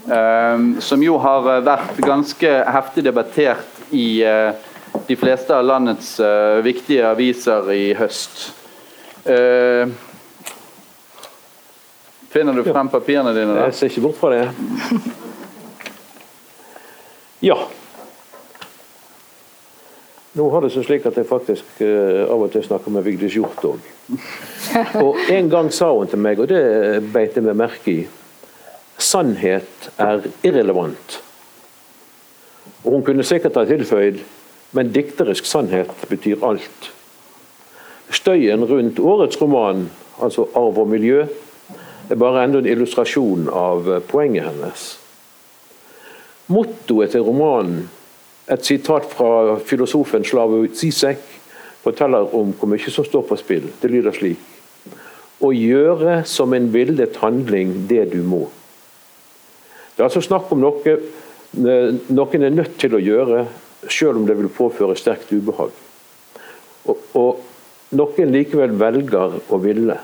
eh, 0.09 0.57
som 0.81 1.03
jo 1.05 1.17
har 1.21 1.45
eh, 1.51 1.59
vært 1.63 1.99
ganske 2.01 2.53
heftig 2.73 3.03
debattert 3.05 3.83
i 3.93 4.23
eh, 4.25 4.55
de 5.07 5.15
fleste 5.15 5.53
av 5.53 5.65
landets 5.65 6.15
eh, 6.19 6.57
viktige 6.65 7.05
aviser 7.11 7.69
i 7.71 7.93
høst. 7.93 8.49
Eh, 9.29 9.85
finner 12.33 12.53
du 12.57 12.63
frem 12.65 12.89
papirene 12.89 13.35
dine 13.37 13.53
da? 13.53 13.69
Jeg 13.69 13.77
ser 13.77 13.93
ikke 13.93 14.07
bort 14.09 14.17
fra 14.17 14.33
det. 14.33 14.49
Ja. 17.45 17.61
Nå 20.33 20.47
har 20.49 20.63
det 20.65 20.71
seg 20.73 20.87
slik 20.87 21.03
at 21.05 21.17
jeg 21.19 21.29
faktisk 21.29 21.81
uh, 21.85 22.23
av 22.25 22.41
og 22.41 22.49
til 22.53 22.63
snakker 22.65 22.93
med 22.93 23.05
Vigdis 23.05 23.35
Hjorth 23.37 23.67
òg. 23.69 23.91
Og 25.03 25.19
en 25.29 25.49
gang 25.51 25.69
sa 25.73 25.91
hun 25.93 26.09
til 26.09 26.21
meg, 26.25 26.41
og 26.41 26.49
det 26.49 27.03
beit 27.13 27.37
jeg 27.37 27.45
meg 27.45 27.59
merke 27.59 27.93
i, 27.93 27.99
sannhet 28.97 29.91
er 30.01 30.25
irrelevant. 30.41 31.19
Og 32.83 32.95
hun 32.95 33.05
kunne 33.05 33.25
sikkert 33.27 33.59
ha 33.61 33.65
tilføyd, 33.69 34.23
men 34.73 34.91
dikterisk 34.93 35.45
sannhet 35.45 35.93
betyr 36.09 36.41
alt. 36.45 36.89
Støyen 38.13 38.65
rundt 38.65 38.99
årets 38.99 39.41
roman, 39.41 39.89
altså 40.21 40.47
'Arv 40.49 40.79
og 40.79 40.87
miljø', 40.89 41.27
er 42.09 42.15
bare 42.15 42.43
enda 42.43 42.59
en 42.59 42.65
illustrasjon 42.65 43.49
av 43.53 44.01
poenget 44.09 44.49
hennes. 44.49 44.99
Mottoet 46.47 47.11
til 47.11 47.21
romanen, 47.21 47.89
et 48.51 48.65
sitat 48.65 49.05
fra 49.07 49.57
filosofen 49.63 50.25
Slavoj 50.27 50.69
Zizek, 50.75 51.21
forteller 51.83 52.31
om 52.35 52.53
hvor 52.55 52.71
mye 52.71 52.91
som 52.91 53.05
står 53.05 53.25
på 53.27 53.37
spill. 53.39 53.69
Det 53.81 53.91
lyder 53.91 54.15
slik 54.15 54.49
Å 55.43 55.49
gjøre 55.51 56.21
som 56.29 56.53
en 56.55 56.69
villet 56.71 57.17
handling 57.19 57.73
det 57.89 58.05
du 58.13 58.21
må. 58.23 58.45
Det 59.93 60.01
er 60.01 60.07
altså 60.07 60.23
snakk 60.23 60.51
om 60.55 60.61
noe 60.63 60.93
eh, 60.93 61.89
noen 62.07 62.45
er 62.47 62.53
nødt 62.53 62.77
til 62.79 62.95
å 62.95 63.01
gjøre, 63.03 63.43
selv 63.91 64.21
om 64.21 64.27
det 64.27 64.37
vil 64.39 64.51
påføre 64.53 64.95
sterkt 64.95 65.33
ubehag. 65.35 65.73
Og, 66.87 67.03
og 67.19 67.97
noen 67.99 68.31
likevel 68.31 68.73
velger 68.79 69.35
å 69.51 69.59
ville. 69.61 69.99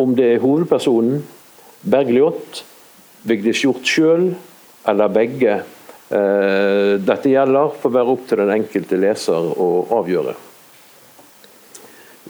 Om 0.00 0.14
det 0.16 0.30
er 0.36 0.44
hovedpersonen, 0.44 1.24
Bergljot, 1.90 2.62
Vigdis 3.26 3.64
Hjorth 3.64 3.88
sjøl 3.88 4.30
eller 4.88 5.12
begge 5.12 5.60
dette 6.10 7.30
gjelder, 7.30 7.74
får 7.78 7.92
være 7.94 8.14
opp 8.14 8.24
til 8.26 8.40
den 8.42 8.50
enkelte 8.56 8.98
leser 8.98 9.52
å 9.62 9.68
avgjøre. 10.00 10.32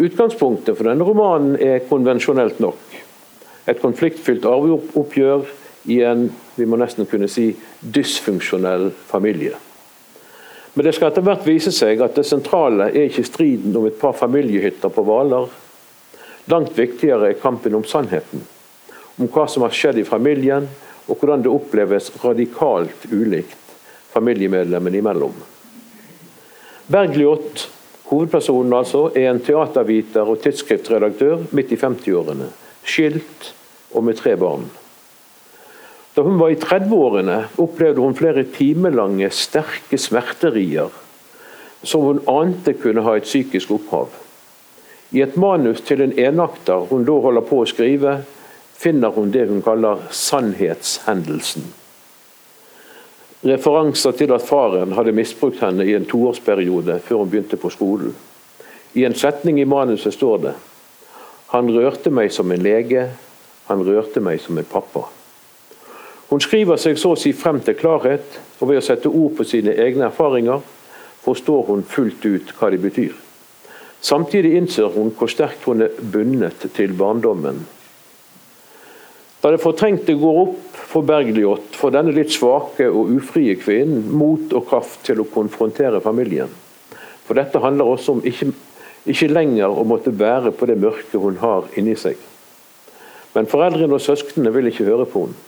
Utgangspunktet 0.01 0.77
for 0.77 0.89
denne 0.89 1.05
romanen 1.05 1.57
er 1.61 1.83
konvensjonelt 1.89 2.61
nok. 2.61 2.81
Et 3.69 3.81
konfliktfylt 3.81 4.45
arveoppgjør 4.49 5.49
i 5.93 6.01
en 6.05 6.29
vi 6.57 6.69
må 6.69 6.77
nesten 6.81 7.09
kunne 7.09 7.29
si, 7.29 7.51
dysfunksjonell 7.81 8.91
familie. 9.09 9.57
Men 10.75 10.87
det 10.87 10.95
skal 10.97 11.11
etter 11.11 11.25
hvert 11.27 11.47
vise 11.49 11.73
seg 11.75 12.03
at 12.05 12.17
det 12.17 12.27
sentrale 12.29 12.91
er 12.93 13.09
ikke 13.09 13.27
striden 13.27 13.77
om 13.77 13.89
et 13.89 13.99
par 14.01 14.15
familiehytter 14.17 14.93
på 14.93 15.05
Hvaler. 15.07 15.49
Langt 16.53 16.77
viktigere 16.79 17.33
er 17.33 17.41
kampen 17.41 17.75
om 17.77 17.85
sannheten. 17.85 18.45
Om 19.21 19.29
hva 19.33 19.49
som 19.51 19.65
har 19.67 19.75
skjedd 19.77 20.01
i 20.01 20.07
familien, 20.09 20.69
og 21.11 21.19
hvordan 21.19 21.43
det 21.43 21.51
oppleves 21.53 22.13
radikalt 22.23 23.09
ulikt 23.11 23.60
familiemedlemmene 24.13 25.01
imellom. 25.01 25.35
Bergljot, 26.91 27.69
hovedpersonen 28.11 28.75
altså, 28.75 29.07
er 29.15 29.31
en 29.31 29.43
teaterviter 29.45 30.27
og 30.27 30.41
tidsskriftredaktør 30.43 31.47
midt 31.55 31.75
i 31.75 31.79
50-årene. 31.79 32.51
Skilt 32.85 33.53
og 33.95 34.05
med 34.05 34.19
tre 34.19 34.37
barn. 34.41 34.67
Da 36.17 36.25
hun 36.27 36.41
var 36.41 36.51
i 36.51 36.59
30-årene, 36.59 37.45
opplevde 37.63 38.03
hun 38.03 38.17
flere 38.19 38.43
timelange, 38.57 39.31
sterke 39.31 39.99
smerterier 39.99 40.91
som 41.83 42.03
hun 42.05 42.21
ante 42.29 42.75
kunne 42.77 43.05
ha 43.07 43.17
et 43.17 43.29
psykisk 43.29 43.71
opphav. 43.71 44.11
I 45.11 45.23
et 45.25 45.37
manus 45.41 45.81
til 45.87 46.03
en 46.05 46.13
enakter 46.19 46.87
hun 46.91 47.07
da 47.09 47.17
holder 47.25 47.47
på 47.47 47.63
å 47.63 47.69
skrive, 47.69 48.21
finner 48.81 49.15
hun 49.17 49.33
det 49.33 49.49
hun 49.49 49.63
kaller 49.63 50.07
'sannhetshendelsen'. 50.11 51.80
Referanser 53.45 54.13
til 54.13 54.33
at 54.37 54.45
faren 54.45 54.93
hadde 54.93 55.15
misbrukt 55.17 55.63
henne 55.65 55.87
i 55.89 55.95
en 55.97 56.05
toårsperiode 56.05 56.99
før 57.07 57.23
hun 57.23 57.31
begynte 57.31 57.57
på 57.57 57.71
skolen. 57.73 58.13
I 58.95 59.07
en 59.09 59.15
setning 59.15 59.61
i 59.61 59.65
manuset 59.65 60.15
står 60.15 60.37
det 60.39 60.55
'Han 61.53 61.71
rørte 61.71 62.11
meg 62.11 62.33
som 62.33 62.53
en 62.53 62.63
lege, 62.63 63.09
han 63.69 63.83
rørte 63.83 64.21
meg 64.21 64.41
som 64.41 64.59
en 64.59 64.65
pappa'. 64.65 65.09
Hun 66.31 66.41
skriver 66.41 66.77
seg 66.77 66.99
så 66.99 67.13
å 67.13 67.19
si 67.19 67.33
frem 67.33 67.61
til 67.61 67.75
klarhet, 67.75 68.39
og 68.61 68.69
ved 68.69 68.79
å 68.79 68.85
sette 68.85 69.09
ord 69.09 69.37
på 69.37 69.45
sine 69.45 69.75
egne 69.75 70.05
erfaringer, 70.05 70.61
forstår 71.25 71.67
hun 71.67 71.83
fullt 71.83 72.25
ut 72.25 72.53
hva 72.59 72.71
de 72.71 72.79
betyr. 72.79 73.13
Samtidig 74.01 74.55
innser 74.57 74.89
hun 74.89 75.11
hvor 75.11 75.27
sterkt 75.27 75.65
hun 75.65 75.83
er 75.83 75.89
bundet 76.13 76.71
til 76.75 76.93
barndommen. 76.93 77.67
Da 79.41 79.51
det 79.53 79.63
fortrengte 79.63 80.15
går 80.21 80.41
opp 80.43 80.81
for 80.91 81.07
Bergljot, 81.07 81.73
får 81.81 81.95
denne 81.95 82.13
litt 82.13 82.33
svake 82.35 82.89
og 82.91 83.13
ufrie 83.17 83.55
kvinnen 83.57 84.11
mot 84.13 84.53
og 84.53 84.67
kraft 84.69 85.05
til 85.07 85.23
å 85.23 85.29
konfrontere 85.33 86.03
familien. 86.05 86.51
For 87.25 87.39
dette 87.39 87.63
handler 87.63 87.89
også 87.89 88.19
om 88.19 88.25
ikke, 88.27 88.51
ikke 89.09 89.31
lenger 89.31 89.73
å 89.73 89.87
måtte 89.89 90.13
bære 90.13 90.53
på 90.53 90.69
det 90.69 90.77
mørke 90.83 91.21
hun 91.23 91.39
har 91.41 91.71
inni 91.81 91.97
seg. 91.97 92.19
Men 93.33 93.49
foreldrene 93.49 93.97
og 93.97 94.03
søsknene 94.05 94.53
vil 94.53 94.69
ikke 94.69 94.89
høre 94.89 95.07
på 95.09 95.29
henne. 95.29 95.47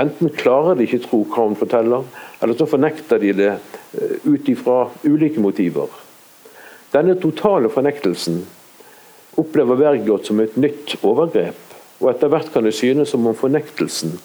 Enten 0.00 0.30
klarer 0.30 0.76
de 0.78 0.84
ikke 0.86 1.00
tro 1.02 1.24
hva 1.26 1.48
hun 1.48 1.56
forteller, 1.58 2.04
eller 2.38 2.54
så 2.54 2.68
fornekter 2.70 3.18
de 3.18 3.32
det 3.34 3.48
eh, 3.50 4.20
ut 4.22 4.48
ifra 4.48 4.84
ulike 5.02 5.42
motiver. 5.42 5.90
Denne 6.94 7.16
totale 7.18 7.66
fornektelsen 7.74 8.38
opplever 9.42 9.80
Bergljot 9.82 10.30
som 10.30 10.38
et 10.42 10.54
nytt 10.62 10.94
overgrep. 11.02 11.69
Og 12.00 12.10
etter 12.12 12.32
hvert 12.32 12.52
kan 12.52 12.64
det 12.64 12.74
synes 12.76 13.12
som 13.12 13.26
om 13.28 13.36
fornektelsen 13.36 14.16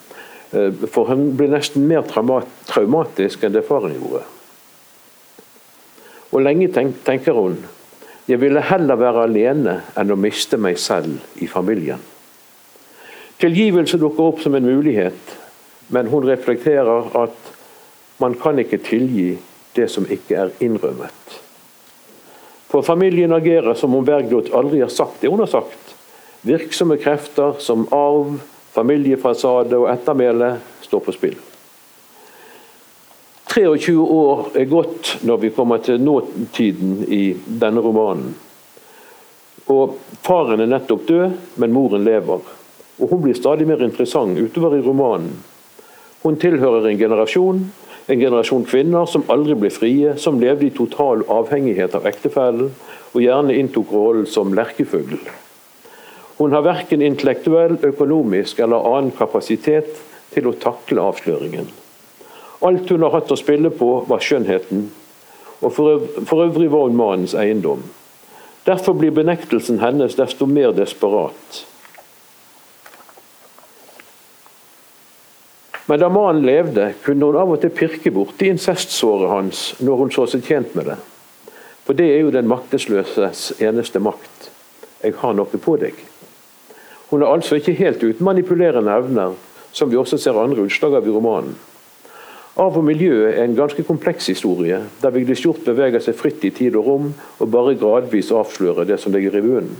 eh, 0.52 0.72
for 0.88 1.10
hun 1.10 1.30
blir 1.36 1.52
nesten 1.52 1.86
mer 1.88 2.06
traumatisk 2.08 3.44
enn 3.44 3.54
det 3.56 3.66
faren 3.68 3.96
gjorde. 3.98 4.24
Og 6.32 6.42
lenge 6.44 6.68
tenker 6.72 7.36
hun 7.36 7.60
jeg 8.26 8.40
ville 8.42 8.58
heller 8.58 8.98
være 8.98 9.22
alene 9.28 9.76
enn 9.94 10.10
å 10.10 10.18
miste 10.18 10.58
meg 10.58 10.80
selv 10.82 11.20
i 11.38 11.46
familien. 11.46 12.00
Tilgivelse 13.38 14.00
dukker 14.02 14.32
opp 14.32 14.40
som 14.42 14.56
en 14.58 14.66
mulighet, 14.66 15.34
men 15.94 16.10
hun 16.10 16.26
reflekterer 16.26 17.12
at 17.20 17.52
man 18.18 18.34
kan 18.40 18.58
ikke 18.58 18.80
tilgi 18.82 19.36
det 19.76 19.86
som 19.92 20.08
ikke 20.10 20.40
er 20.40 20.54
innrømmet. 20.64 21.36
For 22.66 22.82
familien 22.82 23.36
agerer 23.36 23.78
som 23.78 23.94
om 23.94 24.04
Bergljot 24.04 24.50
aldri 24.56 24.82
har 24.82 24.90
sagt 24.90 25.22
det 25.22 25.30
hun 25.30 25.44
har 25.44 25.52
sagt. 25.52 25.85
Virksomme 26.46 26.96
krefter 27.02 27.58
som 27.58 27.86
arv, 27.94 28.38
familiefasade 28.76 29.78
og 29.80 29.88
ettermæle 29.90 30.56
står 30.84 31.04
på 31.04 31.14
spill. 31.16 31.38
23 33.50 33.94
år 33.98 34.50
er 34.54 34.68
gått 34.70 35.16
når 35.26 35.40
vi 35.42 35.50
kommer 35.56 35.80
til 35.82 35.98
nåtiden 36.02 37.00
i 37.08 37.22
denne 37.46 37.82
romanen. 37.82 38.34
Og 39.72 39.96
Faren 40.22 40.62
er 40.62 40.70
nettopp 40.70 41.06
død, 41.08 41.32
men 41.56 41.74
moren 41.74 42.04
lever. 42.04 42.44
Og 43.00 43.08
Hun 43.10 43.22
blir 43.22 43.34
stadig 43.34 43.66
mer 43.66 43.82
interessant 43.82 44.38
utover 44.38 44.76
i 44.76 44.84
romanen. 44.84 45.32
Hun 46.22 46.36
tilhører 46.36 46.86
en 46.90 46.98
generasjon 46.98 47.66
en 48.06 48.20
generasjon 48.20 48.64
kvinner 48.64 49.06
som 49.10 49.24
aldri 49.32 49.56
ble 49.58 49.70
frie, 49.74 50.12
som 50.22 50.38
levde 50.38 50.68
i 50.68 50.74
total 50.74 51.24
avhengighet 51.32 51.96
av 51.98 52.06
ektefellen, 52.06 52.70
og 53.10 53.22
gjerne 53.22 53.56
inntok 53.58 53.90
rollen 53.90 54.28
som 54.30 54.54
lerkefugl. 54.54 55.18
Hun 56.36 56.52
har 56.52 56.62
verken 56.62 57.02
intellektuell, 57.02 57.78
økonomisk 57.82 58.58
eller 58.60 58.84
annen 58.84 59.12
kapasitet 59.16 59.94
til 60.34 60.50
å 60.50 60.56
takle 60.60 61.04
avsløringen. 61.08 61.68
Alt 62.66 62.90
hun 62.92 63.04
har 63.04 63.14
hatt 63.16 63.32
å 63.32 63.38
spille 63.40 63.70
på, 63.72 63.88
var 64.08 64.24
skjønnheten, 64.24 64.90
og 65.64 65.72
for 65.72 66.42
øvrig 66.44 66.68
var 66.72 66.88
hun 66.88 66.98
mannens 66.98 67.36
eiendom. 67.36 67.84
Derfor 68.66 68.96
blir 68.98 69.14
benektelsen 69.14 69.80
hennes 69.80 70.16
desto 70.18 70.48
mer 70.50 70.74
desperat. 70.76 71.64
Men 75.86 76.00
da 76.02 76.08
mannen 76.10 76.42
levde, 76.42 76.88
kunne 77.04 77.28
hun 77.28 77.38
av 77.38 77.52
og 77.54 77.60
til 77.62 77.70
pirke 77.70 78.10
borti 78.10 78.50
incestsåret 78.50 79.30
hans 79.30 79.60
når 79.78 80.02
hun 80.02 80.10
så 80.10 80.26
seg 80.26 80.42
tjent 80.48 80.74
med 80.74 80.90
det. 80.90 80.98
For 81.86 81.94
det 81.94 82.08
er 82.10 82.24
jo 82.24 82.34
den 82.34 82.50
maktesløses 82.50 83.52
eneste 83.62 84.02
makt. 84.02 84.50
Jeg 85.04 85.14
har 85.20 85.36
noe 85.38 85.62
på 85.62 85.76
deg. 85.78 85.94
Hun 87.10 87.22
er 87.22 87.30
altså 87.30 87.58
ikke 87.58 87.76
helt 87.78 88.02
uten 88.02 88.24
manipulerende 88.26 88.92
evner, 88.92 89.34
som 89.72 89.90
vi 89.90 89.98
også 90.00 90.18
ser 90.18 90.38
andre 90.40 90.64
utslag 90.66 90.96
av 90.98 91.06
i 91.06 91.12
romanen. 91.14 91.54
Arv 92.56 92.78
og 92.80 92.86
miljø 92.88 93.26
er 93.28 93.42
en 93.44 93.56
ganske 93.56 93.84
kompleks 93.84 94.30
historie, 94.32 94.78
der 95.02 95.12
Vigdis 95.12 95.42
Hjorth 95.44 95.66
beveger 95.66 96.00
seg 96.00 96.16
fritt 96.16 96.44
i 96.48 96.50
tid 96.56 96.78
og 96.80 96.86
rom, 96.88 97.10
og 97.36 97.50
bare 97.52 97.76
gradvis 97.76 98.32
avslører 98.32 98.88
det 98.88 98.96
som 99.02 99.12
ligger 99.12 99.36
i 99.36 99.42
bunnen. 99.44 99.76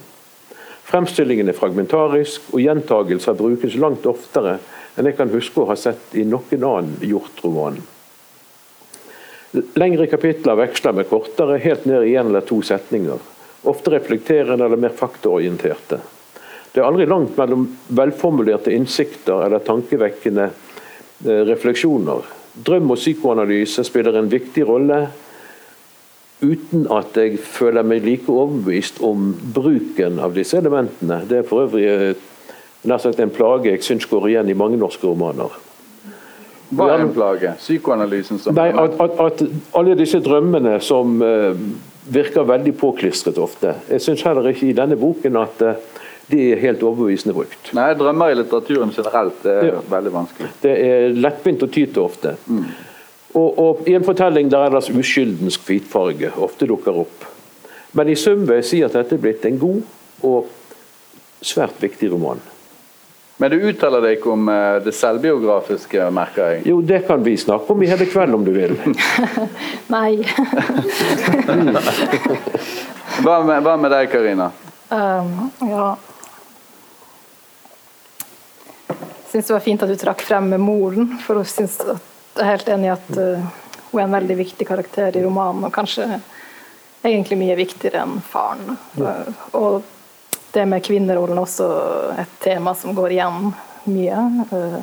Fremstillingen 0.87 1.49
er 1.49 1.57
fragmentarisk, 1.57 2.51
og 2.53 2.61
gjentagelser 2.63 3.35
brukes 3.39 3.75
langt 3.81 4.05
oftere 4.07 4.59
enn 4.97 5.09
jeg 5.09 5.17
kan 5.19 5.33
huske 5.33 5.63
å 5.63 5.71
ha 5.71 5.77
sett 5.77 6.15
i 6.15 6.25
noen 6.29 6.67
annen 6.69 7.01
Hjort-roman. 7.03 7.81
Lengre 9.81 10.07
kapitler 10.13 10.59
veksler 10.61 10.95
med 10.99 11.09
kortere, 11.09 11.57
helt 11.65 11.89
ned 11.89 12.05
i 12.05 12.13
én 12.15 12.29
eller 12.29 12.45
to 12.45 12.61
setninger. 12.65 13.19
Ofte 13.67 13.97
reflekterende 13.97 14.69
eller 14.69 14.81
mer 14.81 14.95
faktaorienterte. 14.95 15.99
Det 16.77 16.83
er 16.83 16.91
aldri 16.91 17.07
langt 17.09 17.39
mellom 17.41 17.63
velformulerte 17.97 18.75
innsikter 18.77 19.47
eller 19.47 19.63
tankevekkende 19.65 20.51
eh, 20.51 21.39
refleksjoner. 21.49 22.27
Drøm 22.67 22.93
og 22.93 22.99
psykoanalyse 23.01 23.85
spiller 23.89 24.19
en 24.21 24.29
viktig 24.29 24.67
rolle, 24.69 25.07
uten 26.45 26.85
at 26.93 27.17
jeg 27.17 27.41
føler 27.41 27.81
meg 27.81 28.05
like 28.05 28.29
overbevist 28.29 29.01
om 29.01 29.31
bruken 29.57 30.21
av 30.21 30.37
disse 30.37 30.61
elementene. 30.61 31.23
Det 31.25 31.41
er 31.41 31.49
for 31.49 31.65
øvrig 31.65 31.89
et 32.11 32.29
nær 32.85 33.01
sagt 33.01 33.25
en 33.25 33.33
plage 33.33 33.73
jeg 33.73 33.85
syns 33.89 34.05
går 34.13 34.29
igjen 34.35 34.53
i 34.53 34.61
mange 34.61 34.77
norske 34.77 35.09
romaner. 35.09 35.57
Hva 36.77 36.93
er 36.93 37.07
en 37.07 37.17
plage? 37.17 37.57
Psykoanalysen 37.57 38.43
som 38.43 38.57
Nei, 38.59 38.69
at, 38.77 39.01
at, 39.01 39.21
at, 39.23 39.45
alle 39.81 39.97
disse 39.97 40.21
drømmene 40.21 40.77
som 40.85 41.23
uh, 41.25 41.57
virker 42.13 42.45
veldig 42.45 42.77
påklistret 42.77 43.41
ofte. 43.41 43.79
Jeg 43.89 44.05
syns 44.05 44.29
heller 44.29 44.53
ikke 44.53 44.69
i 44.69 44.77
denne 44.77 45.01
boken 45.01 45.41
at 45.41 45.65
uh, 45.65 46.03
de 46.27 46.41
er 46.53 46.61
helt 46.63 46.83
overbevisende 46.83 47.35
brukt. 47.37 47.71
Nei, 47.77 47.93
Drømmer 47.99 48.33
i 48.33 48.39
litteraturen 48.41 48.91
generelt 48.95 49.47
er 49.47 49.69
ja. 49.69 49.85
veldig 49.91 50.13
vanskelig. 50.15 50.51
Det 50.63 50.75
er 50.89 51.15
lettvint 51.15 51.63
å 51.63 51.71
ty 51.71 51.87
til 51.87 52.03
ofte. 52.03 52.35
Mm. 52.51 52.65
Og, 53.37 53.59
og, 53.61 53.87
I 53.87 53.95
en 53.99 54.07
fortelling 54.07 54.51
der 54.51 54.67
ellers 54.71 54.91
uskyldens 54.91 55.61
hvitfarge 55.63 56.33
ofte 56.43 56.67
dukker 56.69 57.03
opp. 57.05 57.27
Men 57.97 58.11
i 58.11 58.19
sum 58.19 58.43
vil 58.49 58.59
jeg 58.61 58.69
si 58.71 58.83
at 58.85 58.97
dette 58.97 59.17
er 59.17 59.23
blitt 59.23 59.47
en 59.47 59.61
god 59.61 60.27
og 60.27 60.51
svært 61.45 61.79
viktig 61.83 62.11
roman. 62.13 62.41
Men 63.37 63.53
du 63.53 63.59
uttaler 63.69 64.01
deg 64.01 64.17
ikke 64.17 64.31
om 64.33 64.49
eh, 64.49 64.79
det 64.81 64.95
selvbiografiske, 64.97 66.07
merker 66.17 66.55
jeg? 66.55 66.63
Jo, 66.71 66.81
det 66.81 67.03
kan 67.05 67.21
vi 67.25 67.35
snakke 67.37 67.69
om 67.75 67.83
i 67.85 67.91
hele 67.91 68.07
kveld, 68.09 68.33
om 68.33 68.45
du 68.47 68.53
vil. 68.55 68.73
Nei. 69.95 70.25
hva, 73.21 73.43
med, 73.45 73.61
hva, 73.61 73.77
med, 73.77 73.93
deg, 73.93 74.09
Karina? 74.13 74.49
Um, 74.87 75.51
ja 75.67 75.97
Jeg 78.87 79.26
syns 79.37 79.47
det 79.47 79.53
var 79.53 79.61
fint 79.61 79.83
at 79.83 79.91
du 79.93 79.97
trakk 80.01 80.23
frem 80.25 80.49
med 80.49 80.61
moren, 80.65 81.11
for 81.21 81.37
hun 81.37 81.45
syns 81.45 81.77
jeg 81.85 81.99
er 82.41 82.55
helt 82.55 82.69
enig 82.73 82.89
i 82.89 82.95
at 82.95 83.11
uh, 83.21 83.43
hun 83.91 84.01
er 84.01 84.07
en 84.07 84.17
veldig 84.17 84.37
viktig 84.39 84.67
karakter 84.69 85.17
i 85.17 85.25
romanen, 85.25 85.67
og 85.69 85.75
kanskje 85.75 86.07
egentlig 87.05 87.37
mye 87.41 87.57
viktigere 87.59 88.01
enn 88.07 88.17
faren. 88.25 88.79
Uh, 88.97 89.29
og 89.53 89.85
det 90.57 90.65
med 90.69 90.85
kvinnerollen 90.87 91.43
også 91.43 91.69
et 92.17 92.33
tema 92.41 92.73
som 92.81 92.97
går 92.97 93.13
igjen 93.13 93.51
mye. 93.93 94.23
Eh, 94.57 94.79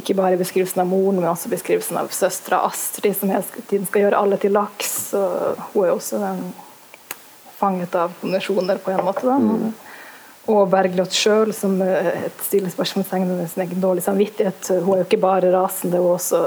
ikke 0.00 0.16
bare 0.18 0.38
beskrivelsen 0.40 0.82
av 0.82 0.88
moren, 0.90 1.20
men 1.20 1.30
også 1.30 1.52
beskrivelsen 1.52 2.00
av 2.00 2.10
søstera 2.10 2.64
Astrid, 2.66 3.14
som 3.14 3.30
hele 3.30 3.62
tiden 3.70 3.86
skal 3.86 4.08
gjøre 4.08 4.18
alle 4.18 4.40
til 4.42 4.56
laks. 4.56 4.96
Og 5.14 5.62
hun 5.76 5.84
er 5.84 5.92
også 5.94 6.18
fanget 7.60 7.94
av 7.94 8.18
konvensjoner, 8.18 8.82
på 8.82 8.96
en 8.96 9.04
måte. 9.06 9.38
Mm. 9.38 9.70
Og 10.52 10.66
Bergljot 10.68 11.14
sjøl, 11.16 11.54
som 11.56 11.78
et 11.84 12.42
stille 12.44 12.68
spørsmålstegn 12.72 13.30
ved 13.38 13.46
sin 13.48 13.64
egen 13.64 13.80
dårlige 13.80 14.04
samvittighet. 14.04 14.68
Hun 14.84 14.96
er 14.96 15.02
jo 15.02 15.06
ikke 15.06 15.22
bare 15.22 15.52
rasende, 15.54 16.02
hun 16.02 16.10
er 16.10 16.18
også 16.18 16.42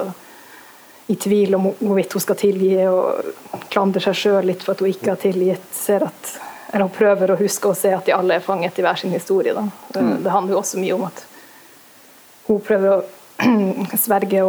i 1.08 1.16
tvil 1.16 1.56
om 1.56 1.70
hvorvidt 1.80 2.14
hun 2.14 2.22
skal 2.22 2.38
tilgi, 2.38 2.76
og 2.92 3.64
klandrer 3.74 4.04
seg 4.10 4.20
sjøl 4.20 4.50
litt 4.52 4.66
for 4.66 4.76
at 4.76 4.84
hun 4.84 4.92
ikke 4.92 5.16
har 5.16 5.22
tilgitt. 5.22 5.66
Ser 5.74 6.06
at 6.10 6.36
eller 6.74 6.84
hun 6.84 6.94
prøver 6.94 7.32
å 7.32 7.40
huske 7.40 7.70
å 7.72 7.78
se 7.78 7.94
at 7.96 8.08
de 8.08 8.16
alle 8.16 8.38
er 8.38 8.44
fanget 8.44 8.80
i 8.80 8.84
hver 8.84 9.00
sin 9.00 9.14
historie. 9.16 9.54
Det, 9.56 10.02
mm. 10.02 10.18
det, 10.24 10.32
handler 10.34 10.58
jo 10.58 10.60
også 10.60 10.82
mye 10.82 10.98
om 10.98 11.06
at 11.08 11.24
hun 12.50 12.60
prøver 12.64 12.98
å 12.98 12.98
sverge 14.06 14.44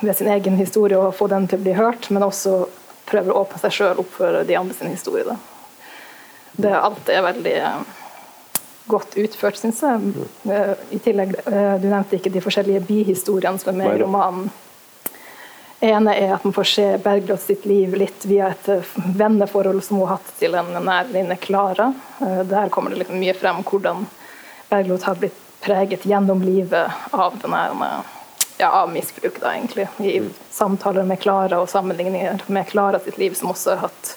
ved 0.00 0.14
sin 0.16 0.30
egen 0.32 0.56
historie 0.56 0.98
og 0.98 1.16
få 1.18 1.28
den 1.28 1.48
til 1.50 1.60
å 1.60 1.66
bli 1.66 1.76
hørt, 1.76 2.08
men 2.14 2.24
også 2.24 2.62
prøver 3.08 3.34
å 3.34 3.44
åpne 3.44 3.60
seg 3.62 3.76
sjøl 3.76 4.02
opp 4.02 4.10
for 4.16 4.40
de 4.48 4.56
andre 4.56 4.76
sin 4.76 4.92
historie. 4.92 5.26
Da. 5.28 5.36
Det, 6.58 6.72
alt 6.72 7.12
er 7.12 7.24
veldig 7.28 7.54
eh, 7.60 7.97
godt 8.88 9.16
utført, 9.20 9.58
syns 9.60 9.82
jeg. 9.84 10.14
Eh, 10.48 10.72
I 10.96 10.98
tillegg, 11.04 11.36
eh, 11.46 11.74
Du 11.80 11.88
nevnte 11.88 12.18
ikke 12.18 12.32
de 12.32 12.42
forskjellige 12.44 12.84
bihistoriene 12.88 13.60
som 13.60 13.72
er 13.74 13.78
med 13.82 13.96
i 13.96 14.02
romanen 14.02 14.50
ene 15.80 16.10
er 16.18 16.32
at 16.34 16.42
man 16.42 16.52
får 16.52 16.66
se 16.66 16.84
Bergljot 16.98 17.40
sitt 17.40 17.66
liv 17.70 17.92
litt 17.94 18.24
via 18.26 18.48
et 18.50 18.68
eh, 18.68 18.94
venneforhold 19.14 19.82
som 19.84 20.00
hun 20.00 20.08
har 20.08 20.16
hatt 20.16 20.32
til 20.40 20.56
en 20.58 20.72
nær 20.74 21.06
venninne, 21.06 21.36
Klara. 21.38 21.92
Der 22.18 22.72
kommer 22.74 22.90
det 22.90 23.04
liksom 23.04 23.20
mye 23.22 23.34
frem 23.38 23.62
hvordan 23.62 24.06
Bergljot 24.68 25.06
har 25.06 25.20
blitt 25.20 25.44
preget 25.62 26.06
gjennom 26.06 26.42
livet 26.42 26.90
av 27.14 27.38
denne 27.42 27.62
ja, 28.58 28.70
av 28.70 28.90
misbruk, 28.92 29.38
da, 29.40 29.54
egentlig. 29.54 29.86
I 29.98 30.22
samtaler 30.50 31.06
med 31.06 31.20
Klara 31.22 31.60
og 31.62 31.70
sammenligninger 31.70 32.42
med 32.46 32.66
Klara 32.66 32.98
sitt 32.98 33.18
liv, 33.18 33.34
som 33.38 33.52
også 33.52 33.76
har 33.76 33.86
hatt 33.86 34.16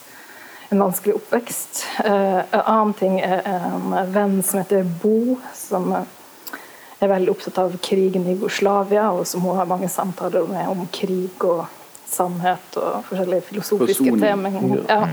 en 0.71 0.79
vanskelig 0.79 1.15
oppvekst. 1.15 1.85
Uh, 2.05 2.39
en 2.39 2.61
annen 2.61 2.93
ting 2.93 3.19
er 3.19 3.41
en 3.45 3.95
venn 4.13 4.39
som 4.43 4.61
heter 4.61 4.87
Bo, 5.01 5.35
som 5.55 5.91
er 7.01 7.09
veldig 7.09 7.31
opptatt 7.33 7.57
av 7.57 7.75
krigen 7.83 8.27
i 8.27 8.35
Jugoslavia, 8.35 9.09
og 9.11 9.27
som 9.27 9.41
hun 9.41 9.57
har 9.57 9.67
mange 9.69 9.89
samtaler 9.89 10.47
med 10.47 10.69
om 10.69 10.85
krig 10.93 11.43
og 11.43 11.65
sannhet 12.07 12.77
og 12.77 13.03
forskjellige 13.07 13.47
filosofiske 13.49 14.15
temaer. 14.21 14.83
Ja. 14.87 15.07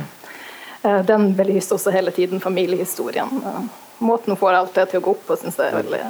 Eh, 0.83 1.05
Den 1.07 1.35
belyser 1.37 1.75
også 1.75 1.91
hele 1.91 2.11
tiden 2.11 2.41
familiehistorien. 2.41 3.43
Eh, 3.47 3.63
Måten 3.99 4.31
hun 4.31 4.37
får 4.37 4.53
alt 4.53 4.75
det 4.75 4.85
til 4.91 5.01
å 5.01 5.03
gå 5.03 5.11
opp 5.11 5.25
på, 5.27 5.37
syns 5.41 5.57
jeg 5.59 5.73
er 5.73 5.81
veldig 5.81 6.03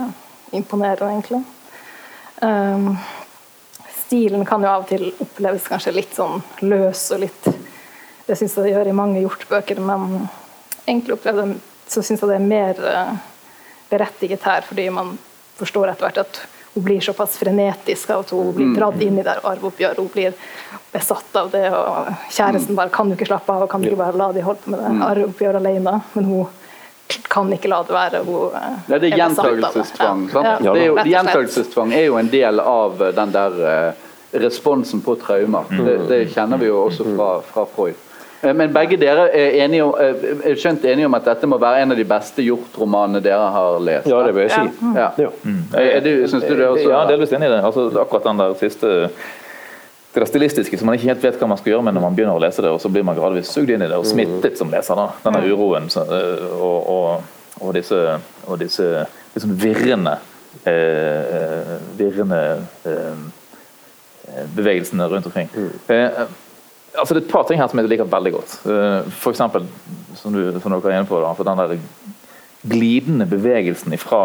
imponerende, 0.59 1.09
egentlig. 1.09 1.39
Um, 2.43 2.99
stilen 4.05 4.45
kan 4.47 4.63
jo 4.63 4.69
av 4.69 4.85
og 4.85 4.91
til 4.91 5.07
oppleves 5.25 5.65
kanskje 5.73 5.95
litt 5.97 6.13
sånn 6.15 6.43
løs 6.61 7.07
og 7.17 7.23
litt 7.25 7.49
Det 8.29 8.37
syns 8.37 8.59
jeg 8.59 8.67
det 8.67 8.75
gjør 8.75 8.91
i 8.91 8.97
mange 8.97 9.23
Hjort-bøker, 9.23 9.81
men 9.81 10.29
egentlig 10.85 11.17
opplevde 11.17 11.55
så 11.89 12.03
syns 12.05 12.21
jeg 12.21 12.29
det 12.29 12.37
er 12.37 12.45
mer 12.45 12.81
eh, 12.93 13.13
berettiget 13.89 14.45
her, 14.45 14.65
fordi 14.69 14.89
man 14.93 15.15
forstår 15.57 15.95
etter 15.95 16.09
hvert 16.09 16.21
at 16.27 16.41
hun 16.75 16.85
blir 16.85 17.01
såpass 17.01 17.39
frenetisk 17.41 18.11
av 18.13 18.27
at 18.27 18.33
hun 18.37 18.51
blir 18.55 18.75
dratt 18.77 19.01
inn 19.03 19.17
i 19.19 19.25
det 19.25 19.39
arveoppgjøret. 19.41 19.99
Hun 19.99 20.11
blir 20.13 20.35
besatt 20.93 21.39
av 21.41 21.49
det, 21.51 21.65
og 21.73 22.11
kjæresten 22.31 22.77
bare 22.77 22.93
kan 22.93 23.09
jo 23.09 23.17
ikke 23.17 23.31
slappe 23.31 23.55
av, 23.55 23.65
og 23.65 23.73
kan 23.73 23.83
du 23.83 23.89
ikke 23.89 24.03
bare 24.03 24.21
la 24.21 24.29
de 24.37 24.45
holde 24.45 24.63
på 24.65 24.75
med 24.75 24.85
det 24.85 25.07
arveoppgjøret 25.09 25.63
alene? 25.63 25.95
Men 26.13 26.29
hun 26.29 27.17
kan 27.33 27.49
ikke 27.57 27.71
la 27.73 27.81
det 27.89 27.97
være. 27.97 28.21
Hun 28.29 28.59
eh, 28.61 28.77
det 28.93 28.99
er 28.99 29.01
besatt 29.01 29.41
av 29.41 29.49
det. 29.49 29.57
gjentagelsestvang. 29.57 30.27
Ja. 30.35 30.43
Ja, 30.69 30.75
er 30.75 30.85
jo, 30.85 30.99
rett 31.01 31.11
gjentagelsestvang 31.15 31.97
er 31.97 32.05
jo 32.11 32.21
en 32.21 32.29
del 32.37 32.61
av 32.61 33.01
eh, 33.09 33.15
den 33.17 33.33
der 33.35 33.59
responsen 34.45 35.01
på 35.01 35.17
traumer. 35.17 35.73
Det, 35.73 35.97
det 36.13 36.21
kjenner 36.37 36.61
vi 36.61 36.69
jo 36.69 36.83
også 36.85 37.09
fra, 37.15 37.31
fra 37.49 37.65
Freud. 37.73 38.05
Eh, 38.43 38.55
Men 38.55 38.73
begge 38.73 38.97
dere 39.01 39.29
er, 39.35 39.65
enige 39.65 39.85
om, 39.85 39.95
eh, 39.99 40.51
er 40.51 40.55
skjønt 40.61 40.85
enige 40.85 41.07
om 41.07 41.15
at 41.19 41.25
dette 41.25 41.47
må 41.51 41.59
være 41.59 41.83
en 41.83 41.93
av 41.93 41.99
de 41.99 42.05
beste 42.05 42.45
hjortromanene 42.47 43.23
dere 43.25 43.51
har 43.55 43.81
lest? 43.81 44.07
Ja, 44.11 44.23
det 44.27 44.35
vil 44.37 44.47
jeg 44.47 44.55
si. 44.55 44.93
Ja. 44.95 45.11
Ja. 45.19 45.33
Er, 45.75 45.91
er 45.97 46.01
du, 46.07 46.13
synes 46.29 46.45
du 46.47 46.55
det 46.55 46.69
også? 46.69 46.89
Ja, 46.91 47.05
delvis 47.11 47.33
enig 47.35 47.51
i 47.51 47.53
det. 47.57 47.65
Altså, 47.65 47.89
akkurat 48.01 48.31
den 48.31 48.39
der 48.45 48.55
siste 48.61 48.95
det 50.15 50.23
der 50.23 50.27
stilistiske 50.27 50.79
som 50.79 50.89
man 50.89 50.97
ikke 50.97 51.11
helt 51.11 51.23
vet 51.23 51.37
hva 51.39 51.47
man 51.51 51.59
skal 51.61 51.75
gjøre 51.75 51.85
med 51.85 51.95
når 51.95 52.03
man 52.07 52.15
begynner 52.17 52.39
å 52.39 52.41
lese 52.43 52.63
det, 52.65 52.71
og 52.73 52.81
så 52.81 52.89
blir 52.91 53.05
man 53.05 53.15
gradvis 53.19 53.51
sugd 53.53 53.71
inn 53.71 53.85
i 53.85 53.89
det 53.91 53.99
og 53.99 54.07
smittet 54.09 54.57
som 54.59 54.71
leser. 54.73 54.97
da. 54.97 55.11
Denne 55.27 55.43
uroen 55.45 55.91
så, 55.93 56.07
og, 56.57 56.89
og, 56.89 57.61
og 57.61 57.75
disse, 57.77 58.01
og 58.49 58.59
disse 58.59 58.89
liksom 59.35 59.53
virrende 59.61 60.17
eh, 60.65 61.77
virrende 62.01 62.41
eh, 62.89 63.21
bevegelsene 64.57 65.07
rundt 65.13 65.29
omkring. 65.29 65.53
Eh, 65.93 66.25
altså 66.99 67.15
Det 67.15 67.23
er 67.23 67.27
et 67.27 67.33
par 67.33 67.47
ting 67.49 67.61
her 67.61 67.71
som 67.71 67.81
jeg 67.81 67.91
liker 67.91 68.11
veldig 68.11 68.33
godt. 68.35 68.55
F.eks. 68.59 69.19
for 69.23 69.35
eksempel, 69.35 69.67
som, 70.19 70.35
du, 70.35 70.61
som 70.61 70.75
dere 70.75 70.93
er 70.93 71.01
inne 71.01 71.09
på, 71.09 71.21
da, 71.23 71.33
for 71.37 71.49
den 71.49 71.63
der 71.63 71.79
glidende 72.69 73.27
bevegelsen 73.27 73.95
fra 74.03 74.23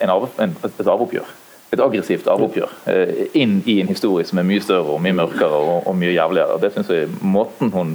en 0.00 0.12
arve, 0.12 0.30
en, 0.42 0.56
et 0.64 0.86
arveoppgjør. 0.86 1.34
Et 1.72 1.80
aggressivt 1.80 2.26
arveoppgjør 2.28 2.72
eh, 2.92 3.12
inn 3.40 3.60
i 3.68 3.78
en 3.80 3.88
historie 3.88 4.26
som 4.28 4.40
er 4.40 4.48
mye 4.48 4.64
større 4.64 4.96
og 4.96 5.00
mye 5.04 5.16
mørkere 5.16 5.60
og, 5.60 5.86
og 5.88 5.96
mye 5.96 6.12
jævligere. 6.12 6.58
Det 6.60 6.72
synes 6.74 6.90
jeg 6.92 7.12
måten 7.20 7.72
hun 7.72 7.94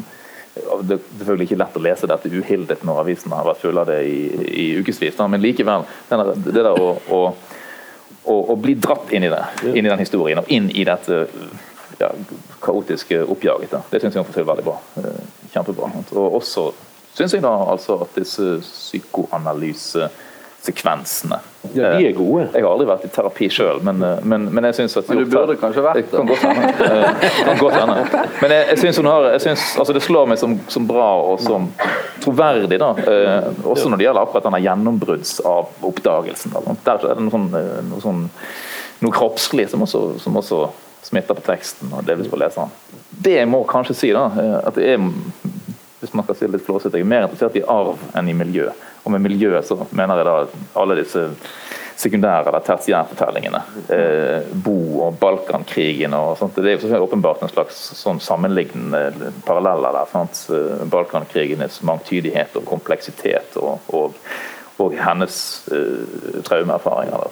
det 0.57 0.95
er 0.95 1.01
selvfølgelig 1.19 1.45
ikke 1.47 1.59
lett 1.61 1.75
å 1.77 1.83
lese 1.85 2.07
dette 2.09 2.31
uhildet 2.33 2.83
når 2.87 3.01
avisen 3.03 3.33
har 3.35 3.45
vært 3.45 3.61
full 3.61 3.77
av 3.77 3.91
det 3.91 3.99
i, 4.09 4.21
i 4.49 4.65
ukevis, 4.79 5.19
men 5.29 5.43
likevel 5.43 5.85
Denne, 6.09 6.33
det 6.47 6.55
der 6.55 6.71
å, 6.71 6.95
å, 7.13 7.19
å, 8.25 8.35
å 8.53 8.55
bli 8.57 8.73
dratt 8.81 9.11
inn 9.13 9.27
i 9.27 9.29
det, 9.29 9.43
inn 9.69 9.85
i 9.85 9.91
den 9.91 10.01
historien 10.01 10.41
og 10.41 10.49
inn 10.53 10.71
i 10.73 10.85
dette 10.87 11.27
ja, 11.99 12.07
kaotiske 12.61 13.25
oppjaget, 13.25 13.71
da. 13.71 13.81
det 13.91 14.01
syns 14.01 14.15
jeg 14.15 14.23
hun 14.23 14.29
får 14.29 14.33
til 14.39 14.47
veldig 14.51 14.65
bra. 14.67 14.77
Eh, 15.01 15.21
Kjempebra. 15.53 15.87
Og 16.13 16.35
også 16.41 16.63
syns 17.17 17.33
jeg 17.33 17.41
da 17.41 17.53
altså 17.71 17.93
at 18.05 18.11
disse 18.17 18.43
psykoanalysesekvensene 18.61 21.39
Ja, 21.73 21.97
de 21.97 22.07
er 22.07 22.13
gode. 22.15 22.49
Jeg 22.53 22.63
har 22.63 22.69
aldri 22.69 22.87
vært 22.87 23.05
i 23.07 23.09
terapi 23.11 23.49
sjøl, 23.51 23.81
men, 23.85 24.03
eh, 24.05 24.19
men, 24.23 24.41
men 24.53 24.63
jeg 24.69 24.75
syns 24.81 24.97
at 25.01 25.09
Men 25.09 25.17
du 25.23 25.29
burde 25.31 25.55
kanskje 25.59 25.81
vært 25.85 25.97
det. 25.99 26.05
Kan 26.13 26.27
godt 26.29 26.43
hende. 26.45 26.65
Eh. 28.07 28.13
Men 28.41 28.49
jeg, 28.53 28.61
jeg 28.69 28.77
syns 28.83 28.97
hun 29.01 29.09
har 29.09 29.21
jeg 29.33 29.41
synes, 29.47 29.63
altså 29.81 29.93
Det 29.97 30.03
slår 30.05 30.25
meg 30.29 30.37
som, 30.41 30.51
som 30.71 30.83
bra 30.87 31.09
og 31.31 31.37
som 31.43 31.61
troverdig, 32.23 32.77
da. 32.81 32.89
Eh, 33.01 33.43
også 33.65 33.85
når 33.89 33.97
det 33.97 34.05
gjelder 34.07 34.23
akkurat 34.23 34.45
denne 34.49 34.65
gjennombrudds 34.65 35.31
av 35.47 35.63
oppdagelsen. 35.89 36.49
Da. 36.53 36.59
Der 36.85 36.97
er 37.11 37.15
det 37.15 37.23
noe 37.25 37.33
sånn, 37.33 37.49
eh, 37.57 37.81
noe, 37.87 38.01
sånn, 38.03 38.21
noe 39.05 39.13
kroppslig 39.15 39.67
som 39.73 39.79
også, 39.87 40.01
som 40.21 40.31
også 40.39 40.57
smitter 41.07 41.37
på 41.37 41.45
teksten 41.47 41.93
og 41.95 42.05
delvis 42.07 42.29
på 42.31 42.39
leseren. 42.39 42.73
Det 43.11 43.37
jeg 43.39 43.49
må 43.49 43.63
kanskje 43.69 43.95
si, 43.97 44.11
da, 44.15 44.27
eh, 44.37 44.57
at 44.67 44.77
det 44.77 44.91
er 44.93 45.07
hvis 45.97 46.13
man 46.13 46.27
skal 46.27 46.35
si 46.37 46.45
det 46.45 46.53
litt 46.53 46.65
flåsete, 46.67 46.99
jeg 46.99 47.07
er 47.07 47.09
mer 47.09 47.25
interessert 47.25 47.55
i 47.57 47.65
arv 47.73 47.97
enn 48.17 48.29
i 48.29 48.35
miljø. 48.37 48.69
Og 49.03 49.13
med 49.15 49.23
miljø 49.25 49.57
så 49.65 49.79
mener 49.89 50.19
jeg 50.19 50.27
da 50.27 50.35
alle 50.77 50.97
disse 50.99 51.23
sekundære 51.97 52.51
eller 52.51 52.65
tertiærfortellingene. 52.65 53.61
Eh, 53.95 54.51
Bo 54.53 54.75
og 55.07 55.17
Balkankrigen 55.17 56.13
og 56.13 56.35
sånt. 56.37 56.55
Det 56.55 56.69
er 56.69 56.75
jo 56.75 56.83
selvfølgelig 56.83 57.07
åpenbart 57.07 57.41
en 57.41 57.53
slags 57.53 57.79
sånn 57.97 58.21
sammenlignende 58.21 59.31
paralleller 59.47 59.97
der. 59.97 60.11
sant? 60.11 60.43
Eh, 60.53 60.85
Balkankrigenes 60.93 61.81
mangtydighet 61.81 62.59
og 62.59 62.67
kompleksitet 62.69 63.57
og, 63.57 63.81
og, 63.87 64.21
og 64.79 64.93
hennes 64.93 65.35
uh, 65.71 66.41
traumeerfaringer. 66.45 67.23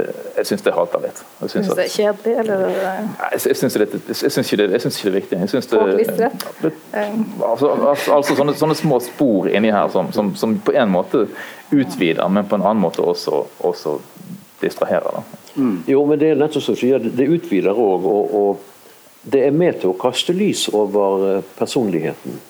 Eh, 0.00 0.06
Jeg 0.38 0.46
syns 0.48 0.62
det 0.64 0.72
halter 0.74 1.02
litt. 1.04 1.18
Jeg 1.42 1.50
syns 1.52 1.68
det 1.76 1.84
er 1.84 1.90
kjedelig, 1.92 2.32
eller 2.40 2.62
Nei, 2.64 3.28
jeg 3.32 3.56
syns 3.60 3.72
det, 3.76 3.80
litt- 3.84 4.08
jeg 4.08 4.32
syns 4.32 4.52
ikke, 4.52 4.56
det- 4.62 4.70
jeg 4.72 4.80
syns 4.86 4.96
ikke 4.98 5.10
det 5.10 5.14
er 5.14 5.20
viktig. 5.20 5.38
Jeg 5.40 5.48
syns 5.52 5.66
det. 5.66 6.72
Eh, 6.94 7.18
altså, 7.50 7.70
altså, 7.90 8.12
altså 8.16 8.36
sånne, 8.40 8.54
sånne 8.56 8.74
små 8.78 9.00
spor 9.04 9.48
inni 9.52 9.70
her 9.70 9.88
som, 9.92 10.12
som, 10.12 10.34
som 10.34 10.56
på 10.64 10.72
en 10.72 10.90
måte 10.90 11.26
utvider, 11.72 12.28
men 12.28 12.48
på 12.48 12.56
en 12.56 12.62
annen 12.64 12.82
måte 12.82 13.02
også, 13.04 13.44
også 13.60 13.98
distraherer. 14.62 15.20
Da. 15.20 15.22
Jo, 15.86 16.04
men 16.08 16.18
det 16.18 16.30
er 16.32 16.40
nettopp 16.40 16.62
som 16.64 16.74
du 16.74 16.80
sier, 16.80 16.98
det 16.98 17.28
utvider 17.28 17.76
òg, 17.76 18.04
og, 18.08 18.34
og 18.34 19.30
det 19.30 19.44
er 19.46 19.50
med 19.56 19.80
til 19.80 19.92
å 19.92 19.98
kaste 20.00 20.32
lys 20.36 20.66
over 20.72 21.42
personligheten. 21.58 22.40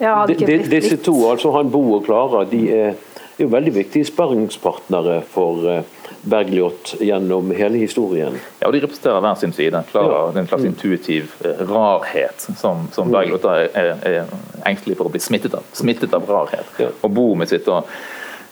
Ja, 0.00 0.26
De, 0.26 0.34
de, 0.34 0.58
disse 0.68 0.96
to, 0.96 1.14
altså 1.30 1.52
han 1.54 1.70
Bo 1.70 1.84
og 1.96 2.04
Klara, 2.04 2.44
de 2.50 2.64
er, 2.74 2.94
er 3.38 3.44
jo 3.44 3.48
veldig 3.52 3.72
viktige 3.74 4.04
sparringspartnere 4.08 5.20
for 5.32 5.64
eh, 5.70 5.82
Bergljot 6.28 6.96
gjennom 7.00 7.52
hele 7.56 7.78
historien. 7.80 8.34
Ja, 8.60 8.66
og 8.68 8.74
De 8.74 8.80
representerer 8.82 9.20
hver 9.24 9.38
sin 9.40 9.52
side. 9.56 9.82
Klara 9.92 10.18
Ja. 10.34 10.40
en 10.40 10.46
slags 10.50 10.64
intuitiv 10.68 11.30
eh, 11.44 11.62
rarhet 11.70 12.48
som, 12.58 12.88
som 12.92 13.10
Bergljot 13.14 13.44
er, 13.48 13.68
er, 13.74 13.92
er 14.04 14.66
engstelig 14.68 14.98
for 14.98 15.08
å 15.08 15.14
bli 15.14 15.20
smittet 15.22 15.54
av. 15.56 15.64
Smittet 15.72 16.12
av 16.14 16.26
rarhet. 16.28 16.66
Ja. 16.82 16.90
Og 17.00 17.14
Bo 17.16 17.30
med 17.34 17.48
sitt 17.48 17.64
da, 17.70 17.80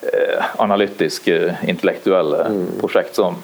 eh, 0.09 0.47
analytiske, 0.63 1.59
intellektuelle 1.69 2.47
prosjekt 2.81 3.19
som, 3.19 3.37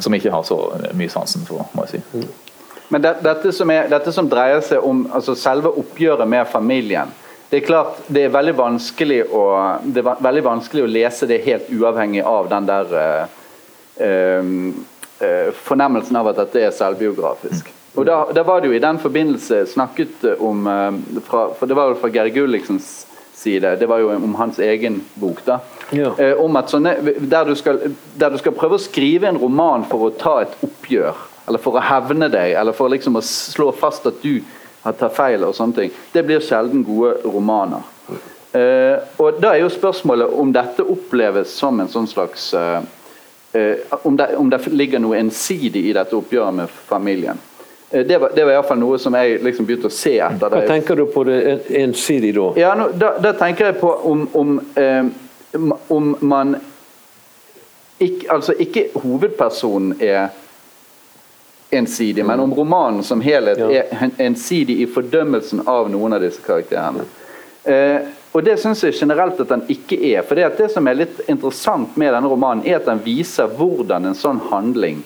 som 0.00 0.14
ikke 0.16 0.32
har 0.34 0.42
så 0.48 0.58
mye 0.96 1.12
sansen 1.12 1.44
for, 1.46 1.68
må 1.76 1.86
jeg 1.86 2.00
si. 2.00 2.24
Men 2.88 3.02
det, 3.02 3.14
dette, 3.24 3.52
som 3.52 3.70
er, 3.72 3.88
dette 3.88 4.12
som 4.12 4.28
dreier 4.28 4.60
seg 4.64 4.84
om 4.84 5.06
altså 5.14 5.34
selve 5.38 5.70
oppgjøret 5.80 6.28
med 6.28 6.46
familien 6.52 7.12
Det 7.50 7.62
er 7.62 7.66
klart, 7.66 8.00
det 8.08 8.26
er 8.26 8.34
veldig 8.34 8.54
vanskelig 8.58 9.20
å, 9.32 9.44
det 9.84 10.02
er 10.02 10.20
veldig 10.24 10.42
vanskelig 10.44 10.82
å 10.84 10.90
lese 10.90 11.26
det 11.30 11.42
helt 11.46 11.68
uavhengig 11.70 12.22
av 12.26 12.48
den 12.50 12.66
der 12.66 12.94
eh, 12.98 13.40
eh, 14.06 14.52
eh, 15.20 15.50
fornemmelsen 15.64 16.16
av 16.18 16.32
at 16.32 16.40
dette 16.42 16.64
er 16.66 16.74
selvbiografisk. 16.74 17.70
Og 17.94 18.08
da, 18.08 18.16
da 18.34 18.42
var 18.42 18.60
det 18.60 18.72
jo 18.72 18.74
i 18.74 18.82
den 18.82 18.98
forbindelse 18.98 19.60
snakket 19.70 20.24
om 20.42 20.66
eh, 20.66 20.96
fra, 21.28 21.44
For 21.54 21.70
det 21.70 21.76
var 21.78 21.92
jo 21.92 22.00
fra 22.00 22.10
Geir 22.10 22.32
Gulliksens 22.34 23.04
side, 23.38 23.76
det 23.78 23.86
var 23.90 24.02
jo 24.02 24.10
om 24.16 24.34
hans 24.40 24.58
egen 24.58 25.02
bok. 25.20 25.44
da 25.46 25.60
Ja. 25.92 26.10
eh, 26.18 26.34
om 26.40 26.56
at 26.56 26.72
sånne, 26.72 26.96
der, 27.20 27.44
du 27.44 27.54
skal, 27.54 27.78
der 28.18 28.34
du 28.34 28.38
skal 28.40 28.56
prøve 28.56 28.80
å 28.80 28.82
skrive 28.82 29.28
en 29.30 29.38
roman 29.38 29.84
for 29.86 30.08
å 30.08 30.10
ta 30.18 30.40
et 30.42 30.58
oppgjør, 30.64 31.14
eller 31.46 31.60
for 31.60 31.76
å 31.76 31.82
hevne 31.84 32.28
deg, 32.32 32.54
eller 32.58 32.76
for 32.76 32.92
liksom 32.92 33.18
å 33.18 33.24
slå 33.24 33.70
fast 33.76 34.06
at 34.08 34.22
du 34.22 34.40
har 34.84 34.96
tatt 34.98 35.16
feil, 35.16 35.44
og 35.44 35.54
sånne 35.56 35.78
ting, 35.78 35.94
det 36.12 36.24
blir 36.26 36.44
sjelden 36.44 36.84
gode 36.84 37.16
romaner. 37.24 37.84
Uh, 38.54 39.00
og 39.18 39.40
Da 39.42 39.54
er 39.54 39.64
jo 39.64 39.72
spørsmålet 39.72 40.36
om 40.38 40.52
dette 40.54 40.84
oppleves 40.86 41.56
som 41.58 41.80
en 41.82 41.90
sånn 41.90 42.06
slags 42.06 42.52
uh, 42.54 42.78
eh, 43.52 43.96
om, 44.04 44.14
det, 44.16 44.28
om 44.38 44.50
det 44.50 44.60
ligger 44.70 45.02
noe 45.02 45.18
ensidig 45.18 45.88
i 45.88 45.96
dette 45.96 46.14
oppgjøret 46.14 46.54
med 46.60 46.76
familien. 46.86 47.40
Det 47.94 48.16
var, 48.18 48.32
det 48.34 48.42
var 48.42 48.56
iallfall 48.56 48.78
noe 48.80 48.98
som 48.98 49.14
jeg 49.14 49.36
liksom 49.44 49.66
begynte 49.68 49.86
å 49.86 49.94
se 49.94 50.16
etter. 50.18 50.50
Hva 50.50 50.62
tenker 50.66 50.98
du 50.98 51.04
på 51.14 51.22
det 51.28 51.36
en- 51.46 51.66
ensidig 51.84 52.32
da? 52.34 52.46
ja, 52.58 52.72
no, 52.74 52.88
da, 52.90 53.12
da 53.22 53.30
tenker 53.38 53.68
jeg 53.68 53.76
på 53.78 53.90
om, 54.10 54.24
om, 54.34 54.56
um, 55.54 55.74
om 55.94 56.16
man 56.20 56.56
ikke, 58.02 58.26
Altså 58.34 58.56
ikke 58.58 58.88
hovedpersonen 58.98 59.94
er 60.02 60.32
ensidig, 61.76 62.24
men 62.26 62.40
om 62.40 62.54
romanen 62.54 63.02
som 63.04 63.20
helhet 63.20 63.58
er 63.58 64.10
ensidig 64.22 64.80
i 64.82 64.86
fordømmelsen 64.90 65.64
av 65.66 65.90
noen 65.92 66.16
av 66.16 66.24
disse 66.24 66.42
karakterene. 66.44 67.06
Eh, 67.64 68.12
og 68.34 68.42
Det 68.44 68.56
syns 68.58 68.82
jeg 68.82 68.96
generelt 68.98 69.38
at 69.40 69.48
den 69.48 69.62
ikke 69.70 69.96
er. 70.10 70.22
for 70.22 70.34
det, 70.34 70.56
det 70.58 70.70
som 70.72 70.86
er 70.88 70.98
litt 70.98 71.20
interessant 71.28 71.96
med 71.96 72.12
denne 72.12 72.28
romanen, 72.28 72.64
er 72.66 72.80
at 72.80 72.88
den 72.88 73.02
viser 73.04 73.46
hvordan 73.46 74.10
en 74.10 74.18
sånn 74.18 74.40
handling 74.50 75.04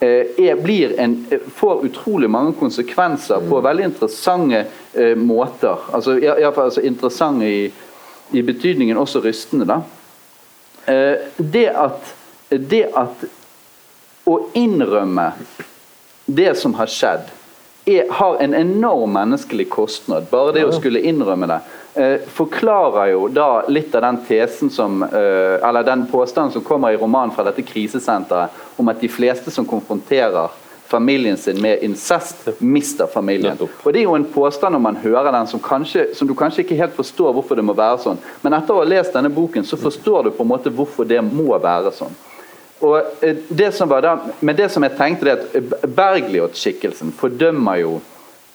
eh, 0.00 0.30
er, 0.38 0.54
blir 0.56 0.94
en, 1.00 1.26
eh, 1.30 1.42
får 1.56 1.84
utrolig 1.84 2.30
mange 2.30 2.54
konsekvenser 2.60 3.42
på 3.48 3.60
veldig 3.60 3.84
interessante 3.84 4.64
eh, 4.94 5.16
måter. 5.16 5.82
Altså, 5.92 6.16
i, 6.18 6.28
i 6.30 6.52
fall, 6.54 6.70
altså 6.70 6.80
interessante 6.86 7.50
i, 7.50 7.72
i 8.32 8.42
betydningen 8.42 8.98
også 8.98 9.20
rystende. 9.24 9.66
da. 9.66 9.82
Eh, 10.86 11.26
det 11.36 11.68
at 11.74 12.14
det 12.50 12.86
at 12.96 13.26
å 14.26 14.36
innrømme 14.58 15.26
det 16.34 16.54
som 16.58 16.74
har 16.78 16.90
skjedd, 16.90 17.28
er, 17.88 18.06
har 18.10 18.36
en 18.44 18.54
enorm 18.54 19.12
menneskelig 19.16 19.68
kostnad. 19.72 20.28
Bare 20.30 20.54
det 20.56 20.64
å 20.68 20.72
skulle 20.76 21.02
innrømme 21.06 21.48
det. 21.50 21.60
Eh, 21.94 22.16
forklarer 22.36 23.12
jo 23.14 23.26
da 23.34 23.64
litt 23.68 23.94
av 23.98 24.04
den 24.04 24.20
tesen 24.28 24.70
som, 24.70 25.02
eh, 25.02 25.68
eller 25.68 25.82
den 25.82 26.06
påstanden 26.06 26.52
som 26.52 26.62
kommer 26.62 26.92
i 26.92 26.96
romanen 27.00 27.34
fra 27.34 27.44
dette 27.44 27.64
krisesenteret, 27.66 28.50
om 28.76 28.88
at 28.88 29.00
de 29.00 29.08
fleste 29.08 29.50
som 29.50 29.66
konfronterer 29.66 30.50
familien 30.90 31.36
sin 31.36 31.60
med 31.62 31.82
incest, 31.82 32.48
mister 32.58 33.06
familien. 33.06 33.58
Og 33.60 33.92
Det 33.92 34.00
er 34.00 34.04
jo 34.04 34.14
en 34.14 34.24
påstand 34.24 34.74
når 34.74 34.80
man 34.80 34.96
hører 34.96 35.32
den 35.32 35.46
som, 35.46 35.60
kanskje, 35.60 36.14
som, 36.14 36.28
du 36.28 36.34
kanskje 36.34 36.64
ikke 36.64 36.76
helt 36.76 36.96
forstår 36.96 37.32
hvorfor 37.32 37.56
det 37.56 37.64
må 37.64 37.74
være 37.78 38.00
sånn. 38.02 38.18
Men 38.42 38.56
etter 38.58 38.74
å 38.74 38.82
ha 38.82 38.88
lest 38.88 39.14
denne 39.14 39.30
boken 39.30 39.66
så 39.66 39.78
forstår 39.78 40.24
du 40.24 40.30
på 40.30 40.42
en 40.42 40.50
måte 40.50 40.72
hvorfor 40.74 41.06
det 41.06 41.22
må 41.22 41.58
være 41.58 41.92
sånn. 41.94 42.16
Eh, 42.80 43.36
det 43.48 43.72
som 43.76 43.88
var 43.88 44.02
da, 44.02 44.14
Men 44.40 44.56
det 44.56 44.70
som 44.72 44.82
jeg 44.82 44.96
tenkte, 44.96 45.28
er 45.28 45.36
at 45.40 45.84
Bergljot-skikkelsen 45.96 47.12
fordømmer 47.16 47.82
jo 47.82 47.98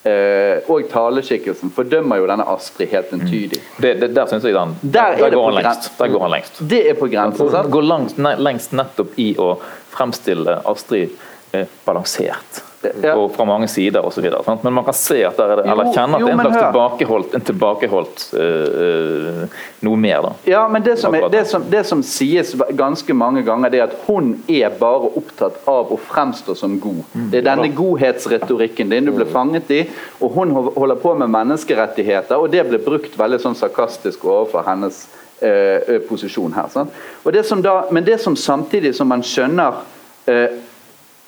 Eh, 0.06 0.62
og 0.70 0.84
taleskikkelsen 0.86 1.72
fordømmer 1.74 2.20
jo 2.20 2.26
denne 2.30 2.44
Astrid 2.52 2.92
helt 2.92 3.10
entydig. 3.16 3.58
Det, 3.82 3.96
det, 3.98 4.12
der 4.14 4.28
synes 4.30 4.44
jeg 4.46 4.54
den, 4.54 4.76
Der, 4.82 5.16
der, 5.16 5.24
er 5.26 5.34
går 5.34 5.48
han 5.48 5.56
lengst. 5.58 5.88
Der 5.98 6.12
går 6.12 6.22
han 6.22 6.30
lengst. 6.30 6.60
Det 6.70 6.82
er 6.90 6.94
på 6.94 7.08
grensen. 7.10 7.50
Sant? 7.50 7.70
går 7.74 7.82
langt, 7.82 8.18
ne, 8.22 8.36
lengst 8.38 8.76
nettopp 8.76 9.18
i 9.18 9.32
å 9.42 9.56
fremstille 9.96 10.60
Astrid 10.70 11.16
eh, 11.50 11.66
balansert. 11.88 12.62
Ja. 13.02 13.14
Og 13.18 13.30
fra 13.34 13.44
mange 13.48 13.68
sider 13.68 14.04
osv. 14.06 14.26
Men 14.62 14.72
man 14.74 14.84
kan 14.84 14.96
se 14.96 15.18
at 15.26 15.38
der 15.38 15.52
er 15.54 15.60
det, 15.60 15.66
eller 15.70 15.90
kjenne 15.94 16.18
at 16.18 16.22
jo, 16.22 16.26
det 16.26 16.32
er 16.32 16.38
en 16.38 16.44
slags 16.44 16.56
hør. 16.56 16.66
tilbakeholdt, 16.66 17.34
en 17.34 17.46
tilbakeholdt 17.50 18.24
eh, 18.40 18.86
eh, 18.86 19.58
noe 19.86 20.00
mer. 20.00 20.22
da. 20.26 20.32
Ja, 20.50 20.62
men 20.72 20.84
det 20.86 20.96
som, 21.00 21.14
er, 21.14 21.28
det, 21.32 21.44
som, 21.50 21.66
det 21.70 21.82
som 21.88 22.02
sies 22.06 22.54
ganske 22.78 23.16
mange 23.16 23.42
ganger, 23.46 23.72
det 23.72 23.80
er 23.80 23.88
at 23.88 23.98
hun 24.06 24.34
er 24.48 24.72
bare 24.80 25.12
opptatt 25.18 25.60
av 25.70 25.92
å 25.92 26.00
fremstå 26.08 26.56
som 26.58 26.78
god. 26.82 27.02
Det 27.32 27.40
er 27.40 27.48
denne 27.50 27.68
godhetsretorikken 27.76 28.92
din 28.92 29.10
du 29.10 29.14
ble 29.16 29.28
fanget 29.30 29.70
i, 29.74 29.82
og 30.20 30.34
hun 30.36 30.54
holder 30.56 30.98
på 31.02 31.14
med 31.18 31.32
menneskerettigheter, 31.32 32.38
og 32.38 32.50
det 32.52 32.64
ble 32.68 32.80
brukt 32.82 33.18
veldig 33.18 33.40
sånn 33.42 33.58
sarkastisk 33.58 34.24
overfor 34.26 34.66
hennes 34.66 35.04
uh, 35.42 35.98
posisjon 36.08 36.54
her. 36.56 36.70
Sant? 36.72 36.94
Og 37.24 37.34
det 37.34 37.44
som 37.48 37.62
da, 37.64 37.82
men 37.90 38.06
det 38.06 38.18
som 38.22 38.36
samtidig 38.36 38.94
som 38.96 39.10
man 39.10 39.24
skjønner 39.26 39.82
eh, 40.30 40.58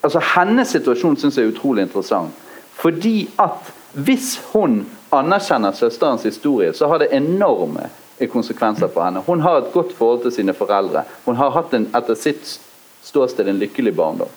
altså 0.03 0.23
Hennes 0.35 0.69
situasjon 0.69 1.17
syns 1.17 1.39
jeg 1.39 1.49
er 1.49 1.53
utrolig 1.53 1.87
interessant. 1.87 2.35
Fordi 2.79 3.29
at 3.39 3.73
hvis 3.93 4.37
hun 4.53 4.83
anerkjenner 5.13 5.73
søsterens 5.73 6.23
historie, 6.23 6.73
så 6.73 6.87
har 6.87 6.99
det 7.03 7.13
enorme 7.17 7.89
konsekvenser 8.31 8.91
for 8.93 9.05
henne. 9.05 9.23
Hun 9.27 9.41
har 9.41 9.59
et 9.59 9.73
godt 9.73 9.93
forhold 9.97 10.23
til 10.23 10.33
sine 10.33 10.55
foreldre. 10.55 11.05
Hun 11.25 11.37
har 11.37 11.55
hatt 11.55 11.75
en, 11.75 11.89
etter 11.97 12.19
sitt 12.19 12.59
ståsted 13.03 13.49
en 13.49 13.59
lykkelig 13.59 13.95
barndom. 13.97 14.31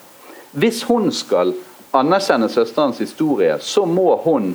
Hvis 0.52 0.84
hun 0.84 1.12
skal 1.12 1.54
anerkjenne 1.94 2.50
søsterens 2.50 3.02
historie, 3.02 3.58
så 3.60 3.86
må 3.86 4.16
hun 4.24 4.54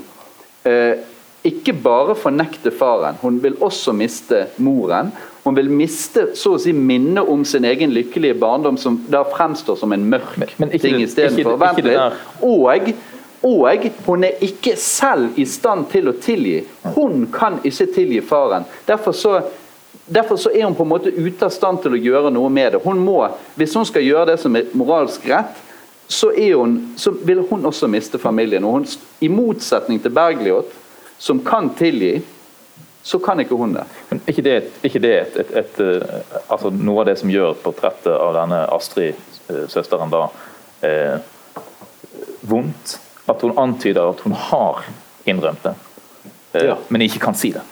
eh, 0.64 1.03
ikke 1.47 1.73
bare 1.83 2.16
fornekte 2.19 2.73
faren, 2.75 3.19
hun 3.23 3.42
vil 3.42 3.57
også 3.62 3.92
miste 3.92 4.47
moren. 4.57 5.12
Hun 5.47 5.55
vil 5.55 5.69
miste 5.71 6.25
så 6.35 6.57
å 6.57 6.59
si 6.59 6.73
minnet 6.75 7.29
om 7.31 7.45
sin 7.47 7.65
egen 7.65 7.93
lykkelige 7.95 8.35
barndom, 8.35 8.75
som 8.79 8.97
da 9.11 9.21
fremstår 9.31 9.77
som 9.79 9.93
en 9.95 10.09
mørk 10.11 10.33
Men- 10.37 10.49
men 10.59 10.71
ikke 10.71 10.83
ting 10.83 10.97
istedenfor. 11.03 11.53
Og, 12.43 12.93
og 13.43 13.85
hun 14.07 14.25
er 14.25 14.33
ikke 14.43 14.77
selv 14.77 15.39
i 15.39 15.45
stand 15.45 15.87
til 15.93 16.09
å 16.09 16.13
tilgi. 16.13 16.65
Hun 16.97 17.29
kan 17.33 17.61
ikke 17.65 17.87
tilgi 17.95 18.21
faren. 18.21 18.65
Derfor 18.89 19.13
så, 19.13 19.41
derfor 20.15 20.37
så 20.37 20.51
er 20.51 20.65
hun 20.65 20.75
på 20.75 20.83
en 20.83 20.89
måte 20.89 21.15
ute 21.15 21.47
av 21.47 21.51
stand 21.55 21.79
til 21.83 21.93
å 21.95 22.03
gjøre 22.03 22.33
noe 22.35 22.51
med 22.51 22.73
det. 22.73 22.83
Hun 22.83 22.99
må, 22.99 23.29
Hvis 23.55 23.75
hun 23.75 23.85
skal 23.85 24.03
gjøre 24.03 24.27
det 24.33 24.41
som 24.41 24.57
er 24.57 24.67
moralsk 24.75 25.29
rett, 25.29 25.55
så, 26.09 26.33
hun, 26.57 26.89
så 26.97 27.11
vil 27.11 27.47
hun 27.51 27.65
også 27.67 27.87
miste 27.87 28.19
familien. 28.19 28.65
Og 28.65 28.73
hun, 28.73 28.87
I 29.21 29.29
motsetning 29.29 30.03
til 30.03 30.11
Bergljot, 30.11 30.73
som 31.19 31.39
kan 31.41 31.71
tilgi, 31.71 32.23
så 33.07 33.19
kan 33.23 33.38
ikke 33.38 33.55
hun 33.55 33.77
det. 33.77 33.85
Men 34.11 34.21
ikke 34.27 34.42
det, 34.42 34.55
ikke 34.83 34.99
det 35.05 35.12
et, 35.21 35.37
et, 35.45 35.51
et, 35.61 35.77
eh, 35.79 36.40
altså 36.51 36.73
noe 36.75 37.05
av 37.05 37.07
det 37.07 37.12
som 37.21 37.31
gjør 37.31 37.53
portrettet 37.62 38.11
av 38.11 38.33
denne 38.35 38.64
Astrid-søsteren 38.75 40.11
da 40.11 40.25
eh, 40.87 41.21
vondt? 42.51 42.97
At 43.31 43.42
hun 43.47 43.55
antyder 43.59 44.11
at 44.11 44.25
hun 44.27 44.35
har 44.49 44.83
innrømt 45.27 45.62
det, 45.62 45.75
eh, 46.53 46.66
Ja. 46.73 46.77
men 46.88 47.07
ikke 47.07 47.23
kan 47.23 47.35
si 47.38 47.53
det. 47.55 47.62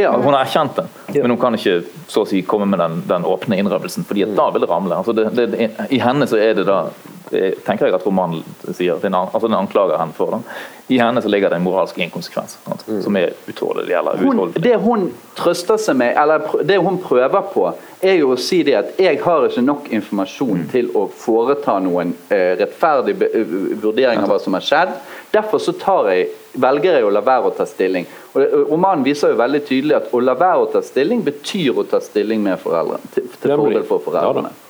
Ja. 0.00 0.14
Hun 0.16 0.32
har 0.32 0.46
erkjent 0.46 0.76
det, 0.80 0.86
men 1.20 1.30
hun 1.34 1.40
kan 1.40 1.52
ikke 1.58 1.82
så 2.08 2.22
å 2.24 2.28
si, 2.28 2.40
komme 2.48 2.64
med 2.72 2.80
den, 2.80 3.02
den 3.10 3.24
åpne 3.28 3.58
innrømmelsen, 3.60 4.06
fordi 4.08 4.24
at 4.24 4.32
da 4.36 4.48
vil 4.54 4.64
det 4.64 4.70
ramle. 4.70 4.96
Altså 4.96 5.12
det, 5.12 5.26
det, 5.36 5.46
det, 5.52 5.68
I 5.92 6.00
henne 6.00 6.24
så 6.30 6.40
er 6.40 6.54
det 6.56 6.64
da 6.68 6.86
det 7.30 7.64
tenker 7.66 7.88
jeg 7.88 7.96
at 7.98 8.06
romanen 8.06 8.44
sier, 8.72 8.98
den, 9.02 9.14
altså 9.14 9.48
den 9.48 9.56
anklager 9.58 9.98
henne 10.00 10.16
for. 10.16 10.36
Den. 10.36 10.44
I 10.88 10.98
henne 11.02 11.20
så 11.22 11.28
ligger 11.28 11.52
det 11.52 11.58
en 11.60 11.66
moralsk 11.66 11.98
inkonsekvens 12.00 12.56
sant, 12.64 12.86
som 13.04 13.16
er 13.20 13.34
utålelig. 13.46 13.92
eller 13.92 14.16
hun, 14.16 14.32
utholdelig. 14.32 14.62
det 14.64 14.76
hun 14.80 15.08
trøster 15.36 15.76
seg 15.80 15.98
med, 16.00 16.16
eller 16.16 16.64
det 16.64 16.78
hun 16.80 16.96
prøver 17.02 17.50
på, 17.52 17.66
er 18.00 18.20
jo 18.20 18.32
å 18.32 18.38
si 18.40 18.62
det 18.64 18.76
at 18.78 19.00
jeg 19.02 19.20
har 19.24 19.44
ikke 19.48 19.64
nok 19.64 19.90
informasjon 19.92 20.64
til 20.72 20.88
å 20.96 21.08
foreta 21.12 21.76
noen 21.84 22.14
eh, 22.32 22.54
rettferdig 22.60 23.16
eh, 23.26 23.56
vurdering 23.82 24.22
av 24.22 24.32
hva 24.32 24.38
som 24.40 24.56
har 24.56 24.64
skjedd. 24.64 24.94
Derfor 25.34 25.60
så 25.60 25.74
tar 25.76 26.08
jeg, 26.14 26.30
velger 26.56 26.96
jeg 26.96 27.04
å 27.04 27.10
la 27.12 27.20
være 27.26 27.50
å 27.50 27.56
ta 27.58 27.66
stilling. 27.68 28.08
Og 28.32 28.40
eh, 28.44 28.56
Romanen 28.70 29.04
viser 29.04 29.34
jo 29.34 29.42
veldig 29.42 29.60
tydelig 29.68 29.98
at 29.98 30.08
å 30.14 30.22
la 30.24 30.36
være 30.38 30.64
å 30.64 30.70
ta 30.72 30.82
stilling 30.84 31.20
betyr 31.26 31.76
å 31.76 31.84
ta 31.90 32.00
stilling 32.00 32.40
med 32.46 32.56
foreldrene, 32.62 33.12
til, 33.12 33.28
til 33.36 33.54
fordel 33.58 33.84
for 33.90 34.04
foreldrene. 34.06 34.54
Eh, 34.54 34.67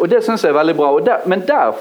og 0.00 0.08
Det 0.08 0.22
syns 0.24 0.44
jeg 0.44 0.52
er 0.52 0.58
veldig 0.60 0.76
bra. 0.78 0.92
Der, 1.04 1.26
men 1.26 1.42
der 1.46 1.74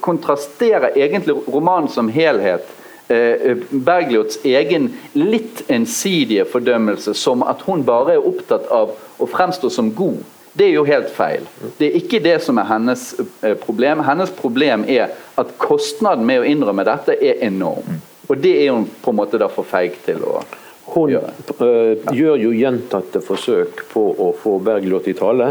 kontrasterer 0.00 0.96
egentlig 0.96 1.36
romanen 1.48 1.90
som 1.92 2.08
helhet 2.08 2.64
eh, 3.08 3.56
Bergljots 3.70 4.40
egen 4.44 4.88
litt 5.12 5.64
ensidige 5.68 6.46
fordømmelse 6.48 7.14
som 7.14 7.44
at 7.46 7.62
hun 7.66 7.84
bare 7.86 8.16
er 8.16 8.26
opptatt 8.26 8.66
av 8.72 8.96
å 9.18 9.28
fremstå 9.30 9.70
som 9.70 9.92
god. 9.94 10.24
Det 10.56 10.70
er 10.70 10.78
jo 10.78 10.86
helt 10.88 11.10
feil. 11.12 11.44
Det 11.76 11.90
er 11.90 11.98
ikke 12.00 12.22
det 12.24 12.38
som 12.44 12.56
er 12.56 12.68
hennes 12.70 13.10
eh, 13.44 13.56
problem. 13.60 14.00
Hennes 14.06 14.32
problem 14.32 14.86
er 14.88 15.12
at 15.36 15.56
kostnaden 15.60 16.24
med 16.24 16.40
å 16.40 16.46
innrømme 16.48 16.86
dette 16.88 17.18
er 17.20 17.42
enorm. 17.44 18.00
Og 18.26 18.40
det 18.40 18.54
er 18.64 18.72
hun 18.72 18.86
på 19.02 19.12
en 19.12 19.18
måte 19.20 19.38
da 19.38 19.50
for 19.52 19.68
feig 19.68 20.00
til 20.06 20.24
å 20.24 20.40
Hun 20.86 21.10
gjøre. 21.10 21.32
Hun 21.58 22.14
gjør 22.14 22.36
jo 22.38 22.50
gjentatte 22.54 23.18
forsøk 23.18 23.80
på 23.90 24.02
å 24.22 24.28
få 24.38 24.52
Bergljot 24.62 25.08
i 25.10 25.14
tale. 25.18 25.48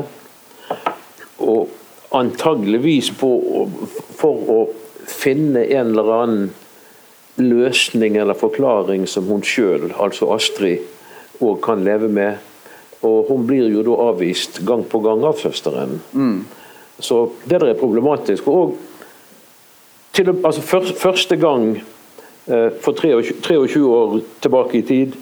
Og 1.44 1.70
antageligvis 2.16 3.12
på, 3.20 3.30
for 4.16 4.52
å 4.52 4.60
finne 5.10 5.66
en 5.66 5.92
eller 5.92 6.12
annen 6.16 6.52
løsning 7.36 8.16
eller 8.16 8.38
forklaring 8.40 9.04
som 9.12 9.28
hun 9.28 9.44
sjøl, 9.44 9.90
altså 10.00 10.30
Astrid, 10.36 10.86
òg 11.44 11.60
kan 11.66 11.84
leve 11.84 12.08
med. 12.08 12.40
Og 13.04 13.28
hun 13.30 13.44
blir 13.48 13.68
jo 13.74 13.84
da 13.86 13.98
avvist 14.10 14.62
gang 14.66 14.86
på 14.88 15.02
gang 15.04 15.26
av 15.28 15.36
søsteren. 15.42 16.00
Så 17.00 17.20
det 17.44 17.60
der 17.60 17.74
er 17.74 17.80
problematisk. 17.80 18.48
Og 18.48 18.78
til, 20.16 20.32
altså 20.32 20.64
først, 20.64 20.96
første 20.96 21.36
gang 21.36 21.76
eh, 21.76 22.72
for 22.82 22.96
23, 22.96 23.36
23 23.44 23.84
år 23.84 24.20
tilbake 24.42 24.80
i 24.80 24.86
tid 24.88 25.18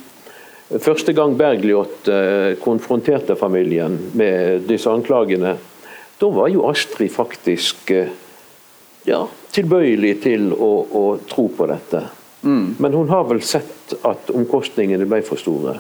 Første 0.82 1.14
gang 1.14 1.36
Bergljot 1.38 2.08
eh, 2.10 2.56
konfronterte 2.64 3.36
familien 3.38 3.98
med 4.18 4.64
disse 4.66 4.90
anklagene, 4.90 5.58
da 6.24 6.30
var 6.32 6.48
jo 6.54 6.64
Astrid 6.70 7.12
faktisk 7.12 7.92
eh, 7.92 8.12
ja, 9.04 9.26
tilbøyelig 9.52 10.14
til 10.24 10.54
å, 10.56 10.74
å 10.88 11.06
tro 11.28 11.50
på 11.52 11.68
dette. 11.68 12.06
Men 12.44 12.94
hun 12.94 13.10
har 13.12 13.26
vel 13.28 13.42
sett 13.44 13.94
at 14.04 14.32
omkostningene 14.32 15.08
ble 15.08 15.22
for 15.24 15.40
store. 15.40 15.78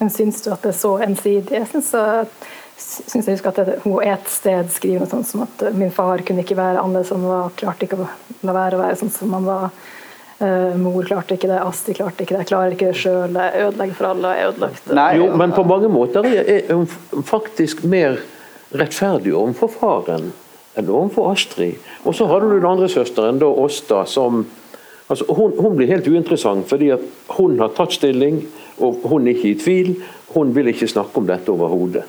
Men 0.00 0.10
syns 0.10 0.42
du 0.42 0.50
at 0.54 0.62
det 0.62 0.72
er 0.72 0.78
så 0.78 0.92
ensidig? 1.04 1.58
Jeg 1.58 1.68
syns, 1.70 1.92
jeg 3.14 3.24
husker 3.26 3.50
at 3.50 3.58
det, 3.58 3.78
hun 3.84 4.02
et 4.02 4.30
sted 4.30 4.70
skriver 4.72 5.04
noe 5.04 5.10
sånt 5.10 5.28
som 5.28 5.44
at 5.44 5.64
eh, 5.66 5.78
min 5.78 5.90
far 5.94 6.22
kunne 6.26 6.42
ikke 6.42 6.58
være 6.58 6.82
annerledes 6.82 7.10
enn 7.12 7.22
han 7.22 7.32
var, 7.34 7.54
klarte 7.60 7.86
ikke 7.86 7.98
å 8.00 8.06
la 8.46 8.54
være 8.56 8.78
å 8.78 8.82
være 8.82 8.98
sånn 9.02 9.14
som 9.14 9.38
han 9.38 9.48
var. 9.48 9.70
Uh, 10.40 10.72
mor 10.80 11.04
klarte 11.04 11.36
ikke 11.36 11.50
det, 11.50 11.58
Astrid 11.60 11.98
klarte 11.98 12.24
ikke 12.24 12.32
det, 12.32 12.46
jeg 12.46 12.48
klarer 12.48 12.72
ikke 12.72 12.86
det 12.88 12.96
sjøl, 12.96 13.34
jeg 13.36 13.64
ødelegger 13.66 13.98
for 13.98 14.08
alle, 14.08 14.30
jeg 14.38 14.52
ødelagt. 14.54 14.86
Nei, 14.96 15.08
Jo, 15.18 15.26
men 15.36 15.52
på 15.52 15.64
mange 15.68 15.90
måter 15.92 16.24
er 16.30 16.48
er 16.54 16.70
hun 16.72 17.26
faktisk 17.28 17.82
mer 17.84 18.16
rettferdig 18.70 19.34
overfor 19.34 19.72
faren 19.74 20.30
eller 20.74 20.94
overfor 20.94 21.32
Astrid. 21.32 21.74
Og 22.06 22.14
så 22.14 22.26
har 22.30 22.40
du 22.40 22.54
den 22.54 22.66
andre 22.66 22.88
søsteren, 22.88 23.40
da 23.40 23.46
Åsta, 23.46 24.04
som 24.06 24.44
altså, 25.08 25.26
hun, 25.34 25.56
hun 25.58 25.76
blir 25.76 25.90
helt 25.90 26.08
uinteressant 26.08 26.68
fordi 26.70 26.92
at 26.94 27.04
hun 27.36 27.58
har 27.60 27.74
tatt 27.76 27.96
stilling, 27.98 28.44
og 28.80 29.02
hun 29.10 29.26
er 29.26 29.34
ikke 29.34 29.50
i 29.50 29.58
tvil. 29.60 29.94
Hun 30.30 30.52
vil 30.54 30.70
ikke 30.70 30.86
snakke 30.86 31.18
om 31.18 31.26
dette 31.26 31.50
overhodet. 31.50 32.04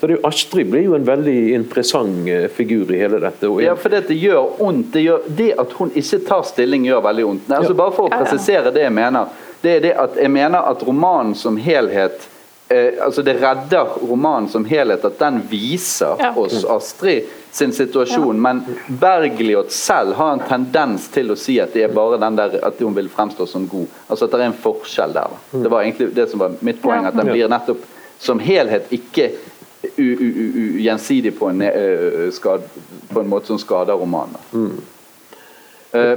Så 0.00 0.08
det 0.08 0.14
er 0.16 0.22
Astrid 0.26 0.70
blir 0.72 0.86
jo 0.86 0.94
en 0.96 1.04
veldig 1.06 1.52
interessant 1.52 2.24
eh, 2.32 2.46
figur 2.48 2.88
i 2.88 3.02
hele 3.02 3.20
dette. 3.20 3.50
Og 3.52 3.60
Ja, 3.62 3.74
for 3.76 3.92
det, 3.92 4.06
det 4.08 4.16
gjør 4.16 4.56
vondt. 4.56 4.94
Det, 4.94 5.02
gjør, 5.04 5.26
det 5.28 5.50
at 5.60 5.74
hun 5.76 5.92
ikke 5.92 6.22
tar 6.24 6.46
stilling, 6.48 6.86
gjør 6.88 7.04
veldig 7.04 7.26
vondt. 7.28 7.50
Altså, 7.50 7.74
ja. 7.74 7.78
Bare 7.82 7.94
for 7.98 8.08
å 8.08 8.14
presisere 8.16 8.72
det 8.72 8.86
jeg 8.86 8.94
mener. 8.96 9.28
Det 9.60 9.76
er 9.76 9.84
det 9.84 9.92
at 10.00 10.16
jeg 10.16 10.32
mener 10.32 10.64
at 10.72 10.82
romanen 10.88 11.36
som 11.36 11.60
helhet 11.60 12.24
eh, 12.68 12.94
altså 13.04 13.22
Det 13.22 13.36
redder 13.42 13.98
romanen 14.10 14.48
som 14.48 14.64
helhet 14.64 15.04
at 15.04 15.18
den 15.18 15.42
viser 15.50 16.16
Ja. 16.18 16.32
oss 16.36 16.64
Astrid 16.64 17.24
sin 17.52 17.72
situasjon, 17.72 18.40
men 18.42 18.62
Bergljot 19.00 19.70
selv 19.72 20.12
har 20.14 20.32
en 20.32 20.40
tendens 20.48 21.08
til 21.08 21.30
å 21.32 21.36
si 21.36 21.58
at 21.60 21.72
det 21.72 21.84
er 21.84 21.88
bare 21.94 22.18
den 22.20 22.36
der 22.36 22.58
at 22.66 22.78
hun 22.80 22.94
vil 22.94 23.08
fremstå 23.08 23.46
som 23.48 23.68
god. 23.68 23.86
Altså 24.10 24.24
at 24.24 24.30
det 24.32 24.40
er 24.40 24.44
en 24.50 24.58
forskjell 24.62 25.12
der. 25.14 25.28
da. 25.52 25.58
Det 25.62 25.70
var 25.70 25.82
egentlig 25.82 26.14
det 26.14 26.30
som 26.30 26.38
var 26.40 26.52
mitt 26.60 26.82
poeng, 26.82 27.02
Ja. 27.02 27.08
at 27.08 27.16
den 27.16 27.26
blir 27.32 27.48
nettopp 27.48 27.78
som 28.18 28.38
helhet 28.38 28.86
ikke 28.90 29.30
u- 29.96 30.18
u- 30.18 30.34
u- 30.36 30.52
u- 30.56 30.78
gjensidig 30.82 31.38
på 31.38 31.48
en, 31.48 31.62
uh, 31.62 32.30
skad, 32.32 32.62
på 33.12 33.20
en 33.20 33.28
måte 33.30 33.46
som 33.46 33.58
skader 33.58 33.94
romanen. 33.94 34.36
Eh, 34.52 34.95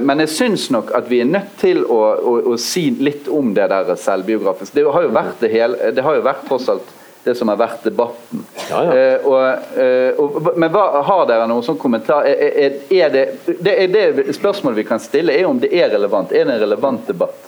Men 0.02 0.22
jeg 0.24 0.32
syns 0.34 0.68
nok 0.74 0.90
at 0.96 1.06
vi 1.10 1.20
er 1.22 1.28
nødt 1.28 1.52
til 1.60 1.84
å, 1.84 1.98
å, 2.16 2.32
å 2.52 2.56
si 2.60 2.88
litt 2.98 3.28
om 3.32 3.52
det 3.56 3.68
der 3.72 3.92
selvbiografisk. 3.96 4.74
Det 4.74 4.86
har 4.86 5.06
jo 5.06 5.12
vært 5.14 5.44
det 5.44 5.52
hele, 5.52 5.92
det 5.96 6.04
har 6.04 6.18
jo 6.18 6.24
vært 6.26 6.46
tross 6.48 6.68
alt 6.72 6.96
det 7.24 7.34
som 7.34 7.48
har 7.48 7.56
vært 7.60 7.84
debatten. 7.84 8.44
Ja, 8.70 8.80
ja. 8.84 8.94
Eh, 8.96 9.26
og, 9.26 9.78
eh, 9.78 10.20
og, 10.20 10.50
men 10.56 10.72
hva, 10.72 11.02
har 11.04 11.26
dere 11.28 11.48
noen 11.50 11.64
sånn 11.64 11.78
kommentar? 11.80 12.24
Er, 12.28 12.56
er, 12.64 12.78
er 12.88 13.12
det, 13.12 13.24
det, 13.60 13.74
er 13.74 13.92
det 13.92 14.36
spørsmålet 14.36 14.80
vi 14.80 14.88
kan 14.88 15.02
stille, 15.02 15.36
er 15.36 15.48
om 15.48 15.60
det 15.60 15.72
er 15.76 15.92
relevant. 15.92 16.32
Er 16.32 16.48
det 16.48 16.56
en 16.56 16.64
relevant 16.64 17.08
debatt? 17.10 17.46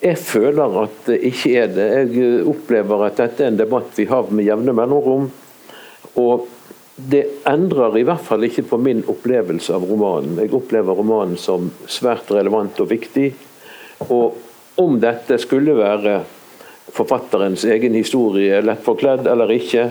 Jeg 0.00 0.16
føler 0.24 0.78
at 0.84 1.02
det 1.08 1.18
ikke 1.28 1.54
er 1.60 1.72
det. 1.72 1.88
Jeg 2.14 2.44
opplever 2.48 3.06
at 3.08 3.20
dette 3.20 3.44
er 3.44 3.52
en 3.52 3.60
debatt 3.60 3.96
vi 3.96 4.08
har 4.08 4.28
med 4.32 4.48
jevne 4.48 4.76
mellomrom. 4.76 5.28
Og 6.20 6.48
det 7.08 7.22
endrer 7.48 7.98
i 7.98 8.04
hvert 8.06 8.24
fall 8.26 8.44
ikke 8.46 8.66
på 8.68 8.78
min 8.82 9.02
opplevelse 9.08 9.72
av 9.74 9.86
romanen. 9.88 10.36
Jeg 10.40 10.52
opplever 10.56 10.98
romanen 10.98 11.38
som 11.40 11.70
svært 11.90 12.30
relevant 12.34 12.80
og 12.82 12.90
viktig. 12.90 13.30
Og 14.08 14.80
om 14.80 14.98
dette 15.00 15.38
skulle 15.40 15.76
være 15.78 16.20
forfatterens 16.90 17.64
egen 17.70 17.94
historie, 17.94 18.60
lett 18.64 18.82
forkledd 18.84 19.28
eller 19.30 19.52
ikke, 19.54 19.90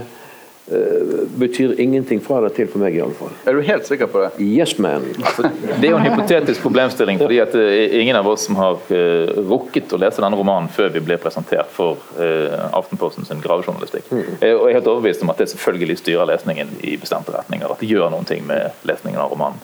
betyr 1.39 1.73
ingenting 1.81 2.19
fra 2.21 2.37
eller 2.37 2.53
til 2.53 2.67
for 2.69 2.81
meg, 2.83 2.95
iallfall. 2.97 3.31
Er 3.49 3.57
du 3.57 3.63
helt 3.65 3.87
sikker 3.87 4.09
på 4.11 4.21
det? 4.21 4.29
Yes, 4.43 4.75
man. 4.81 5.05
Det 5.15 5.87
er 5.87 5.93
jo 5.93 5.97
en 5.97 6.05
hypotetisk 6.05 6.61
problemstilling, 6.61 7.19
fordi 7.21 7.39
at 7.41 7.55
er 7.57 7.95
ingen 8.01 8.19
av 8.19 8.27
oss 8.29 8.45
som 8.45 8.57
har 8.59 8.77
uh, 8.91 9.39
rukket 9.49 9.93
å 9.95 9.99
lese 10.01 10.21
denne 10.21 10.37
romanen 10.37 10.69
før 10.73 10.91
vi 10.93 11.03
ble 11.03 11.17
presentert 11.21 11.71
for 11.73 12.01
uh, 12.19 12.69
Aftenposten 12.77 13.25
sin 13.27 13.41
gravejournalistikk. 13.43 14.11
Eh, 14.13 14.53
og 14.53 14.67
jeg 14.67 14.75
er 14.75 14.79
helt 14.79 14.91
overbevist 14.91 15.25
om 15.25 15.33
at 15.33 15.41
det 15.41 15.49
selvfølgelig 15.53 15.99
styrer 16.03 16.29
lesningen 16.29 16.75
i 16.85 16.97
bestemte 17.01 17.33
retninger. 17.33 17.69
At 17.69 17.81
det 17.81 17.89
gjør 17.89 18.11
noen 18.13 18.27
ting 18.29 18.45
med 18.49 18.75
lesningen 18.89 19.21
av 19.21 19.33
romanen. 19.33 19.61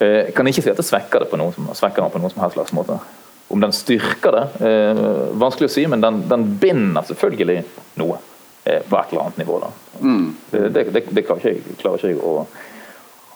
Uh, 0.00 0.30
kan 0.36 0.46
ikke 0.48 0.62
si 0.64 0.72
at 0.72 0.78
det 0.78 0.86
svekker 0.86 1.24
det 1.24 1.32
på 1.32 1.40
noen 1.40 1.56
som, 1.56 1.72
svekker 1.74 2.06
den 2.06 2.14
på 2.14 2.22
noen 2.22 2.32
som 2.34 2.44
helst 2.44 2.58
slags 2.58 2.76
måte. 2.76 3.00
Om 3.50 3.60
den 3.60 3.72
styrker 3.74 4.30
det, 4.30 4.44
eh, 4.62 4.98
vanskelig 5.34 5.66
å 5.66 5.72
si, 5.74 5.82
men 5.90 6.02
den, 6.04 6.20
den 6.30 6.44
binder 6.62 7.02
selvfølgelig 7.08 7.64
noe 7.98 8.20
eh, 8.20 8.29
på 8.88 8.98
et 9.00 9.12
eller 9.12 9.24
annet 9.26 9.40
nivå. 9.42 9.58
Da. 9.62 9.70
Det, 10.50 10.68
det, 10.74 10.84
det, 10.94 11.02
det 11.16 11.24
klarer 11.26 11.40
ikke 11.42 11.54
jeg, 11.56 11.78
klarer 11.80 11.98
ikke 11.98 12.12
jeg 12.14 12.22
å, 12.22 12.46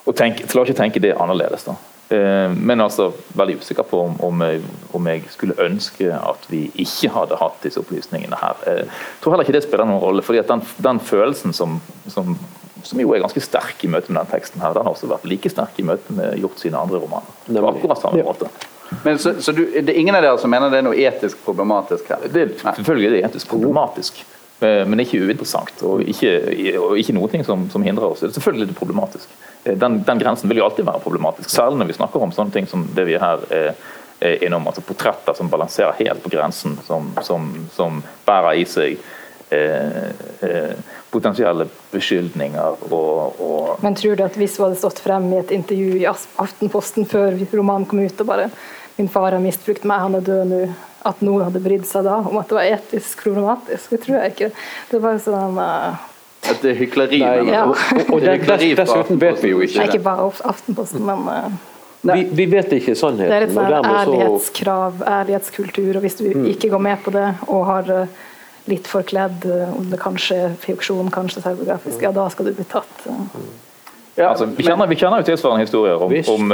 å 0.05 0.15
tenke, 0.15 0.47
klarer 0.51 0.69
ikke 0.71 0.81
tenke 0.83 1.03
det 1.03 1.13
annerledes. 1.17 1.67
da. 1.67 1.75
Eh, 2.15 2.49
Men 2.53 2.81
altså, 2.85 3.11
veldig 3.37 3.55
usikker 3.61 3.87
på 3.89 4.01
om, 4.07 4.17
om, 4.27 4.43
jeg, 4.45 4.61
om 4.93 5.07
jeg 5.09 5.23
skulle 5.33 5.55
ønske 5.65 6.11
at 6.13 6.45
vi 6.51 6.67
ikke 6.83 7.09
hadde 7.15 7.39
hatt 7.41 7.63
disse 7.65 7.81
opplysningene 7.81 8.37
her. 8.41 8.59
Eh, 8.69 8.83
Jeg 8.85 9.23
tror 9.23 9.33
heller 9.35 9.47
ikke 9.47 9.57
det 9.57 9.65
spiller 9.65 9.89
noen 9.89 10.03
rolle, 10.03 10.25
fordi 10.25 10.43
at 10.43 10.51
den, 10.51 10.61
den 10.85 10.99
følelsen 11.01 11.53
som, 11.57 11.79
som, 12.07 12.35
som 12.85 13.01
jo 13.01 13.15
er 13.15 13.23
ganske 13.25 13.41
sterk 13.41 13.81
i 13.85 13.89
møte 13.89 14.13
med 14.13 14.21
den 14.21 14.31
teksten, 14.35 14.61
her, 14.61 14.75
den 14.77 14.85
har 14.85 14.93
også 14.93 15.09
vært 15.09 15.25
like 15.29 15.49
sterk 15.49 15.81
i 15.81 15.87
møte 15.89 16.13
med 16.13 16.37
Hjort 16.43 16.61
sine 16.61 16.77
andre 16.77 17.01
romaner. 17.01 17.33
Det 17.49 17.61
var 17.65 17.73
akkurat 17.73 18.01
samme 18.05 18.21
måte. 18.25 18.51
Men 19.01 19.17
så, 19.17 19.31
så 19.41 19.49
du, 19.57 19.63
det 19.73 19.89
er 19.89 19.97
ingen 19.97 20.13
av 20.13 20.21
dere 20.21 20.37
som 20.37 20.51
mener 20.53 20.69
det 20.69 20.77
er 20.77 20.85
noe 20.85 20.97
etisk 21.09 21.39
problematisk 21.41 22.11
her? 22.13 22.27
Det 22.29 22.43
er 22.45 22.99
det 23.15 23.23
etisk 23.25 23.49
problematisk, 23.49 24.19
eh, 24.21 24.34
men 24.61 25.01
ikke 25.03 25.19
uinteressant. 25.19 25.81
Og 25.83 26.01
ikke, 26.07 26.31
og 26.79 26.95
ikke 26.99 27.15
noe 27.17 27.43
som, 27.43 27.67
som 27.71 27.83
hindrer 27.83 28.07
oss. 28.07 28.23
Det 28.23 28.29
er 28.29 28.37
selvfølgelig 28.37 28.69
litt 28.69 28.79
problematisk. 28.79 29.35
Eh, 29.65 29.75
Den, 29.77 29.99
den 30.07 30.21
grensen 30.21 30.49
vil 30.49 30.61
jo 30.61 30.69
alltid 30.69 30.87
være 30.87 31.03
problematisk, 31.03 31.49
særlig 31.49 31.81
når 31.81 31.91
vi 31.91 31.99
snakker 31.99 32.23
om 32.23 32.31
sånne 32.35 32.55
ting 32.55 32.69
som 32.71 32.87
det 32.95 33.07
vi 33.09 33.19
her 33.19 33.43
er, 33.51 33.75
er 34.21 34.45
innom. 34.45 34.67
altså 34.67 34.81
Portretter 34.81 35.35
som 35.35 35.51
balanserer 35.51 35.97
helt 35.99 36.23
på 36.23 36.31
grensen, 36.31 36.79
som, 36.87 37.11
som, 37.21 37.51
som 37.75 38.01
bærer 38.25 38.61
i 38.61 38.65
seg 38.69 38.95
eh, 39.49 40.13
eh, 40.45 40.75
potensielle 41.11 41.67
beskyldninger 41.91 42.87
og, 42.91 43.39
og 43.39 43.83
Men 43.83 43.95
tror 43.95 44.17
du 44.17 44.23
at 44.25 44.35
hvis 44.39 44.57
hun 44.57 44.69
hadde 44.69 44.79
stått 44.79 44.99
frem 45.03 45.29
i 45.31 45.39
et 45.39 45.51
intervju 45.55 45.99
i 45.99 46.07
Aftenposten 46.09 47.07
før 47.07 47.37
romanen 47.53 47.87
kom 47.87 48.01
ut 48.03 48.23
og 48.23 48.27
bare 48.27 48.49
'Min 48.95 49.09
far 49.11 49.31
har 49.31 49.41
misbrukt 49.43 49.83
meg, 49.83 49.99
han 49.99 50.15
er 50.15 50.21
død 50.23 50.45
nå', 50.47 50.67
at 51.05 51.21
noen 51.25 51.45
hadde 51.47 51.61
brydd 51.63 51.85
seg 51.87 52.03
da 52.07 52.17
om 52.25 52.37
at 52.41 52.49
det 52.49 52.57
var 52.57 52.71
etisk 52.77 53.23
problematisk? 53.23 53.89
Det 53.93 54.01
tror 54.05 54.17
jeg 54.19 54.33
ikke. 54.35 54.49
Det 54.89 54.97
er 54.97 55.03
bare 55.05 55.21
sånn 55.23 55.59
uh, 55.61 56.03
At 56.49 56.61
det 56.61 56.71
er 56.73 56.79
hykleri? 56.81 57.19
Nei, 57.21 57.35
men- 57.43 57.53
Ja. 57.53 57.63
og, 57.69 57.77
og 58.13 58.21
Det 58.21 58.33
er 58.33 58.43
dess- 58.45 58.75
dessuten 58.81 59.21
vet 59.21 59.41
vi 59.43 59.53
jo 59.53 59.61
Nei, 59.63 59.69
ikke 59.69 59.87
ikke 59.89 60.03
bare 60.05 60.29
Aftenposten, 60.51 61.05
men 61.05 61.25
uh, 61.29 61.49
Vi, 62.05 62.23
vi 62.37 62.45
vet 62.51 62.73
ikke 62.77 62.93
sannheten. 62.97 63.31
det 63.31 63.37
er 63.39 63.47
et 63.47 63.53
sånn 63.55 63.89
ærlighetskrav, 63.95 64.99
ærlighetskultur. 65.09 65.95
Og 65.97 66.01
hvis 66.05 66.19
du 66.19 66.25
ikke 66.51 66.69
går 66.69 66.81
med 66.85 67.01
på 67.05 67.13
det 67.15 67.27
og 67.47 67.63
har 67.65 67.89
uh, 67.89 68.07
litt 68.69 68.85
forkledd, 68.89 69.45
uh, 69.49 69.73
om 69.77 69.87
det 69.89 69.97
kanskje 70.01 70.37
er 70.49 70.53
fiksjon, 70.61 71.09
kanskje 71.13 71.41
selvbiografisk, 71.41 72.01
ja, 72.05 72.11
da 72.13 72.27
skal 72.29 72.45
du 72.49 72.53
bli 72.57 72.65
tatt. 72.69 72.93
uh. 73.09 73.25
Ja, 74.15 74.29
altså, 74.29 74.45
vi, 74.45 74.63
kjenner, 74.63 74.87
vi 74.87 74.95
kjenner 74.95 75.19
jo 75.19 75.27
tilsvarende 75.27 75.65
historier 75.65 75.99
om, 75.99 76.13
om 76.35 76.53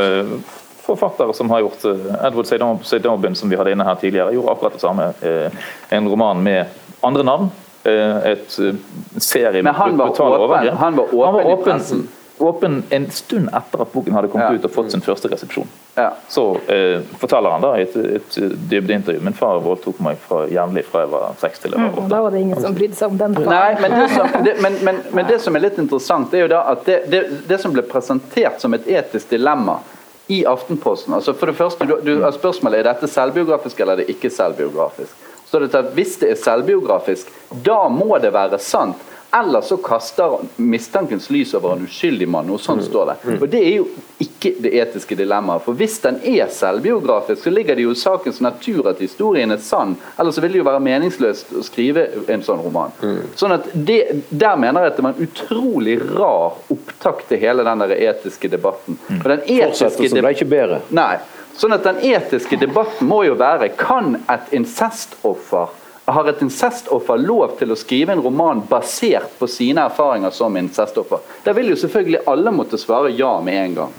eh, 0.91 0.95
forfattere 0.97 1.33
som 1.33 1.49
har 1.49 1.59
gjort 1.63 1.85
uh, 1.85 2.27
Edward 2.27 2.45
Seydobin, 2.83 3.35
som 3.35 3.49
vi 3.49 3.55
hadde 3.59 3.71
inne 3.71 3.83
her 3.87 3.95
tidligere, 3.95 4.33
gjorde 4.35 4.51
akkurat 4.51 4.73
det 4.73 4.81
samme. 4.81 5.09
Eh, 5.21 5.51
en 5.97 6.09
roman 6.09 6.43
med 6.43 6.65
andre 7.01 7.23
navn. 7.23 7.51
Et 7.83 8.59
et 8.59 8.59
med 8.59 9.21
serie 9.21 9.63
overgrep. 9.63 9.75
han 9.75 9.97
var 9.97 10.09
åpen. 10.13 10.77
Han 10.77 11.33
var 11.33 11.45
åpen 11.45 11.51
i 11.51 11.63
pressen. 11.63 12.07
åpen 12.41 12.83
en 12.89 13.09
stund 13.11 13.49
etter 13.53 13.81
at 13.81 13.91
boken 13.93 14.13
hadde 14.13 14.27
kommet 14.27 14.49
Ja. 14.51 14.55
ut 14.55 14.65
og 14.65 14.71
fått 14.71 14.91
sin 14.91 15.01
første 15.01 15.27
resepsjon. 15.29 15.67
ja. 15.95 16.09
Så 16.29 16.57
eh, 16.69 17.01
forteller 17.19 17.49
han 17.51 17.61
da 17.61 17.75
i 17.77 17.81
et, 17.81 17.95
et 17.95 18.37
dybdeintervju 18.69 19.21
Min 19.21 19.33
far 19.33 19.59
voldtok 19.59 19.99
meg 19.99 20.17
fra, 20.17 20.47
jevnlig 20.49 20.85
fra 20.85 20.99
jeg 21.03 21.09
var 21.11 21.33
seks 21.41 21.59
til 21.59 21.71
jeg 21.71 21.79
var 21.81 21.89
Mm, 21.89 21.97
åtte. 21.97 22.09
da 22.09 22.21
var 22.21 22.31
det 22.31 22.39
ingen 22.41 22.61
som 22.61 22.73
brydde 22.73 22.95
seg 22.95 23.07
om 23.11 23.17
den. 23.17 23.31
Nei, 23.31 23.75
men 23.81 23.91
det, 23.91 24.09
som, 24.15 24.43
det, 24.45 24.55
men, 24.61 24.73
men, 24.81 25.01
men 25.13 25.25
det 25.25 25.41
som 25.45 25.55
er 25.55 25.59
litt 25.59 25.77
interessant, 25.77 26.31
det 26.31 26.37
er 26.39 26.41
jo 26.41 26.47
da 26.53 26.61
at 26.71 26.85
det, 26.85 26.99
det, 27.11 27.23
det 27.47 27.59
som 27.61 27.73
ble 27.73 27.81
presentert 27.81 28.61
som 28.61 28.73
et 28.73 28.87
etisk 28.87 29.29
dilemma 29.29 29.79
i 30.27 30.43
Aftenposten 30.45 31.13
altså 31.13 31.33
For 31.33 31.49
det 31.49 31.55
første, 31.57 31.85
du, 31.85 31.97
du, 32.05 32.31
spørsmålet 32.31 32.79
er 32.79 32.91
dette 32.91 33.09
selvbiografisk 33.11 33.79
eller 33.79 33.93
er 33.93 34.03
det 34.03 34.15
ikke 34.15 34.29
selvbiografisk. 34.29 35.15
Så 35.49 35.59
det 35.59 35.75
at 35.75 35.93
Hvis 35.93 36.17
det 36.21 36.31
er 36.31 36.35
selvbiografisk, 36.39 37.31
da 37.65 37.87
må 37.91 38.17
det 38.21 38.33
være 38.33 38.59
sant. 38.59 38.97
Eller 39.33 39.61
så 39.61 39.77
kaster 39.77 40.37
mistankens 40.55 41.29
lys 41.29 41.53
over 41.53 41.73
en 41.77 41.85
uskyldig 41.87 42.27
mann. 42.27 42.49
og 42.49 42.59
sånn 42.59 42.81
står 42.83 43.05
det. 43.05 43.41
Og 43.41 43.49
Det 43.49 43.61
er 43.63 43.75
jo 43.77 43.85
ikke 44.19 44.51
det 44.59 44.73
etiske 44.75 45.15
dilemmaet. 45.15 45.63
For 45.63 45.73
hvis 45.73 45.99
den 46.03 46.17
er 46.27 46.49
selvbiografisk, 46.51 47.43
så 47.43 47.53
ligger 47.53 47.75
det 47.75 47.85
jo 47.85 47.91
i 47.95 47.95
sakens 47.95 48.41
natur 48.43 48.89
at 48.91 48.99
historien 48.99 49.51
er 49.51 49.57
sann. 49.63 49.95
Ellers 50.19 50.35
så 50.35 50.41
vil 50.41 50.51
det 50.51 50.59
jo 50.59 50.67
være 50.67 50.83
meningsløst 50.83 51.53
å 51.55 51.63
skrive 51.63 52.07
en 52.27 52.43
sånn 52.43 52.59
roman. 52.59 52.91
Sånn 53.39 53.55
at 53.55 53.69
det, 53.73 54.01
Der 54.29 54.55
mener 54.55 54.83
jeg 54.83 54.91
at 54.91 54.97
det 54.97 55.03
var 55.03 55.13
en 55.15 55.27
utrolig 55.27 55.97
rar 56.11 56.57
opptak 56.69 57.27
til 57.29 57.39
hele 57.39 57.63
den 57.63 57.79
der 57.85 57.95
etiske 57.95 58.49
debatten. 58.51 58.99
Og 59.21 59.29
den 59.31 59.45
etiske 59.47 60.09
ble 60.11 60.33
ikke 60.35 60.49
bedre. 60.49 60.81
Nei. 60.89 61.19
Sånn 61.57 61.73
at 61.75 61.83
Den 61.83 61.99
etiske 62.03 62.57
debatten 62.59 63.07
må 63.07 63.23
jo 63.25 63.35
være 63.35 63.69
kan 63.77 64.17
et 64.29 64.51
incestoffer 64.55 65.69
har 66.11 66.29
et 66.29 66.41
incestoffer 66.43 67.19
lov 67.21 67.57
til 67.59 67.73
å 67.73 67.77
skrive 67.79 68.15
en 68.15 68.23
roman 68.23 68.63
basert 68.69 69.33
på 69.39 69.47
sine 69.49 69.83
erfaringer 69.89 70.33
som 70.35 70.57
incestoffer? 70.57 71.21
Da 71.45 71.53
vil 71.57 71.71
jo 71.73 71.79
selvfølgelig 71.79 72.23
alle 72.31 72.53
måtte 72.55 72.79
svare 72.81 73.13
ja 73.15 73.33
med 73.43 73.59
en 73.65 73.75
gang. 73.81 73.93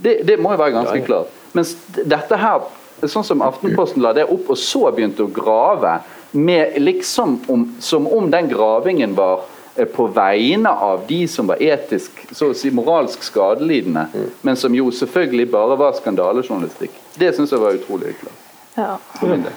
Det, 0.00 0.20
det 0.24 0.38
må 0.40 0.54
jo 0.54 0.60
være 0.62 0.76
ganske 0.78 1.02
klart. 1.04 1.32
Mens 1.52 1.74
dette 1.92 2.38
her, 2.40 2.64
sånn 3.04 3.26
som 3.26 3.42
Aftenposten 3.44 4.02
la 4.04 4.14
det 4.16 4.28
opp, 4.30 4.52
og 4.52 4.58
så 4.58 4.86
begynte 4.94 5.26
å 5.26 5.32
grave 5.34 5.98
med 6.32 6.78
liksom 6.80 7.40
om, 7.50 7.66
som 7.82 8.06
om 8.08 8.30
den 8.30 8.48
gravingen 8.48 9.14
var 9.18 9.42
eh, 9.74 9.84
på 9.84 10.06
vegne 10.14 10.70
av 10.70 11.04
de 11.08 11.24
som 11.28 11.50
var 11.50 11.60
etisk, 11.62 12.22
så 12.32 12.52
å 12.52 12.56
si 12.56 12.70
moralsk 12.72 13.24
skadelidende, 13.26 14.06
men 14.46 14.56
som 14.56 14.74
jo 14.74 14.88
selvfølgelig 14.94 15.50
bare 15.52 15.78
var 15.80 15.98
skandalejournalistikk. 15.98 16.94
Det 17.18 17.34
syns 17.36 17.52
jeg 17.52 17.62
var 17.62 17.76
utrolig 17.76 18.14
klart. 18.22 18.39
Ja. 18.80 18.98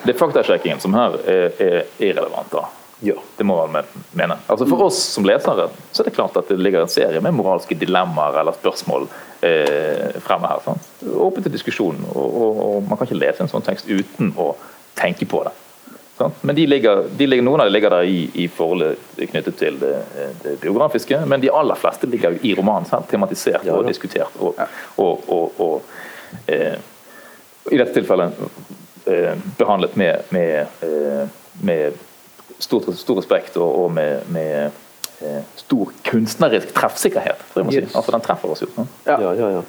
Det 0.03 0.13
er 0.13 0.19
faktasjekkingen 0.19 0.81
som 0.83 0.95
her 0.97 1.17
er, 1.23 1.51
er 1.63 1.77
irrelevant. 2.03 2.51
da. 2.51 2.65
Ja. 3.03 3.17
Det 3.37 3.43
må 3.43 3.55
man 3.67 3.83
mene. 4.15 4.37
Altså 4.47 4.65
For 4.69 4.85
oss 4.85 4.99
som 5.15 5.25
lesere 5.27 5.65
så 5.91 6.03
er 6.03 6.07
det 6.07 6.13
klart 6.15 6.37
at 6.39 6.47
det 6.47 6.55
ligger 6.61 6.85
en 6.85 6.91
serie 6.91 7.19
med 7.23 7.35
moralske 7.35 7.75
dilemmaer 7.75 8.37
eller 8.39 8.55
spørsmål 8.55 9.09
eh, 9.43 10.13
fremme 10.23 10.47
her. 10.47 10.61
sant? 10.63 10.87
Åpen 11.11 11.43
til 11.43 11.51
diskusjon, 11.51 11.99
og, 12.13 12.23
og, 12.45 12.61
og 12.67 12.87
man 12.87 12.99
kan 13.01 13.09
ikke 13.09 13.19
lese 13.19 13.43
en 13.43 13.51
sånn 13.51 13.65
tekst 13.65 13.89
uten 13.91 14.31
å 14.39 14.53
tenke 14.95 15.27
på 15.27 15.41
det. 15.43 15.51
Sant? 16.15 16.39
Men 16.47 16.55
de 16.55 16.67
ligger, 16.69 17.03
de 17.19 17.27
ligger, 17.27 17.43
noen 17.43 17.63
av 17.63 17.67
dem 17.67 17.75
ligger 17.75 17.95
der 17.97 18.07
i, 18.07 18.21
i 18.39 18.47
forholdet 18.47 19.01
knyttet 19.33 19.57
til 19.59 19.79
det, 19.81 19.93
det 20.45 20.55
biografiske, 20.63 21.19
men 21.27 21.43
de 21.43 21.51
aller 21.51 21.79
fleste 21.81 22.07
ligger 22.07 22.37
jo 22.37 22.43
i 22.45 22.53
romanen 22.55 22.87
selv, 22.87 23.09
tematisert 23.11 23.65
Ja, 23.67 23.75
og 23.75 23.83
da. 23.83 23.91
diskutert. 23.91 24.39
Og, 24.39 24.61
og, 25.01 25.27
og, 25.27 25.59
og 25.67 26.47
eh, 26.47 26.77
i 27.73 27.79
dette 27.81 27.97
tilfellet 27.97 28.39
behandlet 29.57 29.95
med, 29.95 30.21
med, 30.29 30.67
eh, 30.81 31.27
med 31.61 31.93
stor, 32.59 32.91
stor 32.95 33.19
respekt 33.21 33.57
og, 33.57 33.83
og 33.83 33.91
med, 33.91 34.27
med 34.31 34.71
eh, 35.21 35.41
stor 35.55 35.93
kunstnerisk 36.07 36.73
treffsikkerhet. 36.73 37.41
for 37.51 37.61
jeg 37.61 37.65
må 37.69 37.75
si. 37.77 37.85
Altså 37.93 38.15
Den 38.15 38.25
treffer 38.25 38.55
oss 38.55 38.65
jo. 38.65 38.71
sånn. 38.75 38.91
Ja. 39.05 39.19
Ja, 39.21 39.33
ja, 39.39 39.51
ja. 39.59 39.63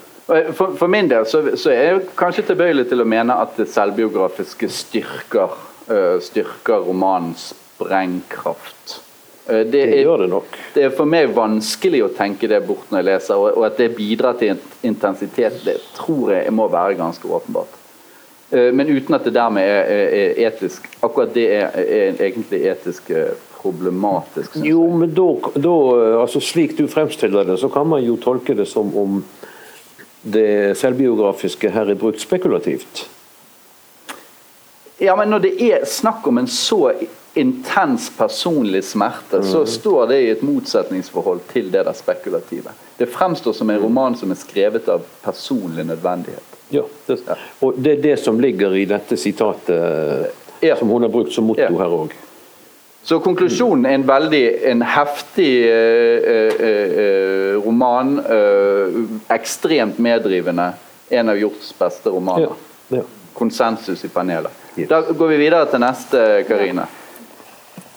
For, 0.56 0.72
for 0.78 0.88
min 0.88 1.10
del 1.10 1.26
så, 1.28 1.42
så 1.60 1.70
er 1.74 1.82
jeg 1.82 2.04
kanskje 2.16 2.46
tilbøyelig 2.48 2.86
til 2.88 3.04
å 3.04 3.08
mene 3.08 3.36
at 3.42 3.58
det 3.60 3.66
selvbiografiske 3.68 4.70
styrker, 4.72 5.52
styrker 6.24 6.86
romanens 6.86 7.50
sprengkraft. 7.74 9.00
Eh, 9.46 9.66
det, 9.66 9.86
Det 9.86 10.00
gjør 10.00 10.18
det 10.18 10.28
nok. 10.28 10.58
det 10.74 10.84
er 10.84 10.92
for 10.96 11.08
meg 11.08 11.32
vanskelig 11.36 12.04
å 12.06 12.12
tenke 12.16 12.48
det 12.48 12.62
bort 12.66 12.90
når 12.90 13.02
jeg 13.02 13.08
leser, 13.10 13.40
og, 13.40 13.58
og 13.58 13.66
at 13.68 13.80
det 13.80 13.90
bidrar 13.96 14.38
til 14.40 14.60
intensitet, 14.82 15.60
det 15.64 15.78
tror 15.96 16.32
jeg 16.32 16.52
må 16.52 16.68
være 16.72 16.96
ganske 17.00 17.28
åpenbart. 17.28 17.80
Eh, 18.54 18.72
Men 18.72 18.88
uten 18.88 19.14
at 19.14 19.24
det 19.26 19.34
dermed 19.34 19.62
er, 19.62 19.88
er, 20.04 20.38
etisk 20.48 20.86
Akkurat 21.02 21.34
det 21.34 21.48
er, 21.56 21.74
er 21.74 22.20
egentlig 22.28 22.60
etisk 22.70 23.10
eh, 23.10 23.32
problematisk. 23.58 24.58
Jo, 24.60 24.84
men 24.92 25.14
da, 25.16 25.26
da 25.56 25.74
altså 26.20 26.40
Slik 26.40 26.76
du 26.78 26.84
fremstiller 26.88 27.46
det, 27.48 27.58
så 27.60 27.70
kan 27.72 27.88
man 27.88 28.04
jo 28.04 28.18
tolke 28.20 28.54
det 28.54 28.68
som 28.68 28.92
om 28.96 29.22
det 30.24 30.76
selvbiografiske 30.80 31.70
her 31.72 31.90
er 31.92 32.00
brukt 32.00 32.20
spekulativt. 32.20 33.06
Ja, 35.00 35.16
men 35.16 35.32
når 35.32 35.42
det 35.44 35.52
er 35.64 35.84
snakk 35.88 36.26
om 36.28 36.38
en 36.38 36.48
så 36.48 36.92
intens 37.34 38.10
personlig 38.16 38.84
smerte, 38.84 39.42
så 39.44 39.64
står 39.66 40.06
det 40.12 40.20
i 40.22 40.30
et 40.32 40.44
motsetningsforhold 40.44 41.40
til 41.50 41.72
det 41.72 41.82
der 41.84 41.96
spekulative. 41.96 42.72
Det 42.96 43.08
fremstår 43.10 43.52
som 43.52 43.70
en 43.70 43.80
roman 43.82 44.16
som 44.16 44.30
er 44.30 44.38
skrevet 44.38 44.88
av 44.88 45.02
personlig 45.24 45.84
nødvendighet. 45.88 46.53
Ja, 46.74 46.82
det, 47.06 47.18
og 47.62 47.76
det 47.78 47.92
er 47.98 48.02
det 48.02 48.16
som 48.22 48.40
ligger 48.42 48.74
i 48.76 48.84
dette 48.90 49.16
sitatet 49.20 50.30
Ja. 50.64 50.76
som 50.80 50.88
hun 50.90 51.02
har 51.02 51.10
brukt 51.12 51.32
som 51.32 51.44
motto 51.46 51.62
Ja. 51.62 51.68
her 51.70 51.92
òg. 52.02 52.12
Så 53.04 53.18
konklusjonen 53.20 53.84
er 53.86 53.94
en 53.98 54.06
veldig 54.08 54.44
en 54.70 54.80
heftig 54.82 55.50
eh, 55.68 56.24
eh, 56.24 56.62
eh, 56.64 57.54
roman. 57.60 58.14
eh, 58.18 59.34
ekstremt 59.34 59.98
meddrivende. 59.98 60.70
En 61.10 61.28
av 61.28 61.36
Hjorts 61.36 61.74
beste 61.78 62.10
romaner. 62.10 62.48
Ja. 62.90 62.96
Ja. 62.96 63.02
Konsensus 63.34 64.04
i 64.04 64.08
panelet. 64.08 64.50
Yes. 64.78 64.88
Da 64.88 65.02
går 65.02 65.28
vi 65.28 65.36
videre 65.36 65.66
til 65.70 65.80
neste, 65.84 66.44
Karine. 66.48 66.86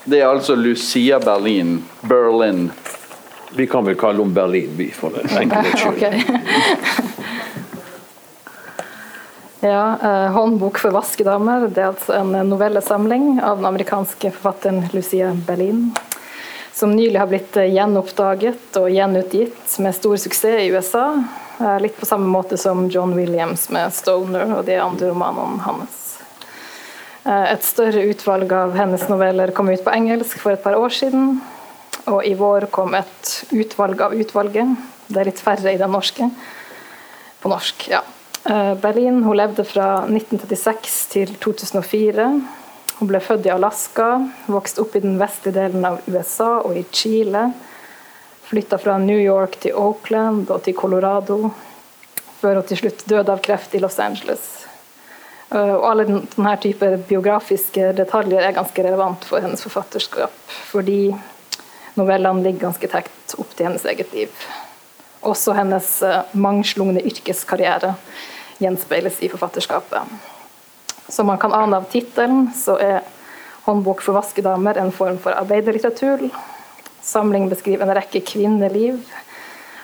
Det 0.05 0.19
er 0.21 0.27
altså 0.27 0.55
Lucia 0.55 1.19
Berlin. 1.19 1.83
Berlin. 2.03 2.71
Vi 3.55 3.65
kan 3.65 3.85
vel 3.87 3.95
kalle 3.95 4.19
henne 4.23 4.33
Berlin, 4.35 4.69
vi, 4.77 4.89
for 4.91 5.09
det 5.15 5.23
enkelte 5.39 5.77
skyld. 5.81 6.96
Ja, 9.59 9.97
eh, 10.01 10.31
'Håndbok 10.31 10.77
for 10.77 10.91
vaskedamer' 10.93 11.67
det 11.73 11.81
er 11.81 11.87
altså 11.89 12.13
en 12.13 12.49
novellesamling 12.49 13.39
av 13.41 13.57
den 13.57 13.65
amerikanske 13.65 14.29
forfatteren 14.31 14.83
Lucia 14.93 15.31
Berlin, 15.47 15.95
som 16.73 16.91
nylig 16.93 17.17
har 17.17 17.27
blitt 17.27 17.57
eh, 17.57 17.71
gjenoppdaget 17.73 18.77
og 18.77 18.91
gjenutgitt 18.93 19.79
med 19.81 19.95
stor 19.95 20.17
suksess 20.21 20.61
i 20.61 20.69
USA. 20.69 21.23
eh, 21.59 21.79
Litt 21.81 21.97
på 21.97 22.05
samme 22.05 22.29
måte 22.29 22.57
som 22.57 22.85
John 22.89 23.15
Williams 23.15 23.69
med 23.69 23.89
'Stoner' 23.91 24.59
og 24.59 24.65
de 24.65 24.77
andre 24.77 25.09
romanene 25.09 25.59
hans. 25.65 26.19
Eh, 27.25 27.53
Et 27.53 27.63
større 27.63 28.05
utvalg 28.13 28.51
av 28.53 28.75
hennes 28.75 29.09
noveller 29.09 29.51
kom 29.51 29.69
ut 29.69 29.83
på 29.83 29.91
engelsk 29.91 30.37
for 30.37 30.51
et 30.51 30.63
par 30.63 30.75
år 30.75 30.89
siden. 30.89 31.41
Og 32.05 32.23
i 32.25 32.35
vår 32.35 32.67
kom 32.71 32.93
et 32.93 33.43
utvalg 33.51 34.01
av 34.01 34.13
utvalget. 34.13 34.77
Det 35.09 35.17
er 35.17 35.25
litt 35.25 35.39
færre 35.39 35.73
i 35.73 35.77
den 35.77 35.91
norske. 35.91 36.29
På 37.41 37.49
norsk, 37.49 37.89
ja. 37.89 38.01
Eh, 38.49 38.75
Berlin 38.75 39.23
hun 39.23 39.37
levde 39.37 39.63
fra 39.67 40.05
1936 40.07 41.07
til 41.11 41.33
2004. 41.43 42.27
Hun 42.97 43.09
ble 43.09 43.19
født 43.19 43.45
i 43.45 43.51
Alaska, 43.51 44.21
vokste 44.47 44.85
opp 44.85 44.93
i 44.95 45.01
den 45.03 45.17
vestlige 45.19 45.57
delen 45.57 45.83
av 45.85 45.97
USA 46.07 46.61
og 46.61 46.77
i 46.79 46.85
Chile. 46.95 47.49
Flytta 48.47 48.79
fra 48.79 48.95
New 49.03 49.19
York 49.19 49.57
til 49.65 49.75
Oakland 49.75 50.47
og 50.47 50.61
til 50.63 50.77
Colorado, 50.77 51.49
før 52.39 52.61
hun 52.61 52.69
til 52.69 52.79
slutt 52.79 53.03
døde 53.11 53.33
av 53.33 53.43
kreft 53.43 53.75
i 53.75 53.81
Los 53.83 53.99
Angeles. 53.99 54.45
Eh, 55.51 55.75
Og 55.75 55.83
alle 55.89 56.07
denne 56.07 56.55
type 56.63 56.93
biografiske 57.09 57.91
detaljer 57.99 58.47
er 58.47 58.55
ganske 58.55 58.87
relevant 58.87 59.27
for 59.27 59.43
hennes 59.43 59.67
forfatterskap, 59.67 60.31
fordi 60.71 61.11
novellene 61.99 62.47
ligger 62.47 62.69
ganske 62.69 62.87
tett 62.95 63.35
opp 63.35 63.51
til 63.57 63.67
hennes 63.67 63.85
eget 63.91 64.15
liv. 64.15 64.31
Også 65.27 65.51
hennes 65.51 65.91
eh, 66.01 66.23
mangslungne 66.31 67.03
yrkeskarriere 67.03 67.97
gjenspeiles 68.59 69.19
i 69.23 69.29
forfatterskapet. 69.29 70.01
Som 71.09 71.27
man 71.27 71.37
kan 71.37 71.53
ane 71.53 71.77
av 71.77 71.87
tittelen, 71.91 72.51
så 72.55 72.79
er 72.79 73.01
'Håndbok 73.65 74.01
for 74.01 74.13
vaskedamer' 74.13 74.77
en 74.77 74.91
form 74.91 75.17
for 75.17 75.31
arbeiderlitteratur. 75.31 76.29
Samlingen 77.01 77.49
beskriver 77.49 77.83
en 77.83 77.95
rekke 77.95 78.21
kvinneliv, 78.21 79.01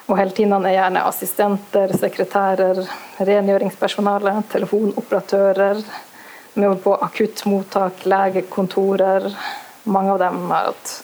og 0.07 0.17
heltinnene 0.17 0.69
er 0.69 0.77
gjerne 0.77 1.03
assistenter, 1.07 1.93
sekretærer, 1.97 2.87
rengjøringspersonale, 3.19 4.43
telefonoperatører, 4.51 5.83
med 6.53 6.67
jobb 6.67 6.83
på 6.83 6.95
akuttmottak, 7.01 8.05
legekontorer. 8.05 9.35
Mange 9.83 10.11
av 10.11 10.19
dem 10.19 10.51
har 10.51 10.65
hatt 10.65 11.03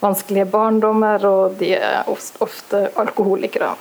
vanskelige 0.00 0.46
barndommer, 0.52 1.24
og 1.26 1.58
de 1.58 1.72
er 1.74 2.04
ofte 2.08 2.90
alkoholikere. 2.96 3.74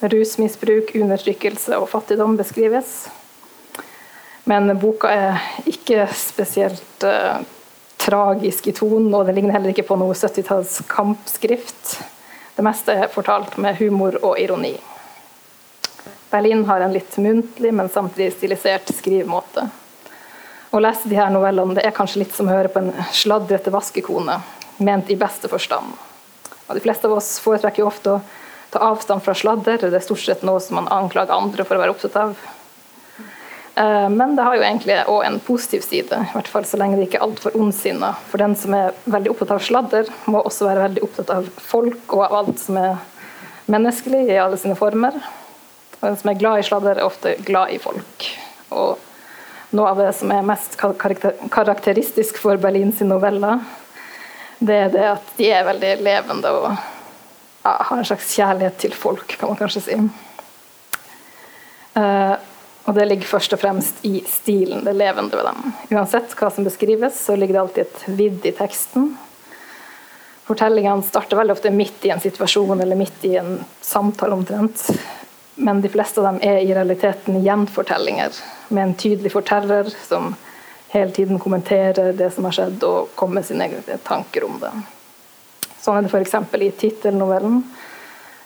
Rusmisbruk, 0.00 0.92
undertrykkelse 0.94 1.78
og 1.78 1.88
fattigdom 1.90 2.36
beskrives. 2.38 3.08
Men 4.48 4.70
boka 4.78 5.10
er 5.10 5.40
ikke 5.68 6.06
spesielt 6.14 7.04
eh, 7.04 7.40
tragisk 7.98 8.70
i 8.70 8.76
tonen, 8.76 9.10
og 9.14 9.26
den 9.26 9.36
ligner 9.36 9.58
heller 9.58 9.74
ikke 9.74 9.88
på 9.88 9.98
noe 9.98 10.14
70-talls 10.16 10.78
kampskrift. 10.88 11.98
Det 12.56 12.64
meste 12.64 12.94
er 12.94 13.10
fortalt 13.12 13.58
med 13.60 13.76
humor 13.82 14.16
og 14.22 14.38
ironi. 14.40 14.76
Berlin 16.30 16.64
har 16.68 16.84
en 16.84 16.94
litt 16.94 17.18
muntlig, 17.18 17.74
men 17.74 17.90
samtidig 17.92 18.32
stilisert 18.36 18.90
skrivemåte. 18.94 19.66
Å 20.70 20.80
lese 20.80 21.08
de 21.08 21.16
her 21.16 21.30
novellene 21.32 21.78
det 21.78 21.86
er 21.88 21.96
kanskje 21.96 22.22
litt 22.22 22.34
som 22.36 22.48
å 22.48 22.54
høre 22.54 22.70
på 22.72 22.82
en 22.82 22.92
sladrete 23.16 23.72
vaskekone, 23.72 24.36
ment 24.84 25.10
i 25.10 25.16
beste 25.18 25.48
forstand. 25.48 25.94
Og 26.68 26.76
de 26.76 26.82
fleste 26.84 27.08
av 27.08 27.16
oss 27.16 27.38
foretrekker 27.40 27.82
jo 27.82 27.88
ofte 27.88 28.16
å 28.16 28.20
ta 28.70 28.78
avstand 28.78 29.22
fra 29.24 29.34
sladder. 29.34 29.78
Det 29.78 29.94
er 29.94 30.04
stort 30.04 30.24
sett 30.24 30.44
noe 30.46 30.60
som 30.60 30.80
man 30.80 30.88
anklager 30.92 31.36
andre 31.36 31.64
for 31.64 31.78
å 31.78 31.82
være 31.82 31.94
opptatt 31.94 32.16
av. 32.20 32.36
Eh, 33.78 34.08
Men 34.10 34.36
det 34.36 34.42
har 34.42 34.56
jo 34.56 34.62
egentlig 34.66 34.96
òg 35.06 35.24
en 35.26 35.40
positiv 35.40 35.84
side, 35.86 36.12
i 36.12 36.34
hvert 36.34 36.48
fall 36.50 36.64
så 36.66 36.80
lenge 36.80 36.98
det 36.98 37.08
ikke 37.08 37.20
er 37.20 37.28
altfor 37.28 37.56
ondsinna. 37.56 38.14
For 38.30 38.42
den 38.42 38.56
som 38.58 38.74
er 38.74 38.96
veldig 39.06 39.30
opptatt 39.34 39.54
av 39.54 39.62
sladder, 39.62 40.10
må 40.26 40.42
også 40.42 40.66
være 40.66 40.86
veldig 40.88 41.04
opptatt 41.06 41.30
av 41.36 41.50
folk 41.62 42.16
og 42.16 42.24
av 42.26 42.38
alt 42.42 42.58
som 42.58 42.80
er 42.80 42.96
menneskelig 43.70 44.24
i 44.28 44.40
alle 44.40 44.58
sine 44.58 44.74
former. 44.78 45.14
Og 46.00 46.08
den 46.08 46.18
som 46.18 46.30
er 46.30 46.40
glad 46.40 46.60
i 46.60 46.66
sladder, 46.66 46.98
er 46.98 47.06
ofte 47.06 47.36
glad 47.46 47.74
i 47.74 47.78
folk. 47.82 48.28
Og 48.74 48.98
noe 49.76 49.90
av 49.92 49.98
det 50.00 50.12
som 50.16 50.30
er 50.32 50.46
mest 50.46 50.78
karakteristisk 50.80 52.38
for 52.40 52.58
Berlin 52.60 52.92
sine 52.96 53.12
noveller, 53.14 53.60
det 54.58 54.74
er 54.74 54.94
det 54.94 55.04
at 55.12 55.34
de 55.38 55.50
er 55.54 55.66
veldig 55.68 55.90
levende 56.02 56.50
og 56.50 56.70
ja, 57.62 57.74
har 57.90 57.96
en 57.96 58.08
slags 58.08 58.34
kjærlighet 58.36 58.78
til 58.78 58.94
folk, 58.94 59.36
kan 59.38 59.50
man 59.50 59.58
kanskje 59.60 59.84
si. 59.84 59.98
Uh, 61.98 62.36
og 62.88 62.94
det 62.96 63.04
ligger 63.04 63.28
først 63.28 63.52
og 63.52 63.60
fremst 63.60 64.04
i 64.08 64.22
stilen, 64.24 64.84
det 64.86 64.94
levende 64.96 65.36
ved 65.36 65.44
dem. 65.50 65.72
Uansett 65.92 66.32
hva 66.38 66.48
som 66.54 66.64
beskrives, 66.64 67.18
så 67.20 67.36
ligger 67.36 67.58
det 67.58 67.62
alltid 67.62 67.82
et 67.84 68.04
vidd 68.16 68.46
i 68.48 68.54
teksten. 68.56 69.10
Fortellingene 70.48 71.04
starter 71.04 71.36
veldig 71.36 71.52
ofte 71.58 71.72
midt 71.74 72.06
i 72.08 72.14
en 72.14 72.22
situasjon 72.24 72.80
eller 72.80 72.96
midt 72.96 73.26
i 73.28 73.34
en 73.36 73.58
samtale 73.84 74.38
omtrent. 74.38 74.86
Men 75.60 75.82
de 75.84 75.90
fleste 75.92 76.22
av 76.22 76.30
dem 76.30 76.38
er 76.48 76.62
i 76.62 76.72
realiteten 76.72 77.42
gjenfortellinger 77.44 78.38
med 78.70 78.86
en 78.86 78.94
tydelig 78.96 79.34
forteller 79.34 79.90
som 80.06 80.32
hele 80.94 81.12
tiden 81.12 81.38
kommenterer 81.42 82.14
det 82.16 82.30
som 82.32 82.48
har 82.48 82.56
skjedd 82.56 82.84
og 82.88 83.10
kommer 83.18 83.42
med 83.42 83.50
sine 83.50 83.68
egne 83.68 83.98
tanker 84.06 84.48
om 84.48 84.56
det. 84.62 84.72
Sånn 85.82 85.98
er 85.98 86.06
det 86.06 86.12
f.eks. 86.12 86.34
i 86.62 86.70
tittelnovellen, 86.70 87.62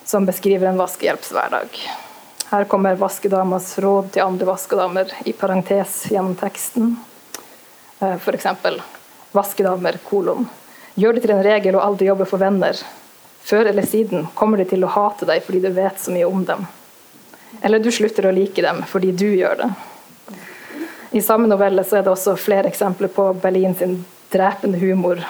som 0.05 0.25
beskriver 0.25 0.69
en 0.69 0.81
vaskehjelpshverdag. 0.81 1.79
Her 2.53 2.63
kommer 2.69 2.95
vaskedamas 2.95 3.79
råd 3.81 4.11
til 4.13 4.21
andre 4.21 4.45
vaskedamer 4.45 5.13
i 5.25 5.33
parentes 5.33 6.03
gjennom 6.11 6.35
teksten. 6.37 6.91
Eh, 7.99 8.13
F.eks.: 8.19 8.45
Vaskedamer, 9.31 9.97
kolon. 10.05 10.45
Gjør 10.93 11.13
det 11.13 11.23
til 11.23 11.33
en 11.33 11.41
regel 11.43 11.75
å 11.79 11.81
aldri 11.81 12.11
jobbe 12.11 12.27
for 12.29 12.37
venner. 12.37 12.77
Før 13.41 13.71
eller 13.71 13.87
siden 13.89 14.27
kommer 14.37 14.61
de 14.61 14.67
til 14.69 14.85
å 14.85 14.91
hate 14.93 15.25
deg 15.25 15.41
fordi 15.43 15.63
du 15.63 15.71
vet 15.73 15.97
så 15.99 16.13
mye 16.13 16.29
om 16.29 16.45
dem. 16.45 16.67
Eller 17.61 17.81
du 17.81 17.89
slutter 17.91 18.29
å 18.29 18.35
like 18.35 18.61
dem 18.61 18.83
fordi 18.87 19.11
du 19.11 19.27
gjør 19.33 19.63
det. 19.63 19.71
I 21.17 21.21
samme 21.21 21.49
novelle 21.49 21.81
er 21.81 22.05
det 22.05 22.13
også 22.13 22.35
flere 22.37 22.69
eksempler 22.69 23.09
på 23.13 23.31
Berlin 23.41 23.73
sin 23.77 23.97
drepende 24.33 24.77
humor. 24.81 25.25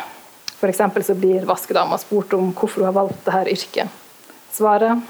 Eksempel 0.72 1.04
så 1.04 1.16
blir 1.18 1.46
vaskedama 1.50 1.98
spurt 1.98 2.34
om 2.34 2.54
hvorfor 2.54 2.84
hun 2.84 2.92
har 2.92 2.96
valgt 2.96 3.26
dette 3.26 3.58
yrket. 3.58 4.00
Svaret 4.54 5.02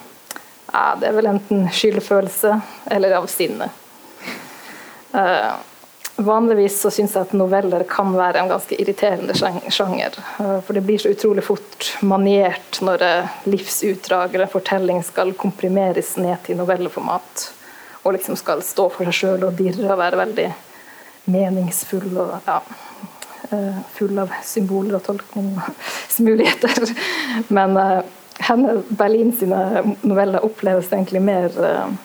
ja, 0.74 0.96
det 1.00 1.10
er 1.10 1.14
vel 1.18 1.30
enten 1.30 1.68
skyldfølelse 1.70 2.56
eller 2.96 3.20
av 3.20 3.30
sinne. 3.30 3.70
Uh, 5.14 5.54
Vanligvis 6.16 6.76
så 6.82 6.92
syns 6.94 7.16
jeg 7.16 7.26
at 7.26 7.32
noveller 7.34 7.82
kan 7.90 8.12
være 8.14 8.38
en 8.44 8.52
ganske 8.52 8.78
irriterende 8.78 9.34
sjanger. 9.34 10.18
Uh, 10.38 10.60
For 10.62 10.78
det 10.78 10.84
blir 10.86 11.02
så 11.02 11.10
utrolig 11.14 11.44
fort 11.46 11.90
maniert 12.06 12.80
når 12.86 13.06
eh, 13.06 13.34
livsutdrag 13.50 14.36
eller 14.36 14.52
fortelling 14.52 15.02
skal 15.06 15.34
komprimeres 15.38 16.16
ned 16.22 16.38
til 16.46 16.60
novelleformat. 16.62 17.48
Og 18.04 18.14
liksom 18.14 18.38
skal 18.38 18.62
stå 18.66 18.88
for 18.94 19.10
seg 19.10 19.18
sjøl 19.18 19.48
og 19.48 19.58
dirre 19.58 19.90
og 19.90 20.02
være 20.02 20.22
veldig 20.22 20.48
meningsfull 21.34 22.10
og 22.20 22.34
ja, 22.46 22.60
full 23.94 24.20
av 24.24 24.34
symboler 24.46 24.98
og 24.98 25.06
tolkningsmuligheter. 25.08 26.94
Men 27.58 27.78
eh, 27.78 28.02
henne, 28.48 28.82
Berlin 28.90 29.34
sine 29.38 29.84
noveller 30.02 30.46
oppleves 30.46 30.92
egentlig 30.92 31.22
mer 31.24 31.54
eh, 31.64 31.96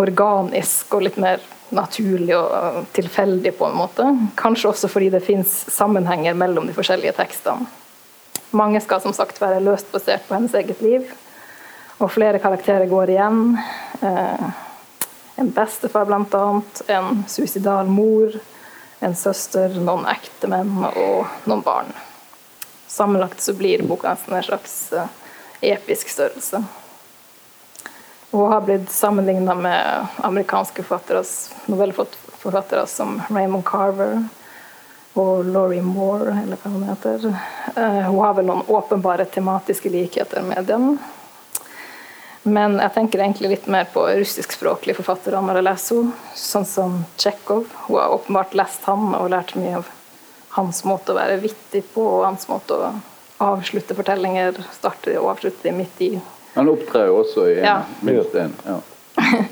organisk 0.00 0.94
og 0.94 1.06
litt 1.06 1.18
mer 1.20 1.42
naturlig 1.74 2.34
og 2.36 2.54
eh, 2.54 2.80
tilfeldig 2.96 3.54
på 3.58 3.68
en 3.68 3.78
måte. 3.78 4.06
Kanskje 4.38 4.72
også 4.72 4.90
fordi 4.90 5.10
det 5.14 5.24
fins 5.26 5.52
sammenhenger 5.70 6.38
mellom 6.38 6.68
de 6.68 6.76
forskjellige 6.76 7.16
tekstene. 7.20 7.68
Mange 8.56 8.80
skal 8.82 9.02
som 9.02 9.14
sagt 9.14 9.38
være 9.38 9.62
løst 9.62 9.92
basert 9.92 10.24
på 10.26 10.34
hennes 10.34 10.54
eget 10.58 10.80
liv, 10.82 11.04
og 12.00 12.10
flere 12.10 12.40
karakterer 12.42 12.88
går 12.90 13.12
igjen. 13.14 13.44
Eh, 14.02 14.48
en 15.40 15.52
bestefar 15.54 16.08
bl.a., 16.08 16.46
en 16.92 17.22
suicidal 17.30 17.88
mor, 17.88 18.34
en 19.00 19.16
søster, 19.16 19.74
noen 19.80 20.06
ektemenn 20.10 20.84
og 20.90 21.48
noen 21.48 21.62
barn. 21.64 21.92
Sammenlagt 22.90 23.40
så 23.40 23.54
blir 23.56 23.82
boka 23.86 24.16
en 24.16 24.42
slags 24.44 24.92
eh, 24.92 25.08
episk 25.72 26.08
størrelse. 26.12 26.62
Hun 28.30 28.52
har 28.52 28.60
blitt 28.60 28.90
sammenligna 28.90 29.54
med 29.54 30.06
amerikanske 30.26 30.82
forfattere, 30.82 31.24
novelleforfattere 31.66 32.86
som 32.86 33.16
Raymond 33.30 33.64
Carver 33.66 34.20
og 35.18 35.44
Laurie 35.44 35.82
Moore, 35.82 36.36
eller 36.42 36.60
hva 36.60 36.70
hun 36.70 36.84
heter. 36.86 37.24
Eh, 37.74 38.02
Hun 38.06 38.20
har 38.22 38.36
vel 38.36 38.46
noen 38.46 38.68
åpenbare 38.68 39.24
tematiske 39.26 39.90
likheter 39.90 40.42
med 40.46 40.68
dem. 40.70 40.92
Men 42.42 42.78
jeg 42.80 42.92
tenker 42.94 43.20
egentlig 43.20 43.50
litt 43.52 43.66
mer 43.68 43.84
på 43.92 44.06
russiskspråklige 44.16 44.96
forfattere 44.96 45.42
når 45.44 45.58
jeg 45.60 45.66
leser 45.66 45.98
henne, 46.00 46.12
sånn 46.40 46.64
som 46.66 46.94
Tsjekhov. 47.20 47.66
Hun 47.86 47.98
har 48.00 48.14
åpenbart 48.16 48.54
lest 48.56 48.86
han 48.88 49.10
og 49.18 49.28
lært 49.34 49.52
mye 49.60 49.76
av 49.82 49.90
hans 50.56 50.80
måte 50.88 51.12
å 51.12 51.18
være 51.18 51.36
vittig 51.42 51.82
på, 51.94 52.02
og 52.02 52.24
hans 52.24 52.48
måte 52.48 52.74
å 52.78 52.92
avslutte 53.44 53.94
fortellinger, 53.96 54.56
starte 54.74 55.12
og 55.20 55.34
avslutte 55.34 55.68
dem 55.68 55.78
midt 55.82 56.00
i. 56.02 56.10
Han 56.56 56.68
opptrer 56.72 57.06
jo 57.10 57.20
også 57.22 57.44
i 57.52 57.58
en, 57.60 57.64
Ja. 57.64 57.76
minst 58.02 58.34
en. 58.34 58.54
Ja. 58.66 58.80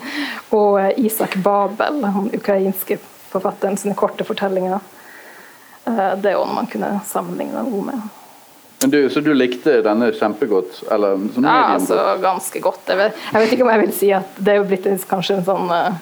Og 0.51 0.81
Isak 0.99 1.37
Babel, 1.45 2.01
den 2.03 2.31
ukrainske 2.35 2.97
forfatteren 3.29 3.77
sine 3.77 3.95
korte 3.95 4.25
fortellinger. 4.25 4.81
Eh, 5.87 6.15
Det 6.17 6.31
er 6.33 6.37
jo 6.39 6.45
noe 6.47 6.55
man 6.55 6.67
kunne 6.67 7.01
sammenligne 7.07 7.63
henne 7.63 7.85
med. 7.85 8.01
Men 8.83 8.93
du, 8.93 8.99
så 9.11 9.21
du 9.21 9.33
likte 9.35 9.81
denne 9.83 10.13
kjempegodt? 10.15 10.85
Eller 10.95 11.19
Ja, 11.43 11.75
altså 11.75 11.97
godt? 11.97 12.21
ganske 12.23 12.61
godt. 12.63 12.85
Jeg 12.87 13.01
vet, 13.01 13.25
jeg 13.33 13.43
vet 13.43 13.57
ikke 13.57 13.67
om 13.67 13.73
jeg 13.75 13.83
vil 13.87 13.97
si 13.97 14.13
at 14.15 14.39
det 14.39 14.55
er 14.55 14.61
jo 14.61 14.69
blitt 14.71 14.87
kanskje 15.11 15.41
en 15.41 15.47
sånn 15.49 15.73
uh, 15.75 15.99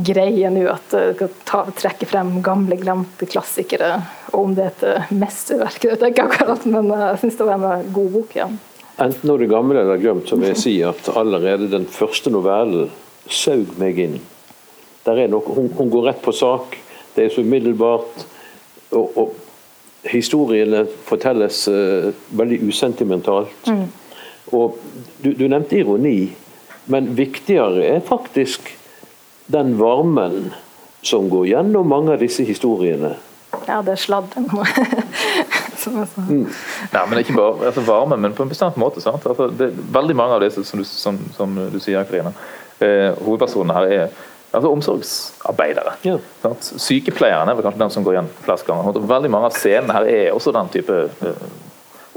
greie 0.00 0.48
nå 0.54 0.64
at 0.72 0.96
uh, 0.96 1.10
skal 1.12 1.32
ta, 1.44 1.60
trekke 1.76 2.08
frem 2.08 2.38
gamle, 2.46 2.78
glemte 2.80 3.28
klassikere. 3.28 3.98
Og 4.32 4.46
om 4.46 4.54
det 4.56 4.64
er 4.64 4.72
et 4.72 4.84
eh, 4.88 5.10
mesterverk, 5.12 5.76
det 5.82 5.90
vet 5.92 6.04
jeg 6.06 6.14
ikke 6.14 6.28
akkurat, 6.30 6.62
men 6.72 6.88
eh, 6.94 7.02
jeg 7.10 7.20
syns 7.26 7.36
det 7.36 7.48
var 7.50 7.58
en 7.58 7.66
eh, 7.68 7.88
god 7.92 8.12
bok. 8.16 8.36
ja. 8.38 8.48
Enten 9.02 9.28
når 9.28 9.40
det 9.42 9.46
er 9.46 9.52
gammel 9.52 9.80
eller 9.80 10.00
glemt, 10.00 10.28
så 10.28 10.38
vil 10.40 10.52
jeg 10.52 10.60
si 10.60 10.72
at 10.84 11.08
allerede 11.16 11.68
den 11.72 11.84
første 11.88 12.32
novellen 12.32 12.88
saug 13.28 13.76
meg 13.80 14.00
inn. 14.00 14.18
Der 15.04 15.20
er 15.24 15.30
noe, 15.32 15.44
hun, 15.52 15.68
hun 15.76 15.92
går 15.92 16.08
rett 16.08 16.24
på 16.24 16.32
sak, 16.36 16.76
det 17.16 17.26
er 17.26 17.32
så 17.34 17.44
umiddelbart. 17.44 18.24
Og, 18.92 19.16
og 19.20 19.36
historiene 20.12 20.84
fortelles 21.08 21.64
eh, 21.70 22.12
veldig 22.36 22.60
usentimentalt. 22.68 23.72
Og 24.52 24.78
du, 25.22 25.32
du 25.32 25.46
nevnte 25.48 25.78
ironi, 25.80 26.32
men 26.92 27.12
viktigere 27.16 27.84
er 27.86 28.00
faktisk 28.04 28.72
den 29.52 29.76
varmen 29.78 30.52
som 31.02 31.28
går 31.30 31.46
gjennom 31.52 31.88
mange 31.88 32.14
av 32.14 32.22
disse 32.22 32.44
historiene. 32.46 33.16
Ja, 33.66 33.82
det 33.84 33.94
er 33.94 34.00
sladden. 34.00 34.48
mm. 36.28 36.46
Nei, 36.92 37.04
men 37.10 37.20
ikke 37.20 37.36
bare 37.36 37.68
altså 37.70 37.84
varme, 37.86 38.16
men 38.16 38.34
på 38.34 38.46
en 38.46 38.50
bestemt 38.50 38.78
måte. 38.80 39.02
Sant? 39.04 39.26
Altså, 39.28 39.48
det, 39.58 39.72
veldig 39.92 40.16
mange 40.18 40.38
av 40.38 40.44
disse, 40.44 40.64
som 40.66 40.80
du, 40.80 40.86
som, 40.88 41.18
som 41.36 41.58
du 41.72 41.78
sier, 41.82 42.02
Karina, 42.08 42.32
eh, 42.82 43.10
hovedpersonene 43.20 43.76
her 43.76 43.96
er 43.98 44.22
altså, 44.52 44.70
omsorgsarbeidere. 44.70 45.96
Ja. 46.06 46.18
Sykepleierne 46.60 47.52
er 47.52 47.58
vel 47.58 47.66
kanskje 47.66 47.84
den 47.84 47.94
som 47.96 48.06
går 48.06 48.18
igjen 48.18 48.30
flest 48.44 48.66
ganger. 48.68 49.00
Veldig 49.16 49.32
mange 49.32 49.50
av 49.50 49.56
scenene 49.56 49.96
her 49.96 50.08
er 50.12 50.32
også 50.36 50.54
den 50.54 50.70
type 50.72 50.98
uh, 51.24 51.46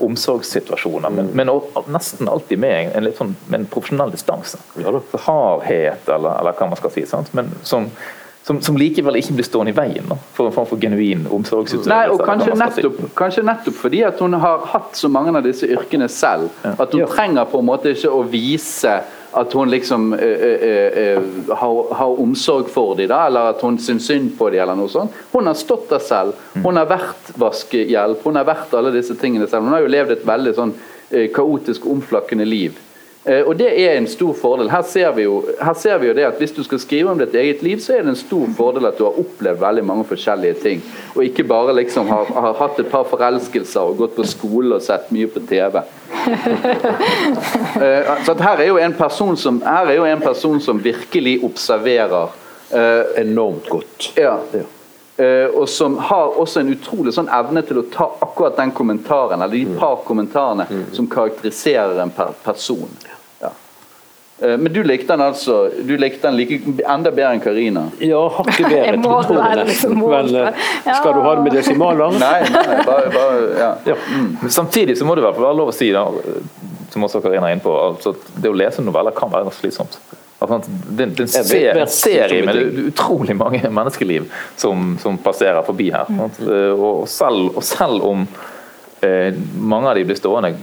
omsorgssituasjoner, 0.05 1.09
men, 1.09 1.31
men 1.37 1.49
og, 1.49 1.71
nesten 1.91 2.27
alltid 2.27 2.59
med 2.59 2.91
en, 2.91 3.07
litt 3.07 3.17
sånn 3.19 3.35
med 3.47 3.61
en 3.61 3.71
profesjonell 3.71 4.11
distanse. 4.11 4.59
Ja 4.81 4.91
Hardhet, 5.25 6.07
eller, 6.09 6.35
eller 6.41 6.55
hva 6.57 6.69
man 6.71 6.79
skal 6.79 6.91
si. 6.91 7.05
Sant? 7.07 7.31
Men 7.37 7.53
som, 7.63 7.87
som, 8.43 8.59
som 8.61 8.77
likevel 8.77 9.21
ikke 9.21 9.37
blir 9.37 9.47
stående 9.47 9.71
i 9.71 9.77
veien 9.77 10.11
da, 10.11 10.17
for 10.35 10.49
en 10.49 10.55
form 10.57 10.67
for 10.69 10.81
genuin 10.81 11.23
omsorgsutøvelse. 11.31 11.89
Nei, 11.89 12.03
og 12.11 12.25
kanskje 12.27 12.57
nettopp, 12.59 12.99
kanskje 13.17 13.45
nettopp 13.47 13.79
fordi 13.79 14.03
at 14.09 14.19
hun 14.21 14.35
har 14.43 14.67
hatt 14.73 14.99
så 14.99 15.09
mange 15.11 15.33
av 15.33 15.47
disse 15.47 15.69
yrkene 15.71 16.11
selv, 16.11 16.51
at 16.75 16.91
hun 16.91 17.05
Ja. 17.05 17.11
trenger 17.15 17.47
på 17.49 17.63
en 17.63 17.69
måte 17.71 17.95
ikke 17.95 18.11
å 18.11 18.25
vise 18.27 18.99
at 19.35 19.53
hun 19.53 19.69
liksom 19.69 20.13
eh, 20.13 20.43
eh, 20.45 20.97
eh, 21.03 21.23
har, 21.49 21.93
har 21.93 22.19
omsorg 22.21 22.69
for 22.71 22.95
dem, 22.95 23.09
da, 23.11 23.25
eller 23.27 23.51
at 23.51 23.63
hun 23.65 23.77
syns 23.81 24.07
synd 24.07 24.31
på 24.39 24.49
dem, 24.53 24.61
eller 24.63 24.79
noe 24.79 24.91
sånt. 24.91 25.15
Hun 25.33 25.49
har 25.49 25.57
stått 25.59 25.89
der 25.91 26.03
selv. 26.03 26.39
Hun 26.55 26.79
har 26.79 26.87
vært 26.87 27.33
vaskehjelp, 27.41 28.23
hun 28.23 28.39
har 28.39 28.47
vært 28.47 28.75
alle 28.79 28.93
disse 28.95 29.17
tingene 29.19 29.49
selv. 29.49 29.67
Hun 29.67 29.75
har 29.75 29.83
jo 29.83 29.91
levd 29.91 30.15
et 30.15 30.27
veldig 30.27 30.55
sånn 30.55 30.73
eh, 31.11 31.27
kaotisk, 31.35 31.87
omflakkende 31.91 32.47
liv. 32.47 32.79
Eh, 33.25 33.41
Og 33.47 33.55
det 33.57 33.71
er 33.81 33.95
en 33.97 34.07
stor 34.07 34.33
fordel. 34.37 34.69
Her 34.69 34.81
ser, 34.85 35.11
vi 35.17 35.23
jo, 35.25 35.39
her 35.61 35.73
ser 35.73 35.97
vi 35.97 36.07
jo 36.07 36.13
det 36.13 36.25
at 36.27 36.37
Hvis 36.37 36.51
du 36.51 36.63
skal 36.63 36.79
skrive 36.79 37.09
om 37.09 37.17
ditt 37.17 37.33
eget 37.35 37.63
liv, 37.65 37.79
så 37.81 37.93
er 37.95 38.01
det 38.05 38.09
en 38.13 38.15
stor 38.19 38.47
fordel 38.57 38.85
at 38.85 38.97
du 38.99 39.03
har 39.07 39.17
opplevd 39.19 39.59
veldig 39.63 39.85
mange 39.85 40.05
forskjellige 40.05 40.53
ting. 40.61 40.83
Og 41.15 41.23
ikke 41.25 41.43
bare 41.43 41.73
liksom 41.75 42.07
har, 42.07 42.25
har 42.33 42.53
hatt 42.59 42.79
et 42.79 42.91
par 42.91 43.03
forelskelser 43.09 43.81
og 43.81 43.97
gått 43.97 44.15
på 44.15 44.23
skole 44.29 44.75
og 44.77 44.81
sett 44.85 45.09
mye 45.11 45.27
på 45.27 45.41
TV. 45.49 45.81
Eh, 47.75 48.07
så 48.25 48.31
at 48.31 48.41
her 48.41 48.61
er 48.63 48.67
jo 48.69 48.77
en 48.79 48.93
person 48.95 49.35
som, 49.37 49.57
her 49.65 49.89
er 49.91 49.97
jo 49.97 50.05
en 50.07 50.21
person 50.21 50.61
som 50.61 50.77
virkelig 50.83 51.39
observerer. 51.43 52.29
eh, 52.71 53.21
Enormt 53.21 53.69
godt. 53.69 54.13
ja. 54.17 54.37
Ja. 54.53 54.63
Uh, 55.19 55.47
og 55.61 55.69
som 55.69 55.93
har 55.97 56.33
også 56.41 56.59
en 56.59 56.73
utrolig 56.73 57.13
sånn 57.15 57.29
evne 57.31 57.61
til 57.63 57.77
å 57.79 57.83
ta 57.87 58.09
akkurat 58.21 58.57
den 58.57 58.73
kommentaren, 58.75 59.39
eller 59.41 59.53
de 59.55 59.77
par 59.79 60.01
kommentarene 60.03 60.65
som 60.91 61.07
karakteriserer 61.07 62.01
en 62.03 62.11
per 62.11 62.33
person. 62.43 62.89
Eh, 64.41 64.57
men 64.57 64.73
du 64.73 64.81
likte 64.83 65.13
den 65.13 65.21
altså 65.23 65.69
du 65.87 65.93
likte 65.97 66.27
den 66.27 66.35
like, 66.35 66.57
enda 66.83 67.11
bedre 67.11 67.37
enn 67.37 67.43
Karina? 67.43 67.85
Ja, 68.03 68.25
hakket 68.35 68.65
bedre. 68.67 68.81
Jeg 68.89 68.99
må 68.99 69.13
tror 69.23 69.37
jeg 69.37 69.45
være 69.45 69.63
nesten. 69.69 69.95
liksom 69.95 70.11
Men 70.11 70.35
eh, 70.41 70.67
skal 70.89 71.15
du 71.15 71.21
ha 71.23 71.35
det 71.37 71.45
med 71.45 71.55
desimaler? 71.55 72.19
Nei, 72.19 72.41
nei, 72.51 72.81
bare, 72.89 73.13
bare 73.15 73.47
ja. 73.61 73.71
Ja. 73.93 73.95
Mm. 74.11 74.49
samtidig 74.49 74.97
så 74.99 75.07
må 75.07 75.15
det 75.15 75.23
være 75.23 75.55
lov 75.55 75.71
å 75.71 75.75
si, 75.75 75.87
da, 75.95 76.03
som 76.91 77.07
også 77.07 77.23
Karina 77.23 77.47
er 77.47 77.55
inne 77.57 77.63
på, 77.63 77.73
altså 77.89 78.15
at 78.15 78.29
det 78.43 78.51
å 78.51 78.59
lese 78.59 78.83
noveller 78.83 79.15
kan 79.15 79.31
være 79.31 79.55
slitsomt. 79.55 79.97
Altså, 80.43 80.59
det, 80.67 81.05
det 81.15 81.23
er 81.23 81.23
en, 81.23 81.31
Jeg 81.31 81.45
vet 81.45 81.47
ser, 81.47 81.69
en 81.71 81.79
hvert 81.79 81.93
serie 81.95 82.45
med 82.45 82.79
utrolig 82.89 83.35
mange 83.39 83.61
menneskeliv 83.79 84.27
som, 84.59 84.97
som 85.01 85.15
passerer 85.23 85.63
forbi 85.65 85.87
her. 85.95 86.11
Mm. 86.11 86.25
Eh, 86.43 86.71
Og, 86.75 87.05
selv, 87.09 87.53
og 87.55 87.63
selv 87.63 88.03
om 88.03 88.27
eh, 88.99 89.31
mange 89.55 89.89
av 89.89 89.95
de 89.95 90.03
blir 90.11 90.19
stående 90.19 90.57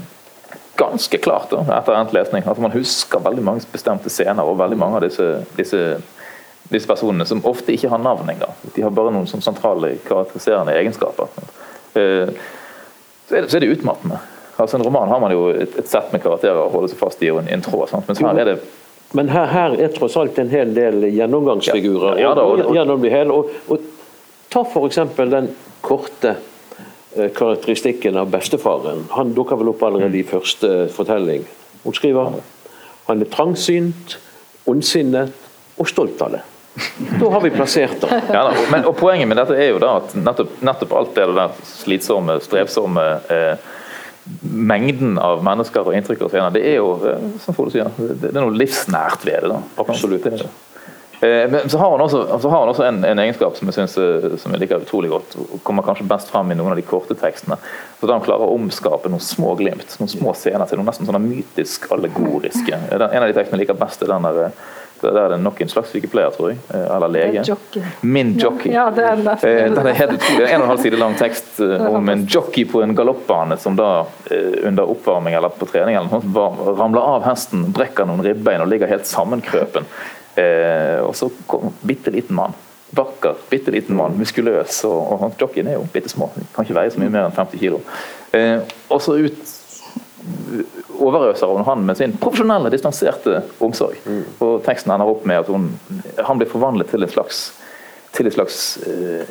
ganske 0.77 1.19
klart 1.19 1.51
da, 1.53 1.63
etter 1.79 1.95
endt 1.99 2.13
lesning, 2.17 2.43
at 2.49 2.59
man 2.59 2.73
husker 2.73 3.21
veldig 3.23 3.43
mange 3.45 3.67
bestemte 3.73 4.11
scener 4.11 4.43
og 4.49 4.59
veldig 4.59 4.79
mange 4.81 4.97
av 4.97 5.05
disse, 5.05 5.27
disse, 5.59 5.81
disse 6.73 6.89
personene 6.89 7.27
som 7.29 7.43
ofte 7.49 7.73
ikke 7.75 7.91
har 7.93 8.01
navn 8.01 8.31
engang. 8.33 8.55
De 8.75 8.83
har 8.83 8.91
bare 8.97 9.13
noen 9.13 9.27
sånn 9.29 9.45
sentrale 9.45 9.95
karakteriserende 10.07 10.73
egenskaper. 10.81 11.29
Eh, 11.95 12.31
så 13.29 13.37
er 13.37 13.45
det, 13.45 13.51
så 13.53 13.57
er 13.59 13.65
det 13.67 13.73
utmattende. 13.77 14.21
Altså 14.61 14.77
En 14.79 14.85
roman 14.85 15.09
har 15.09 15.21
man 15.21 15.33
jo 15.33 15.49
et, 15.53 15.77
et 15.81 15.89
sett 15.89 16.13
med 16.13 16.23
karakterer 16.23 16.59
å 16.61 16.71
holde 16.73 16.89
seg 16.93 16.99
fast 17.01 17.23
i 17.25 17.31
og 17.33 17.43
en, 17.43 17.49
en 17.53 17.63
tråd. 17.65 17.89
Sant? 17.91 18.09
Mens 18.09 18.21
her 18.21 18.39
er 18.43 18.51
det 18.53 18.57
Men 19.17 19.29
her, 19.29 19.47
her 19.53 19.75
er 19.81 19.93
tross 19.93 20.17
alt 20.17 20.39
en 20.41 20.49
hel 20.53 20.73
del 20.77 21.03
gjennomgangsfigurer 21.13 22.17
Ja, 22.21 22.31
ja 22.31 22.35
da, 22.37 22.43
og- 22.49 22.63
og- 22.65 22.75
gjennom 22.77 23.03
det 23.03 23.11
hele. 23.13 23.33
Og, 23.33 23.51
og 23.69 23.81
ta 24.53 24.63
f.eks. 24.65 25.01
den 25.17 25.51
korte 25.85 26.37
karakteristikken 27.37 28.17
av 28.17 28.31
bestefaren. 28.33 29.05
Han 29.17 29.35
dukker 29.37 29.59
vel 29.61 29.73
opp 29.75 29.83
allerede 29.85 30.17
i 30.19 30.25
første 30.27 30.87
fortelling. 30.95 31.45
Hun 31.83 31.97
skriver 31.97 32.39
han 33.09 33.21
er 33.21 33.31
trangsynt, 33.33 34.17
ondsinnet 34.71 35.35
og 35.81 35.89
stolt 35.91 36.23
av 36.23 36.37
det. 36.37 36.43
Da 37.21 37.29
har 37.35 37.43
vi 37.45 37.51
plassert 37.53 38.01
det. 38.01 38.23
ja, 38.37 38.47
men, 38.73 38.87
og 38.89 38.97
Poenget 38.97 39.29
med 39.29 39.37
dette 39.37 39.59
er 39.59 39.75
jo 39.75 39.81
da 39.83 39.97
at 40.01 40.15
nettopp, 40.17 40.55
nettopp 40.65 40.97
alt 40.97 41.15
det 41.19 41.29
der 41.37 41.57
slitsomme, 41.69 42.39
strevsomme 42.41 43.07
eh, 43.35 43.71
mengden 44.41 45.19
av 45.21 45.43
mennesker 45.45 45.91
og 45.91 45.99
inntrykk 45.99 46.25
og 46.29 46.33
scener, 46.33 46.55
det 46.55 46.65
er 46.71 46.79
jo, 46.79 46.95
eh, 47.11 47.31
som 47.43 47.59
Frode 47.59 47.75
sier, 47.75 47.91
det, 47.99 48.21
det 48.23 48.33
er 48.33 48.41
noe 48.41 48.57
livsnært 48.57 49.27
ved 49.27 49.43
det. 49.45 49.53
da. 49.53 49.61
Absolutt. 49.85 50.25
Det, 50.31 50.39
Eh, 50.41 50.72
men 51.23 51.69
så 51.71 51.79
har 51.79 51.91
han 51.91 52.01
også, 52.01 52.23
har 52.51 52.61
han 52.61 52.69
også 52.73 52.83
en, 52.83 53.05
en, 53.05 53.19
egenskap 53.23 53.55
som 53.57 53.69
jeg, 53.71 53.77
synes, 53.77 53.95
eh, 53.99 54.37
som 54.43 54.55
jeg 54.55 54.65
liker 54.65 54.83
utrolig 54.83 55.13
godt, 55.13 55.37
og 55.39 55.61
kommer 55.63 55.87
kanskje 55.87 56.09
best 56.11 56.33
fram 56.33 56.51
i 56.51 56.57
noen 56.59 56.75
av 56.75 56.81
de 56.81 56.83
korte 56.87 57.15
tekstene. 57.19 57.61
Så 58.01 58.11
da 58.11 58.17
Han 58.17 58.25
klarer 58.25 58.49
å 58.49 58.57
omskape 58.57 59.11
noen 59.13 59.23
små 59.23 59.55
glimt, 59.61 59.95
noen 60.01 60.11
små 60.11 60.35
scener 60.35 60.67
til 60.67 60.81
noe 60.81 60.89
nesten 60.91 61.07
sånn 61.07 61.23
mytisk 61.23 61.87
allegoriske. 61.95 62.75
En 62.91 63.03
av 63.07 63.29
de 63.29 63.37
tekstene 63.37 63.61
jeg 63.61 63.69
liker 63.69 63.79
best, 63.79 64.03
er 64.03 64.17
den 64.17 64.31
der 64.31 64.55
der 65.03 65.17
er 65.19 65.33
det 65.33 65.41
nok 65.43 65.59
en 65.59 65.71
slags 65.71 65.91
sykepleier, 65.91 66.31
tror 66.31 66.53
jeg. 66.53 66.59
Eller 66.71 67.11
lege. 67.11 67.43
Jockey. 67.49 67.83
Min 68.07 68.37
jockey. 68.39 68.71
Ja, 68.71 68.85
det 68.95 69.03
er. 69.03 69.23
Den 69.75 69.89
er 69.91 69.97
helt 69.99 70.15
utrolig. 70.15 70.47
En 70.47 70.61
og 70.61 70.67
en 70.69 70.71
halv 70.71 70.83
side 70.85 71.01
lang 71.01 71.17
tekst 71.19 71.59
om 71.99 72.13
en 72.13 72.23
jockey 72.31 72.63
på 72.71 72.85
en 72.85 72.95
galoppbane 72.95 73.59
som 73.59 73.75
da 73.75 74.07
under 74.63 74.91
oppvarming 74.95 75.35
eller 75.35 75.51
på 75.59 75.67
trening 75.73 75.99
eller 75.99 76.23
noe 76.23 76.77
ramler 76.79 77.15
av 77.17 77.27
hesten, 77.27 77.67
brekker 77.75 78.07
noen 78.07 78.23
ribbein 78.23 78.63
og 78.63 78.71
ligger 78.71 78.91
helt 78.95 79.11
sammenkrøpen. 79.11 79.91
Eh, 80.41 81.01
og 81.05 81.17
så 81.19 81.31
kom 81.47 81.73
bitte 81.87 82.13
liten 82.15 82.37
mann. 82.37 82.55
Vakker, 82.93 83.39
bitte 83.49 83.73
liten 83.73 83.97
mann, 83.97 84.19
muskuløs. 84.21 84.83
Og, 84.89 85.17
og 85.17 85.41
jockeyen 85.41 85.73
er 85.73 85.79
jo 85.79 85.89
bitte 85.93 86.13
små, 86.13 86.31
kan 86.55 86.67
ikke 86.67 86.77
veie 86.77 86.93
så 86.93 87.01
mye 87.01 87.13
mer 87.13 87.29
enn 87.29 87.37
50 87.37 87.63
kg. 87.63 87.81
Eh, 88.37 88.59
og 88.93 89.03
så 89.05 89.19
ut 89.21 89.59
overøser 91.03 91.51
hun 91.51 91.65
han 91.67 91.83
med 91.87 91.99
sin 91.99 92.13
profesjonelle, 92.21 92.71
distanserte 92.71 93.41
omsorg. 93.65 93.99
Mm. 94.07 94.23
Og 94.45 94.61
teksten 94.67 94.93
ender 94.95 95.11
opp 95.11 95.25
med 95.27 95.43
at 95.43 95.51
hun, 95.51 95.73
han 96.23 96.39
blir 96.39 96.51
forvandlet 96.51 96.93
til 96.93 97.03
en 97.03 97.11
slags 97.11 97.49
til 98.13 98.29
et 98.29 98.35
slags 98.35 98.57
uh, 98.85 99.23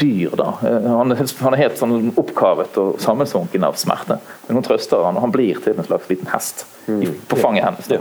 dyr. 0.00 0.34
da. 0.36 0.50
Uh, 0.60 0.88
han, 0.98 1.14
han, 1.16 1.54
er 1.54 1.62
helt 1.62 1.78
sånn 1.80 2.10
oppkavet 2.20 2.76
og 2.80 2.98
sammensunken 3.00 3.64
av 3.64 3.78
smerte. 3.80 4.18
Men 4.48 4.56
hun 4.56 4.64
trøster 4.64 5.04
han, 5.04 5.16
og 5.16 5.26
han 5.26 5.32
blir 5.32 5.60
til 5.60 5.76
en 5.76 5.84
slags 5.84 6.08
liten 6.08 6.28
hest 6.32 6.66
mm. 6.88 7.14
på 7.28 7.36
fanget 7.36 7.64
hennes. 7.64 7.90
Mm. 7.90 8.00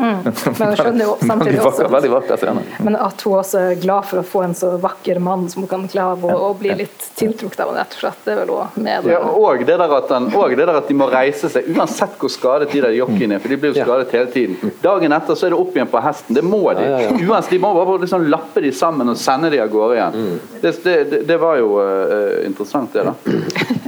Men 0.58 0.68
hun 0.68 0.76
skjønner 0.80 1.06
jo 1.06 1.16
samtidig 1.28 1.62
også 1.62 1.88
veldig 1.92 2.12
vakker 2.14 2.40
scene. 2.42 2.64
Men 2.88 2.96
at 2.96 3.24
hun 3.26 3.36
også 3.42 3.64
er 3.72 3.82
glad 3.82 4.08
for 4.08 4.22
å 4.22 4.26
få 4.28 4.44
en 4.46 4.56
så 4.56 4.70
vakker 4.82 5.20
mann 5.24 5.48
som 5.52 5.66
hun 5.66 5.72
kan 5.72 5.84
klare 5.92 6.16
å, 6.24 6.38
å 6.48 6.54
bli 6.58 6.72
litt 6.84 7.08
tiltrukket 7.20 7.66
av, 7.66 7.74
rett 7.76 7.98
og 7.98 8.04
slett. 8.04 8.22
Det 8.24 8.34
er 8.34 8.40
vel 8.42 8.54
også 8.56 8.84
med 8.86 9.10
ja, 9.12 9.20
og, 9.28 9.66
det 9.68 9.78
der 9.82 9.96
at 9.98 10.14
han, 10.16 10.30
og 10.32 10.56
det 10.56 10.70
der 10.70 10.80
at 10.80 10.88
de 10.88 10.98
må 10.98 11.10
reise 11.12 11.52
seg, 11.52 11.68
uansett 11.76 12.16
hvor 12.22 12.32
skadet 12.32 12.70
de 12.72 12.84
der 12.86 12.96
jockeyene 12.96 13.38
er, 13.38 13.44
for 13.44 13.52
de 13.52 13.60
blir 13.60 13.76
jo 13.76 13.84
skadet 13.84 14.16
hele 14.16 14.32
tiden. 14.32 14.74
Dagen 14.84 15.18
etter 15.18 15.40
så 15.40 15.50
er 15.50 15.56
det 15.56 15.60
opp 15.60 15.76
igjen 15.76 15.92
på 15.92 16.04
hesten. 16.04 16.38
Det 16.38 16.46
må 16.46 16.64
de. 16.78 16.88
Uansett, 17.28 17.52
de 17.58 17.62
må 17.64 17.74
bare 17.76 18.00
liksom 18.06 18.28
lappe 18.32 18.64
de 18.64 18.72
sammen 18.76 19.12
og 19.12 19.20
sende 19.20 19.52
de 19.52 19.62
av 19.64 19.72
gårde 19.74 20.00
igjen. 20.00 20.18
Mm. 20.18 20.40
Det, 20.62 20.74
det, 20.84 21.22
det, 21.28 21.40
var 21.42 21.60
jo 21.60 21.76
uh, 21.82 22.46
interessant, 22.48 22.96
det, 22.96 23.04
da. 23.04 23.16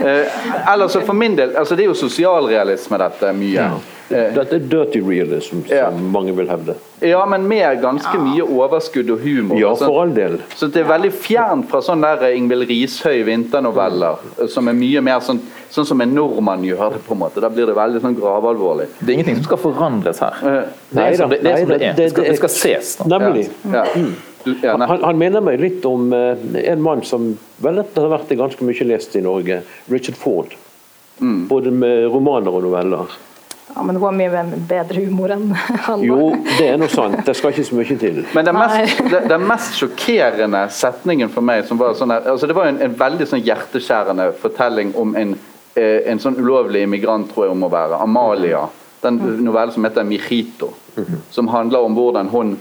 Uh, 0.03 0.39
ellers 0.73 0.99
for 1.05 1.15
min 1.17 1.35
del, 1.37 1.55
altså 1.57 1.77
Det 1.77 1.85
er 1.85 1.91
jo 1.91 1.97
sosialrealisme, 2.49 2.97
dette, 2.97 3.33
mye. 3.33 3.55
Ja. 3.55 3.79
Uh, 4.09 4.33
dette 4.33 4.55
er 4.57 4.63
dirty 4.65 5.01
realism, 5.05 5.61
som 5.67 5.75
ja. 5.75 5.89
mange 5.91 6.33
vil 6.33 6.49
hevde. 6.49 6.73
Ja, 7.05 7.21
men 7.29 7.45
med 7.47 7.81
ganske 7.83 8.17
mye 8.17 8.41
overskudd 8.41 9.09
og 9.13 9.21
humor. 9.21 9.59
Ja, 9.61 9.75
for 9.77 10.01
all 10.01 10.13
del. 10.15 10.39
Så 10.57 10.67
det 10.73 10.81
er 10.81 10.87
veldig 10.89 11.11
fjernt 11.13 11.67
fra 11.69 11.81
sånn 11.85 12.01
der 12.01 12.25
Ingvild 12.33 12.65
Rishøi 12.71 13.21
vinternoveller, 13.27 14.23
som 14.49 14.67
er 14.71 14.77
mye 14.77 15.03
mer 15.05 15.21
sånn, 15.21 15.43
sånn 15.69 15.85
som 15.91 16.01
en 16.01 16.15
nordmann 16.17 16.65
gjør 16.65 16.97
det. 16.97 17.03
på 17.05 17.13
en 17.13 17.21
måte. 17.21 17.43
Da 17.43 17.51
blir 17.53 17.69
det 17.69 17.75
veldig 17.77 18.01
sånn 18.01 18.17
gravalvorlig. 18.17 18.89
Det 18.97 19.13
er 19.13 19.19
ingenting 19.19 19.37
som 19.43 19.51
skal 19.51 19.61
forandres 19.67 20.23
her. 20.25 20.41
Det 20.89 21.05
er 21.05 21.19
som 21.19 21.29
det, 21.29 21.43
det, 21.45 21.53
er. 21.53 21.61
Som 21.61 21.75
det, 21.75 21.83
er. 21.83 21.93
det, 21.99 22.09
skal, 22.15 22.31
det 22.31 22.39
skal 22.41 22.55
ses. 22.55 22.95
Da. 22.97 23.11
Nemlig. 23.13 23.45
Ja. 23.69 23.85
Ja, 24.63 24.77
Han, 24.79 25.03
han, 25.03 25.17
minner 25.19 25.43
meg 25.43 25.59
litt 25.59 25.83
om 25.85 26.13
uh, 26.15 26.39
en 26.63 26.81
mann 26.81 27.03
som 27.05 27.33
vel 27.59 27.81
etter 27.81 28.07
har 28.07 28.13
vært 28.13 28.31
ganske 28.39 28.65
mye 28.65 28.87
lest 28.87 29.17
i 29.19 29.21
Norge, 29.21 29.59
Richard 29.91 30.17
Ford. 30.17 30.55
Mm. 31.19 31.47
Både 31.47 31.71
med 31.71 32.05
romaner 32.13 32.55
og 32.55 32.63
noveller. 32.63 33.17
Ja, 33.75 33.83
Men 33.83 33.95
hun 33.95 34.03
har 34.03 34.15
mye 34.17 34.43
bedre 34.69 35.03
humor 35.05 35.31
enn 35.33 35.51
han. 35.87 36.03
Jo, 36.03 36.31
det 36.57 36.71
er 36.71 36.79
noe 36.81 36.89
sant. 36.91 37.21
Det 37.25 37.35
skal 37.37 37.53
ikke 37.53 37.67
så 37.67 37.77
mye 37.77 37.99
til. 38.01 38.23
Men 38.33 38.49
den 38.49 38.57
mest, 38.57 39.03
den 39.29 39.45
mest 39.49 39.77
sjokkerende 39.77 40.65
setningen 40.73 41.31
for 41.33 41.45
meg 41.45 41.67
som 41.69 41.81
var 41.81 41.95
sånn 41.99 42.13
her, 42.15 42.25
altså 42.33 42.49
Det 42.49 42.57
var 42.57 42.71
en, 42.71 42.81
en 42.83 42.97
veldig 42.99 43.29
sånn 43.29 43.45
hjerteskjærende 43.45 44.31
fortelling 44.41 44.95
om 44.99 45.15
en, 45.19 45.37
eh, 45.77 46.09
en 46.09 46.21
sånn 46.23 46.39
ulovlig 46.41 46.83
immigrant, 46.87 47.29
tror 47.31 47.47
jeg 47.47 47.53
hun 47.53 47.63
må 47.63 47.71
være. 47.73 48.01
Amalia. 48.01 48.65
Den 49.03 49.21
mm. 49.21 49.39
novellen 49.45 49.73
som 49.75 49.85
heter 49.85 50.03
'Mijito'. 50.03 50.73
Mm 50.97 51.21
Som 51.31 51.47
handler 51.47 51.79
om 51.85 51.93
hvordan 51.95 52.27
hun 52.27 52.57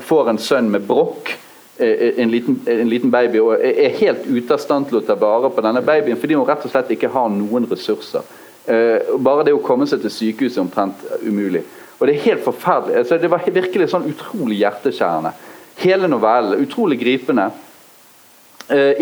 får 0.00 0.28
en 0.30 0.38
sønn 0.38 0.70
med 0.70 0.86
brokk, 0.88 1.34
en 1.78 2.30
liten, 2.30 2.58
en 2.68 2.88
liten, 2.88 3.10
baby, 3.10 3.40
og 3.40 3.56
er 3.56 3.94
helt 3.96 4.26
ute 4.28 4.54
av 4.54 4.60
stand 4.60 4.90
til 4.90 4.98
å 5.00 5.04
ta 5.06 5.16
vare 5.18 5.48
på 5.50 5.64
denne 5.64 5.80
babyen 5.82 6.18
fordi 6.20 6.36
hun 6.36 6.46
rett 6.46 6.66
og 6.66 6.70
slett 6.70 6.92
ikke 6.92 7.10
har 7.14 7.30
noen 7.32 7.66
ressurser. 7.70 8.26
Eh, 8.68 9.14
bare 9.18 9.46
det 9.48 9.54
å 9.56 9.62
komme 9.64 9.88
seg 9.90 10.02
til 10.04 10.12
sykehuset 10.12 10.60
er 10.60 10.66
omtrent 10.66 11.00
umulig. 11.24 11.64
Og 11.98 12.06
Det 12.06 12.14
er 12.14 12.26
helt 12.28 12.44
forferdelig. 12.44 12.98
Altså, 13.00 13.18
det 13.18 13.30
var 13.30 13.46
virkelig 13.46 13.88
sånn 13.90 14.08
utrolig 14.10 14.60
hjerteskjærende. 14.60 15.32
Hele 15.80 16.08
novellen. 16.10 16.60
Utrolig 16.60 16.98
gripende. 17.00 17.50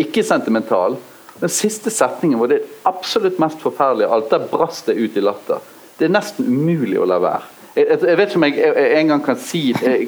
Ikke 0.01 0.23
sentimental. 0.23 0.97
Den 1.41 1.49
siste 1.49 1.89
setningen 1.89 2.39
var 2.39 2.51
det 2.51 2.59
absolutt 2.85 3.39
mest 3.41 3.61
forferdelige 3.63 4.09
alt. 4.13 4.29
Der 4.29 4.45
brast 4.51 4.85
det 4.85 4.99
ut 4.99 5.17
i 5.17 5.23
latter. 5.23 5.63
Det 5.97 6.05
er 6.05 6.13
nesten 6.13 6.45
umulig 6.45 6.99
å 7.01 7.07
la 7.09 7.17
være. 7.21 7.49
Jeg, 7.75 7.87
jeg, 7.87 8.17
vet 8.19 8.29
ikke 8.29 8.39
om 8.39 8.45
jeg, 8.45 8.57
jeg 8.61 8.99
en 8.99 9.11
gang 9.13 9.23
kan 9.25 9.39
si, 9.39 9.61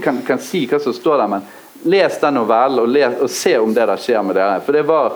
kan, 0.04 0.20
kan 0.28 0.42
si, 0.44 0.66
hva 0.68 0.80
som 0.84 0.94
står 0.94 1.22
der, 1.24 1.32
men 1.32 1.46
les 1.84 2.20
den 2.22 2.38
novellen 2.40 2.84
og, 2.84 2.90
les, 2.92 3.16
og 3.22 3.32
se 3.32 3.56
om 3.60 3.74
det 3.76 3.88
der 3.90 4.02
skjer 4.02 4.26
med 4.26 4.38
dere. 4.40 4.60
For 4.66 4.76
det 4.76 4.84
var 4.88 5.16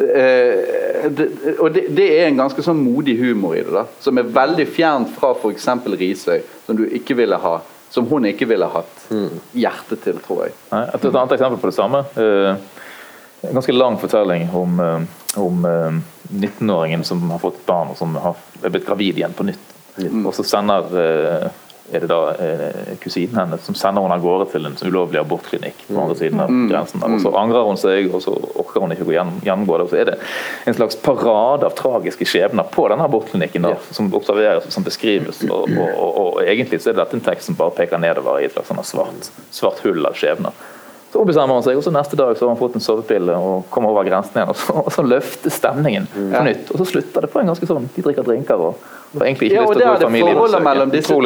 eh, 0.00 1.08
det, 1.08 1.26
Og 1.58 1.72
det, 1.74 1.88
det, 1.96 2.06
er 2.18 2.28
en 2.28 2.42
ganske 2.44 2.64
sånn 2.64 2.80
modig 2.80 3.18
humor 3.20 3.56
i 3.56 3.64
det, 3.64 3.74
da, 3.74 3.86
som 4.00 4.20
er 4.20 4.30
veldig 4.36 4.68
fjernt 4.72 5.12
fra 5.18 5.34
f.eks. 5.36 5.68
Risøy, 5.88 6.38
som 6.66 6.78
du 6.78 6.86
ikke 6.88 7.18
ville 7.18 7.40
ha 7.42 7.58
som 7.90 8.06
hun 8.06 8.26
ikke 8.28 8.44
ville 8.44 8.66
hatt 8.68 9.06
mm. 9.10 9.28
hjerte 9.56 9.96
til, 10.02 10.18
tror 10.24 10.44
jeg. 10.46 10.56
Nei, 10.72 10.82
et, 10.92 11.04
et 11.04 11.14
annet 11.14 11.34
eksempel 11.38 11.60
på 11.62 11.70
det 11.70 11.76
samme. 11.76 12.02
Uh, 12.18 13.48
en 13.48 13.56
ganske 13.56 13.74
lang 13.74 13.96
fortelling 14.00 14.48
om, 14.52 14.80
uh, 14.82 15.40
om 15.40 15.64
uh, 15.64 15.96
19-åringen 16.28 17.04
som 17.08 17.22
har 17.32 17.40
fått 17.40 17.62
barn 17.66 17.94
og 17.94 17.96
som 17.98 18.16
har 18.20 18.36
blitt 18.66 18.86
gravid 18.86 19.22
igjen 19.22 19.36
på 19.36 19.48
nytt. 19.48 19.72
Mm. 19.98 20.26
Og 20.28 20.34
så 20.36 20.44
sender 20.46 21.50
er 21.92 22.04
det 22.04 22.08
da 22.10 22.20
eh, 22.34 22.94
kusinen 23.02 23.36
hennes 23.38 23.64
som 23.64 23.76
sender 23.78 24.04
henne 24.04 24.18
av 24.18 24.24
gårde 24.24 24.48
til 24.52 24.68
en 24.68 24.76
ulovlig 24.84 25.20
abortklinikk 25.20 25.84
på 25.88 25.98
andre 26.02 26.16
siden 26.18 26.42
av 26.44 26.52
mm. 26.52 26.66
grensen. 26.70 27.04
Og 27.06 27.20
Så 27.22 27.32
angrer 27.40 27.68
hun 27.68 27.80
seg, 27.80 28.10
og 28.12 28.22
så 28.24 28.34
orker 28.60 28.84
hun 28.84 28.94
ikke 28.94 29.06
å 29.08 29.14
gjennomgå 29.14 29.78
det. 29.78 29.86
Og 29.86 29.92
så 29.92 30.00
er 30.02 30.10
det 30.10 30.16
en 30.68 30.78
slags 30.78 30.98
parade 31.04 31.68
av 31.68 31.76
tragiske 31.78 32.28
skjebner 32.28 32.68
på 32.72 32.88
denne 32.92 33.08
abortklinikken 33.08 33.68
da, 33.68 33.76
som 33.94 34.10
observeres 34.14 34.68
som 34.74 34.86
beskrives. 34.86 35.44
Og, 35.48 35.68
og, 35.68 35.92
og, 35.92 36.18
og, 36.24 36.42
egentlig 36.44 36.82
så 36.82 36.92
er 36.92 36.98
det 36.98 37.04
dette 37.04 37.20
en 37.20 37.28
tekst 37.30 37.50
som 37.50 37.58
bare 37.58 37.76
peker 37.78 38.02
nedover 38.02 38.42
i 38.42 38.48
et 38.48 38.56
slags 38.56 38.72
sånn 38.72 38.84
svart, 38.86 39.30
svart 39.54 39.84
hull 39.86 40.04
av 40.08 40.18
skjebner. 40.18 40.66
Så 41.08 41.24
bestemmer 41.24 41.56
han 41.56 41.64
seg, 41.64 41.78
og 41.78 41.84
så 41.86 41.92
neste 41.94 42.18
dag 42.20 42.34
så 42.36 42.44
har 42.44 42.52
han 42.52 42.60
fått 42.60 42.76
en 42.76 42.84
sovepille 42.84 43.32
og 43.40 43.64
kommer 43.72 43.94
over 43.94 44.04
grensen 44.04 44.36
igjen. 44.36 44.52
Og 44.52 44.58
så, 44.60 44.76
og 44.82 44.92
så 44.92 45.04
løfter 45.06 45.54
stemningen 45.54 46.08
på 46.12 46.44
nytt. 46.44 46.68
Og 46.74 46.82
så 46.82 46.88
slutter 46.92 47.24
det 47.24 47.32
på 47.32 47.40
en 47.40 47.48
ganske 47.48 47.68
sånn 47.70 47.88
De 47.94 48.04
drikker 48.04 48.26
drinker 48.28 48.68
og 48.68 48.86
og 49.16 49.22
egentlig 49.24 49.48
ikke 49.48 49.56
ja, 49.56 49.62
lyst 49.64 49.78
til 49.78 49.86
å 49.86 49.88
gå 49.88 49.96
i 49.96 50.02
familiebesøk. 50.04 50.64
Mellom 50.66 50.90
disse, 50.92 51.08
to, 51.08 51.20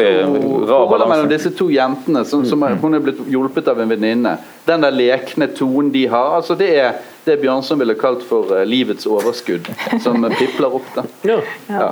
forholdet 0.69 1.09
mellom 1.11 1.31
disse 1.33 1.51
to 1.59 1.67
jentene, 1.73 2.23
som, 2.31 2.45
som 2.47 2.63
er, 2.63 2.77
hun 2.79 2.95
er 2.95 3.03
blitt 3.03 3.23
hjulpet 3.33 3.71
av 3.73 3.81
en 3.83 3.91
venninne. 3.91 4.37
Den 4.69 4.85
der 4.85 4.95
lekne 4.95 5.49
tonen 5.51 5.91
de 5.95 6.05
har. 6.13 6.37
altså 6.39 6.55
Det 6.59 6.71
er 6.79 7.01
det 7.27 7.41
Bjørnson 7.43 7.83
ville 7.83 7.99
kalt 7.99 8.23
for 8.27 8.55
uh, 8.55 8.63
livets 8.67 9.07
overskudd, 9.11 9.67
som 10.03 10.23
pipler 10.39 10.79
opp. 10.79 10.95
da. 10.95 11.07
Ja. 11.27 11.41
ja. 11.71 11.91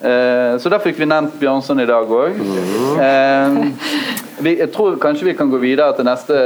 Uh, 0.00 0.60
så 0.60 0.72
da 0.72 0.80
fikk 0.84 1.00
vi 1.00 1.08
nevnt 1.08 1.40
Bjørnson 1.40 1.80
i 1.80 1.88
dag 1.88 2.12
òg. 2.20 2.36
Uh, 3.00 3.72
eh, 4.40 4.58
jeg 4.58 4.72
tror 4.74 4.98
kanskje 5.00 5.30
vi 5.30 5.36
kan 5.38 5.50
gå 5.50 5.60
videre 5.62 5.94
til 5.96 6.08
neste 6.08 6.36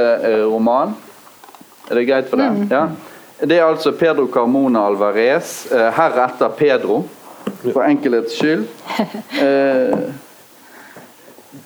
roman. 0.45 0.95
Er 1.91 2.01
det 2.01 2.07
greit 2.09 2.31
for 2.31 2.41
deg? 2.41 2.65
Mm. 2.65 2.71
Ja. 2.71 2.87
Det 3.45 3.59
er 3.59 3.67
altså 3.67 3.93
Pedro 3.93 4.29
Carmona 4.33 4.87
Alvarez, 4.87 5.67
heretter 5.71 6.49
Pedro 6.57 7.03
for 7.73 7.83
enkelhets 7.85 8.39
skyld. 8.39 8.67
Eh, 9.45 9.99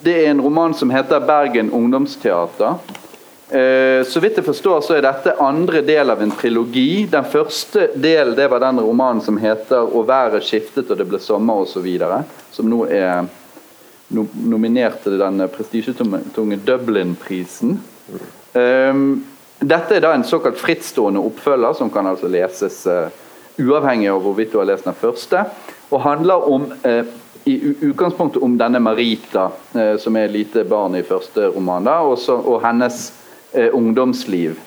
det 0.00 0.14
er 0.24 0.30
en 0.30 0.40
roman 0.40 0.74
som 0.74 0.90
heter 0.90 1.20
'Bergen 1.20 1.70
ungdomsteater'. 1.70 2.74
Eh, 3.48 4.04
så 4.06 4.20
vidt 4.20 4.36
jeg 4.36 4.44
forstår, 4.44 4.80
så 4.80 4.94
er 4.94 5.02
dette 5.02 5.34
andre 5.40 5.82
del 5.82 6.10
av 6.10 6.22
en 6.22 6.30
trilogi. 6.30 7.06
Den 7.10 7.24
første 7.24 7.88
del 7.94 8.34
det 8.36 8.50
var 8.50 8.60
den 8.60 8.80
romanen 8.80 9.20
som 9.20 9.36
heter 9.36 9.88
'Å 9.88 10.04
været 10.06 10.44
skiftet, 10.44 10.90
og 10.90 10.98
det 10.98 11.08
ble 11.08 11.18
sommer', 11.18 11.62
osv. 11.62 11.88
Som 12.52 12.70
nå 12.70 12.84
er 12.90 13.24
nominert 14.08 15.02
til 15.04 15.18
den 15.20 15.42
prestisjetunge 15.52 16.58
Dublin-prisen. 16.66 17.78
Um, 18.54 19.24
dette 19.60 19.96
er 19.96 20.04
da 20.04 20.14
en 20.16 20.24
såkalt 20.24 20.58
frittstående 20.60 21.20
oppfølger, 21.20 21.76
som 21.76 21.90
kan 21.92 22.06
altså 22.08 22.30
leses 22.30 22.80
uh, 22.88 23.10
uavhengig 23.60 24.08
av 24.08 24.22
hvorvidt 24.24 24.54
du 24.54 24.60
har 24.60 24.68
lest 24.70 24.86
den 24.88 24.96
første 24.96 25.44
og 25.90 26.02
handler 26.04 26.48
om 26.48 26.68
uh, 26.86 27.02
i 27.48 27.56
utgangspunktet 27.88 28.42
om 28.44 28.56
denne 28.60 28.80
Marita, 28.80 29.48
uh, 29.74 29.94
som 30.00 30.16
er 30.16 30.32
lite 30.32 30.64
barn 30.68 30.96
i 30.96 31.04
første 31.04 31.50
roman, 31.52 31.84
da, 31.84 32.00
også, 32.04 32.40
og 32.44 32.62
hennes 32.64 33.12
ungdomsliv. 33.72 34.58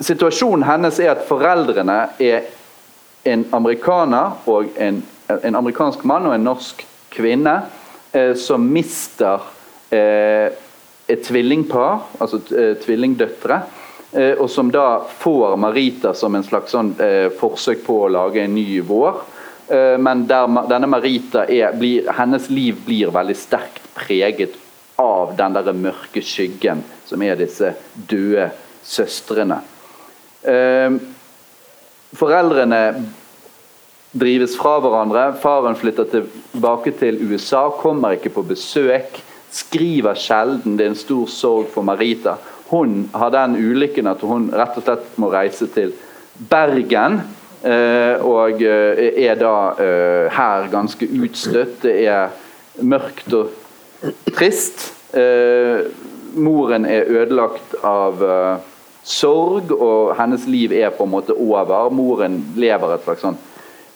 Situasjonen 0.00 0.62
hennes 0.64 1.00
er 1.04 1.10
at 1.12 1.26
foreldrene 1.28 1.96
er 2.16 2.46
en 3.28 3.42
amerikaner 3.52 4.38
og 4.48 4.70
en, 4.80 5.02
en 5.28 5.58
amerikansk 5.58 6.06
mann 6.08 6.30
og 6.30 6.32
en 6.32 6.46
norsk 6.48 6.80
kvinne 7.12 7.60
eh, 8.12 8.34
som 8.34 8.64
mister 8.72 9.40
eh, 9.90 10.52
et 11.06 11.24
tvillingpar, 11.26 12.08
altså 12.18 12.40
eh, 12.56 12.74
tvillingdøtre. 12.82 13.60
Eh, 14.12 14.32
og 14.36 14.50
som 14.50 14.70
da 14.72 15.02
får 15.18 15.56
Marita 15.60 16.14
som 16.16 16.34
en 16.36 16.44
slags 16.44 16.74
sånn, 16.74 16.94
forsøk 17.40 17.84
på 17.86 18.02
å 18.04 18.10
lage 18.12 18.44
en 18.44 18.56
ny 18.56 18.80
vår. 18.86 19.22
Men 19.72 20.26
der 20.28 20.50
denne 20.68 20.88
Marita 20.90 21.46
er, 21.48 21.70
blir, 21.78 22.10
hennes 22.18 22.50
liv 22.52 22.82
blir 22.84 23.12
veldig 23.14 23.36
sterkt 23.38 23.86
preget 23.96 24.58
av 25.00 25.32
den 25.38 25.54
der 25.54 25.70
mørke 25.72 26.20
skyggen 26.20 26.82
som 27.08 27.22
er 27.24 27.38
disse 27.40 27.70
døde 27.94 28.50
søstrene. 28.84 29.62
Foreldrene 32.18 32.82
drives 34.12 34.56
fra 34.58 34.78
hverandre. 34.82 35.32
Faren 35.40 35.76
flytter 35.78 36.08
tilbake 36.10 36.92
til 37.00 37.20
USA, 37.26 37.68
kommer 37.80 38.16
ikke 38.16 38.32
på 38.36 38.44
besøk. 38.46 39.20
Skriver 39.52 40.16
sjelden. 40.16 40.78
Det 40.78 40.86
er 40.86 40.94
en 40.94 40.98
stor 40.98 41.28
sorg 41.28 41.68
for 41.72 41.84
Marita. 41.84 42.36
Hun 42.72 43.10
har 43.14 43.32
den 43.34 43.58
ulykken 43.60 44.08
at 44.08 44.22
hun 44.24 44.48
rett 44.52 44.76
og 44.80 44.86
slett 44.86 45.18
må 45.20 45.28
reise 45.32 45.68
til 45.74 45.92
Bergen. 46.48 47.20
Eh, 47.62 48.18
og 48.26 48.62
eh, 48.64 49.12
er 49.22 49.36
da 49.38 49.56
eh, 49.78 50.32
her 50.32 50.70
ganske 50.72 51.06
utstøtt. 51.06 51.82
Det 51.84 51.94
er 52.10 52.32
mørkt 52.82 53.32
og 53.36 53.52
trist. 54.32 54.90
Moren 56.32 56.86
er 56.88 57.10
ødelagt 57.12 57.74
av 57.84 58.22
sorg, 59.04 59.74
og 59.76 60.14
hennes 60.16 60.46
liv 60.48 60.72
er 60.72 60.94
på 60.96 61.04
en 61.04 61.12
måte 61.12 61.36
over. 61.36 61.92
Moren 61.92 62.38
lever 62.56 62.94
et 62.94 63.04
slags 63.04 63.20
sånn 63.26 63.36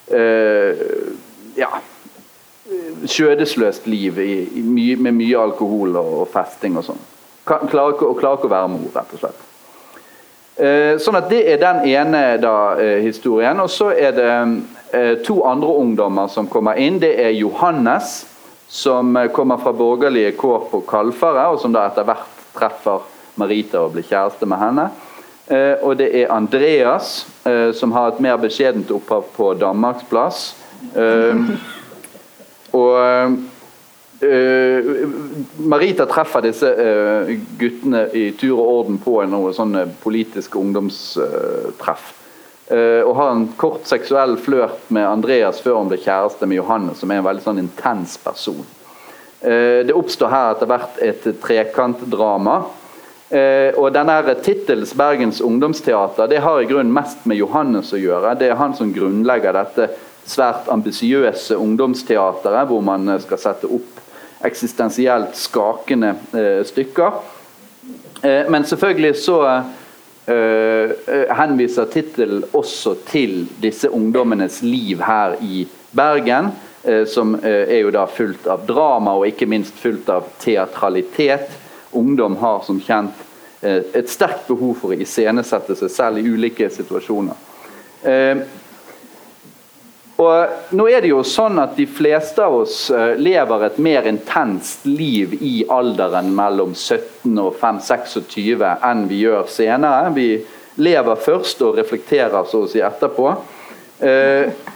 ja, 0.07 1.69
skjødesløst 3.07 3.87
liv 3.87 4.19
i, 4.19 4.31
i 4.59 4.61
my, 4.63 4.87
med 4.95 5.17
mye 5.17 5.39
alkohol 5.39 5.95
og, 5.99 6.13
og 6.21 6.29
festing 6.31 6.77
og 6.79 6.85
sånn. 6.87 7.03
Klarer 7.47 7.95
ikke, 7.95 8.07
og 8.07 8.17
klarer 8.19 8.39
ikke 8.39 8.49
å 8.49 8.53
være 8.53 8.71
mor, 8.73 8.87
rett 8.95 9.13
og 9.15 9.21
slett. 9.21 9.43
Uh, 10.57 10.93
sånn 11.01 11.19
at 11.19 11.27
Det 11.29 11.43
er 11.51 11.59
den 11.61 11.83
ene 11.85 12.23
da, 12.41 12.55
uh, 12.79 12.97
historien. 13.03 13.59
Og 13.63 13.69
så 13.71 13.91
er 13.93 14.15
det 14.17 14.31
to 15.27 15.41
andre 15.43 15.73
ungdommer 15.83 16.29
som 16.31 16.47
kommer 16.47 16.79
inn. 16.79 16.95
Det 17.03 17.11
er 17.19 17.33
Johannes, 17.35 18.21
som 18.71 19.11
kommer 19.35 19.59
fra 19.59 19.73
borgerlige 19.75 20.31
kår 20.39 20.69
på 20.71 20.79
Kalfaret, 20.87 21.51
og 21.51 21.59
som 21.59 21.75
da 21.75 21.83
etter 21.89 22.07
hvert 22.07 22.37
treffer 22.55 23.03
Marita 23.37 23.83
og 23.83 23.93
blir 23.95 24.07
kjæreste 24.07 24.47
med 24.49 24.61
henne. 24.63 24.87
Eh, 25.47 25.79
og 25.79 25.95
det 25.99 26.09
er 26.11 26.31
Andreas, 26.33 27.25
eh, 27.47 27.71
som 27.71 27.93
har 27.95 28.11
et 28.11 28.23
mer 28.23 28.39
beskjedent 28.41 28.91
opphav 28.91 29.29
på 29.35 29.53
Danmarksplass. 29.59 30.49
Eh, 30.95 31.43
og 32.75 33.37
Marita 35.69 36.07
treffer 36.09 36.41
disse 36.41 36.69
guttene 37.61 38.01
i 38.17 38.31
tur 38.37 38.55
og 38.57 38.69
orden 38.71 38.97
på 39.01 39.19
en 39.21 39.35
sånn 39.53 39.77
politisk 40.01 40.57
ungdomstreff. 40.57 42.13
og 42.69 43.13
har 43.15 43.29
en 43.31 43.45
kort 43.55 43.85
seksuell 43.87 44.35
flørt 44.37 44.89
med 44.91 45.07
Andreas 45.07 45.61
før 45.63 45.77
hun 45.79 45.89
blir 45.89 46.01
kjæreste 46.03 46.45
med 46.45 46.57
Johannes, 46.57 46.99
som 46.99 47.11
er 47.11 47.21
en 47.21 47.29
veldig 47.29 47.45
sånn 47.45 47.61
intens 47.61 48.17
person. 48.17 48.65
det 49.39 49.93
oppstår 49.95 50.29
her 50.29 50.51
etter 50.51 50.71
hvert 50.73 50.99
et 51.01 51.29
trekantdrama 51.41 52.65
og 53.27 53.89
denne 53.91 54.35
Tittels 54.39 54.93
Bergens 54.95 55.41
ungdomsteater 55.43 56.29
det 56.31 56.37
har 56.45 56.61
i 56.61 56.67
grunnen 56.69 56.93
mest 56.95 57.25
med 57.27 57.35
Johannes 57.41 57.89
å 57.91 57.99
gjøre. 57.99 58.37
Det 58.39 58.47
er 58.47 58.59
han 58.59 58.75
som 58.77 58.93
grunnlegger 58.95 59.57
dette 59.57 59.89
svært 60.27 60.67
ambisiøse 60.71 61.57
ungdomsteateret, 61.57 62.67
hvor 62.67 62.83
man 62.83 63.07
eh, 63.09 63.21
skal 63.23 63.41
sette 63.41 63.69
opp 63.71 64.03
eksistensielt 64.47 65.35
skakende 65.39 66.13
eh, 66.35 66.61
stykker. 66.67 67.19
Eh, 68.21 68.49
men 68.51 68.67
selvfølgelig 68.67 69.15
så 69.23 69.39
eh, 69.47 69.73
eh, 70.35 71.35
henviser 71.39 71.89
tittelen 71.93 72.43
også 72.53 72.97
til 73.07 73.45
disse 73.63 73.89
ungdommenes 73.89 74.61
liv 74.65 75.03
her 75.05 75.37
i 75.41 75.65
Bergen. 75.95 76.53
Som 77.11 77.33
er 77.43 77.81
jo 77.81 77.89
da 77.91 78.05
fullt 78.07 78.45
av 78.47 78.61
drama 78.63 79.17
og 79.17 79.25
ikke 79.27 79.47
minst 79.49 79.75
fullt 79.81 80.07
av 80.13 80.29
teatralitet 80.39 81.49
ungdom 81.97 82.37
har 82.37 82.61
som 82.65 82.79
kjent 82.81 83.25
eh, 83.61 83.81
et 83.93 84.09
sterkt 84.09 84.47
behov 84.47 84.77
for 84.81 84.93
å 84.93 85.01
iscenesette 85.01 85.75
seg 85.77 85.91
selv 85.91 86.21
i 86.21 86.29
ulike 86.29 86.69
situasjoner. 86.73 87.45
Eh, 88.07 88.41
og 90.17 90.73
nå 90.73 90.87
er 90.89 91.03
det 91.03 91.11
jo 91.11 91.19
sånn 91.21 91.59
at 91.61 91.75
De 91.77 91.85
fleste 91.85 92.41
av 92.41 92.55
oss 92.63 92.87
eh, 92.89 93.13
lever 93.21 93.67
et 93.67 93.79
mer 93.81 94.09
intenst 94.09 94.85
liv 94.89 95.35
i 95.41 95.61
alderen 95.69 96.31
mellom 96.35 96.73
17 96.73 97.37
og 97.43 97.57
5-26 97.61 98.65
enn 98.65 99.05
vi 99.09 99.23
gjør 99.25 99.49
senere. 99.51 100.13
Vi 100.17 100.29
lever 100.81 101.21
først 101.21 101.61
og 101.65 101.77
reflekterer 101.77 102.49
så 102.49 102.65
å 102.65 102.69
si 102.69 102.83
etterpå. 102.85 103.31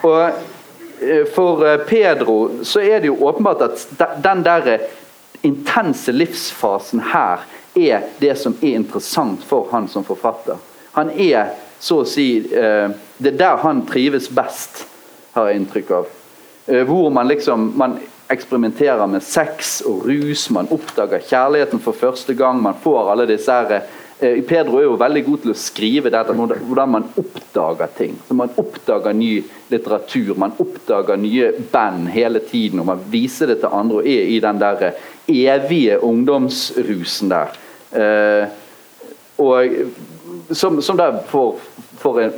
Og 0.10 0.48
For 1.34 1.62
Pedro 1.86 2.36
så 2.66 2.82
er 2.82 3.02
det 3.02 3.10
jo 3.10 3.20
åpenbart 3.26 3.62
at 3.66 4.22
den 4.22 4.42
der 4.46 4.68
intense 5.42 6.12
livsfasen 6.12 7.02
her 7.12 7.46
er 7.76 8.08
det 8.20 8.36
som 8.40 8.56
er 8.62 8.76
interessant 8.76 9.44
for 9.48 9.70
han 9.72 9.88
som 9.88 10.06
forfatter. 10.06 10.60
Han 10.92 11.12
er 11.16 11.54
så 11.82 12.02
å 12.04 12.08
si 12.08 12.28
eh, 12.38 12.90
Det 13.18 13.34
er 13.34 13.38
der 13.40 13.62
han 13.64 13.86
trives 13.90 14.30
best, 14.30 14.86
har 15.34 15.50
jeg 15.50 15.62
inntrykk 15.62 15.92
av. 15.98 16.10
Eh, 16.68 16.84
hvor 16.86 17.10
man 17.14 17.30
liksom 17.32 17.72
man 17.78 18.00
eksperimenterer 18.32 19.08
med 19.12 19.24
sex 19.24 19.82
og 19.88 20.06
rus, 20.08 20.50
man 20.50 20.70
oppdager 20.72 21.24
kjærligheten 21.28 21.82
for 21.84 21.98
første 21.98 22.34
gang. 22.38 22.62
Man 22.64 22.78
får 22.84 23.12
alle 23.12 23.28
disse 23.30 23.52
her, 23.52 23.72
eh, 23.72 23.82
Pedro 24.22 24.78
er 24.78 24.84
jo 24.86 24.98
veldig 25.02 25.22
god 25.26 25.40
til 25.42 25.52
å 25.52 25.58
skrive 25.58 26.12
dette, 26.14 26.34
hvordan 26.38 26.92
man 26.94 27.08
oppdager 27.18 27.90
ting. 27.98 28.14
Så 28.28 28.36
Man 28.38 28.52
oppdager 28.62 29.16
ny 29.18 29.32
litteratur, 29.72 30.36
man 30.38 30.54
oppdager 30.62 31.18
nye 31.18 31.52
band 31.72 32.12
hele 32.14 32.40
tiden. 32.46 32.80
og 32.80 32.86
Man 32.86 33.02
viser 33.10 33.50
det 33.50 33.62
til 33.64 33.74
andre 33.74 33.98
og 33.98 34.08
er 34.08 34.30
i 34.30 34.40
den 34.40 34.60
der 34.62 34.92
evige 35.28 35.98
ungdomsrusen 36.06 37.34
der. 37.34 37.58
Eh, 37.92 38.48
og 39.42 40.56
som, 40.56 40.82
som 40.82 40.98
der 40.98 41.18
for, 41.28 41.58
for 41.98 42.22
en 42.22 42.34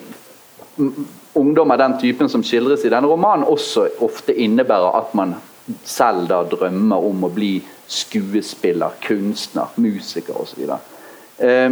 ungdom 1.33 1.71
av 1.71 1.77
den 1.77 1.97
typen 1.99 2.29
som 2.29 2.43
skildres 2.43 2.85
i 2.85 2.93
denne 2.93 3.11
romanen, 3.11 3.43
også 3.43 3.89
ofte 4.05 4.33
innebærer 4.33 5.01
at 5.01 5.13
man 5.17 5.35
selv 5.83 6.27
da 6.31 6.41
drømmer 6.47 7.05
om 7.11 7.27
å 7.27 7.31
bli 7.33 7.57
skuespiller, 7.91 8.95
kunstner, 9.03 9.71
musiker 9.75 10.39
osv. 10.39 10.63
Eh, 11.39 11.71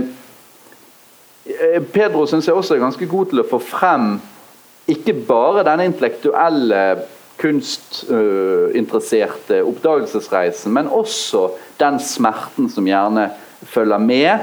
eh, 1.45 1.83
Pedro 1.93 2.25
synes 2.25 2.47
jeg 2.47 2.55
også 2.55 2.75
er 2.75 2.79
ganske 2.79 3.07
god 3.07 3.25
til 3.31 3.39
å 3.43 3.49
få 3.49 3.59
frem 3.63 4.21
ikke 4.91 5.13
bare 5.27 5.63
denne 5.65 5.85
intellektuelle 5.89 6.81
kunstinteresserte 7.41 9.63
oppdagelsesreisen, 9.65 10.73
men 10.73 10.87
også 10.87 11.49
den 11.79 11.99
smerten 11.99 12.69
som 12.69 12.87
gjerne 12.87 13.29
følger 13.61 13.97
med. 13.97 14.39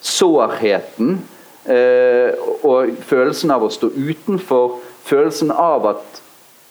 Sårheten 0.00 1.28
eh, 1.68 2.30
og 2.64 2.90
følelsen 3.06 3.50
av 3.54 3.62
å 3.66 3.70
stå 3.70 3.86
utenfor. 3.94 4.78
Følelsen 5.06 5.50
av 5.52 5.86
at 5.90 6.22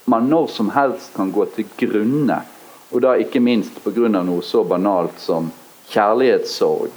man 0.10 0.24
når 0.32 0.48
som 0.52 0.70
helst 0.74 1.14
kan 1.16 1.32
gå 1.32 1.46
til 1.54 1.66
grunne. 1.78 2.42
Og 2.90 3.02
da 3.06 3.14
ikke 3.22 3.40
minst 3.40 3.84
pga. 3.84 4.08
noe 4.10 4.42
så 4.42 4.64
banalt 4.66 5.20
som 5.22 5.52
kjærlighetssorg. 5.92 6.90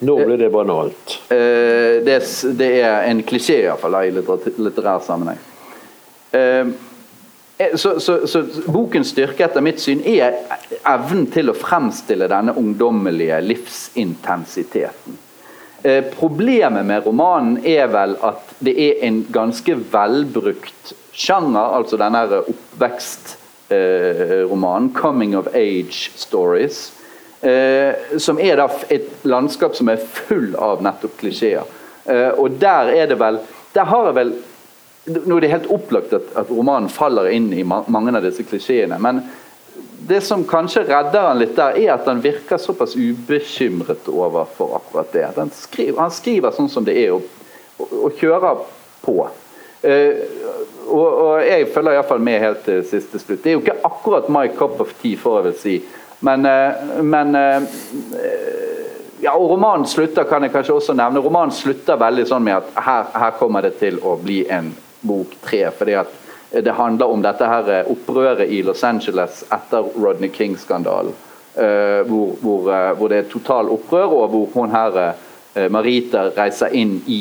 Nå 0.00 0.14
blir 0.24 0.38
det 0.40 0.48
banalt. 0.52 1.18
Eh, 1.28 2.00
det, 2.04 2.70
er 2.70 3.10
en 3.10 3.20
klisjé 3.26 3.58
iallfall 3.66 3.98
i 4.00 4.14
litterær 4.14 5.02
sammenheng. 5.04 5.42
Eh, 6.32 6.70
Eh, 7.60 7.76
så, 7.76 8.00
så, 8.00 8.26
så, 8.26 8.44
Bokens 8.66 9.08
styrke 9.12 9.44
etter 9.44 9.60
mitt 9.60 9.80
syn 9.82 10.00
er 10.08 10.34
evnen 10.88 11.26
til 11.28 11.50
å 11.52 11.54
fremstille 11.56 12.28
denne 12.30 12.54
ungdommelige 12.56 13.40
livsintensiteten. 13.44 15.18
Problemet 16.12 16.84
med 16.84 17.06
romanen 17.06 17.64
er 17.64 17.86
vel 17.88 18.16
at 18.24 18.40
det 18.60 18.74
er 18.84 18.94
en 19.06 19.26
ganske 19.32 19.74
velbrukt 19.92 20.92
sjanger, 21.16 21.76
altså 21.78 21.96
denne 22.00 22.22
oppvekstromanen, 22.40 24.88
eh, 24.88 24.94
'Coming 24.96 25.36
of 25.36 25.46
Age 25.54 26.10
Stories', 26.16 26.92
eh, 27.40 28.18
som 28.18 28.38
er 28.40 28.60
da 28.60 28.68
et 28.88 29.24
landskap 29.28 29.76
som 29.76 29.88
er 29.92 30.02
full 30.02 30.54
av 30.58 30.82
nettopp 30.84 31.16
klisjeer. 31.20 31.66
Eh, 32.04 32.30
og 32.36 32.60
der 32.60 32.92
er 32.94 33.10
det 33.10 33.18
vel 33.20 33.38
Der 33.70 33.86
har 33.86 34.08
jeg 34.08 34.14
vel 34.16 34.32
nå 35.10 35.36
er 35.36 35.40
det 35.40 35.50
helt 35.52 35.68
opplagt 35.72 36.12
at, 36.12 36.26
at, 36.36 36.50
romanen 36.50 36.90
faller 36.92 37.30
inn 37.32 37.52
i 37.56 37.62
ma 37.64 37.80
mange 37.88 38.12
av 38.16 38.24
disse 38.24 38.44
klisjeene. 38.44 38.98
Men 39.00 39.22
det 40.06 40.20
som 40.26 40.44
kanskje 40.44 40.84
redder 40.88 41.28
han 41.28 41.38
litt 41.40 41.54
der, 41.56 41.78
er 41.78 41.94
at 41.94 42.08
han 42.08 42.22
virker 42.22 42.60
såpass 42.60 42.96
ubekymret 42.98 44.08
overfor 44.10 44.76
akkurat 44.80 45.12
det. 45.12 45.24
Han 45.36 45.52
skriver, 45.54 46.00
han 46.00 46.12
skriver 46.14 46.54
sånn 46.56 46.68
som 46.72 46.86
det 46.86 46.98
er, 47.00 47.14
og, 47.16 47.24
og, 47.78 47.94
og 48.08 48.20
kjører 48.20 48.64
på. 49.04 49.16
Eh, 49.82 50.20
og, 50.90 51.06
og, 51.06 51.34
jeg 51.46 51.68
følger 51.72 51.96
iallfall 51.96 52.22
med 52.24 52.42
helt 52.42 52.64
til 52.66 52.82
siste 52.88 53.20
slutt. 53.22 53.42
Det 53.44 53.52
er 53.52 53.56
jo 53.56 53.62
ikke 53.64 53.80
akkurat 53.86 54.28
my 54.32 54.48
cup 54.56 54.80
of 54.82 54.92
tea, 55.00 55.16
for 55.20 55.38
jeg 55.38 55.48
vel 55.48 55.58
si, 55.60 55.76
Men, 56.20 56.46
eh, 56.46 57.02
men 57.02 57.34
eh, 57.34 57.62
ja, 59.20 59.34
og 59.34 59.50
Romanen 59.50 59.86
slutter 59.88 60.24
kan 60.28 60.44
jeg 60.44 60.52
kanskje 60.52 60.76
også 60.76 60.96
nevne, 60.96 61.22
romanen 61.24 61.52
slutter 61.54 62.00
veldig 62.00 62.26
sånn 62.28 62.44
med 62.44 62.58
at 62.58 62.80
her, 62.84 63.08
her 63.22 63.36
kommer 63.40 63.64
det 63.64 63.78
til 63.80 63.96
å 64.04 64.16
bli 64.20 64.42
en 64.52 64.72
bok 65.00 65.32
tre. 65.44 65.66
fordi 65.76 65.96
at 65.96 66.16
det 66.50 66.74
handler 66.74 67.12
om 67.12 67.22
dette 67.24 67.46
her 67.46 67.72
eh, 67.72 67.90
opprøret 67.92 68.52
i 68.52 68.60
Los 68.66 68.84
Angeles 68.84 69.44
etter 69.48 69.92
Rodney 69.96 70.32
King-skandalen. 70.32 71.16
Hvor, 71.50 72.36
hvor, 72.40 72.68
hvor, 72.94 73.08
det 73.10 73.16
er 73.18 73.24
total 73.28 73.68
opprør, 73.74 74.12
og 74.22 74.30
hvor 74.30 74.46
hun 74.54 74.70
her, 74.70 74.94
Marita 75.68 76.22
reiser 76.36 76.72
inn 76.78 76.94
i 77.10 77.18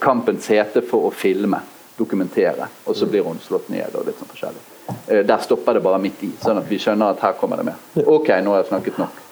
kampens 0.00 0.48
hete 0.50 0.80
for 0.82 1.10
å 1.10 1.12
filme, 1.14 1.60
dokumentere. 2.00 2.70
Og 2.88 2.96
så 2.96 3.06
blir 3.06 3.28
hun 3.28 3.38
slått 3.44 3.68
ned 3.70 3.94
og 3.94 4.08
litt 4.08 4.16
sånn 4.16 4.32
forskjellig. 4.32 4.64
Der 5.06 5.38
stopper 5.44 5.78
det 5.78 5.84
bare 5.84 6.00
midt 6.02 6.24
i, 6.26 6.32
sånn 6.42 6.58
at 6.58 6.66
vi 6.70 6.80
skjønner 6.82 7.14
at 7.14 7.22
her 7.22 7.36
kommer 7.38 7.60
det 7.60 7.68
mer. 7.68 7.78
Ok, 8.04 8.32
nå 8.42 8.54
har 8.54 8.64
jeg 8.64 8.70
snakket 8.72 8.98
nok. 8.98 9.22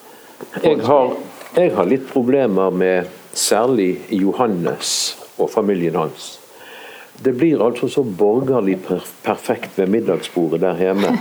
Jeg 0.63 0.79
har, 0.87 1.13
jeg 1.55 1.75
har 1.75 1.87
litt 1.87 2.07
problemer 2.09 2.71
med 2.71 3.11
særlig 3.35 3.99
Johannes 4.15 4.89
og 5.37 5.49
familien 5.51 5.95
hans. 5.99 6.35
Det 7.23 7.31
blir 7.37 7.61
altså 7.63 7.87
så 7.87 8.03
borgerlig 8.03 8.75
perfekt 9.23 9.77
ved 9.79 9.87
middagsbordet 9.93 10.59
der 10.63 10.81
hjemme 10.83 11.13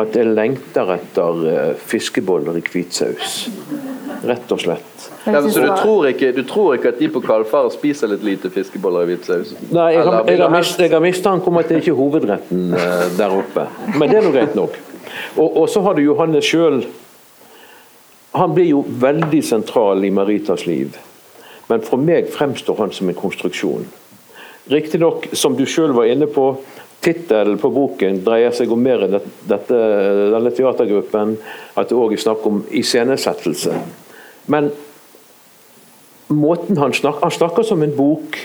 at 0.00 0.16
jeg 0.16 0.28
lengter 0.36 0.92
etter 0.98 1.44
uh, 1.44 1.76
fiskeboller 1.80 2.58
i 2.60 2.64
hvitsaus. 2.64 3.46
Rett 4.24 4.52
og 4.54 4.60
slett. 4.60 5.06
Ja, 5.26 5.40
så 5.42 5.60
du 5.60 5.70
tror, 5.76 6.06
ikke, 6.08 6.30
du 6.32 6.42
tror, 6.48 6.74
ikke, 6.76 6.94
at 6.94 7.00
de 7.00 7.08
på 7.12 7.20
Kalfaret 7.24 7.74
spiser 7.74 8.08
litt 8.12 8.24
lite 8.24 8.50
fiskeboller 8.52 9.04
i 9.04 9.12
hvitsaus? 9.12 9.54
Nei, 9.68 9.90
jeg 9.96 10.04
har, 10.06 10.20
jeg 10.30 10.40
har, 10.40 10.52
mist, 10.52 10.80
jeg 10.80 10.92
har 10.92 11.02
mistanke 11.04 11.50
om 11.50 11.60
at 11.60 11.70
det 11.70 11.80
ikke 11.82 11.92
er 11.92 11.98
hovedretten 11.98 12.66
uh, 12.72 13.06
der 13.18 13.34
oppe. 13.36 13.66
Men 13.98 14.12
det 14.12 14.20
er 14.20 14.26
nå 14.26 14.32
greit 14.34 14.54
nok. 14.58 14.78
Og, 15.36 15.48
og, 15.48 15.66
så 15.70 15.82
har 15.84 15.96
du 15.96 16.04
Johannes 16.04 16.46
sjøl. 16.48 16.84
Han 18.34 18.54
blir 18.54 18.70
jo 18.70 18.84
veldig 19.02 19.42
sentral 19.46 20.04
i 20.06 20.12
Maritas 20.14 20.64
liv. 20.66 20.96
Men 21.68 21.84
for 21.84 22.00
meg 22.00 22.30
fremstår 22.32 22.80
han 22.80 22.94
som 22.94 23.10
en 23.10 23.18
konstruksjon. 23.18 23.86
Riktignok, 24.72 25.28
som 25.36 25.56
du 25.56 25.66
sjøl 25.68 25.92
var 25.96 26.08
inne 26.08 26.28
på, 26.30 26.54
tittelen 27.04 27.58
på 27.60 27.68
boken 27.72 28.22
dreier 28.24 28.54
seg 28.56 28.72
om 28.72 28.80
mer 28.80 29.04
enn 29.04 29.18
dette, 29.18 29.80
denne 30.32 30.52
teatergruppen. 30.56 31.36
At 31.76 31.90
det 31.90 31.98
òg 31.98 32.16
er 32.16 32.22
snakk 32.24 32.46
om 32.48 32.62
iscenesettelse. 32.72 33.76
Men 34.46 34.70
måten 36.28 36.78
han 36.78 36.92
snakker 36.92 37.20
Han 37.22 37.30
snakker 37.30 37.62
som 37.62 37.82
en 37.82 37.96
bok, 37.96 38.38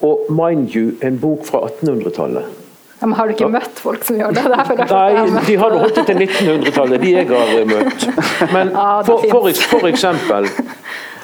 og 0.00 0.26
mind 0.30 0.74
you, 0.76 0.92
en 1.02 1.18
bok 1.18 1.46
fra 1.46 1.66
1800-tallet. 1.68 2.44
Ja, 3.00 3.06
men 3.06 3.16
Har 3.18 3.26
du 3.26 3.34
ikke 3.34 3.48
møtt 3.50 3.78
folk 3.78 4.04
som 4.06 4.18
gjør 4.18 4.34
det? 4.34 4.42
det 4.44 4.86
Nei, 4.90 5.40
de 5.46 5.56
har 5.58 5.74
holdt 5.74 6.00
det 6.00 6.04
til 6.06 6.22
1900-tallet, 6.24 7.02
de 7.02 7.12
jeg 7.12 7.28
har 7.30 7.68
møtt. 7.70 8.06
Men 8.52 8.72
for, 9.06 9.22
for, 9.30 9.50
for 9.70 9.86
eksempel 9.90 10.48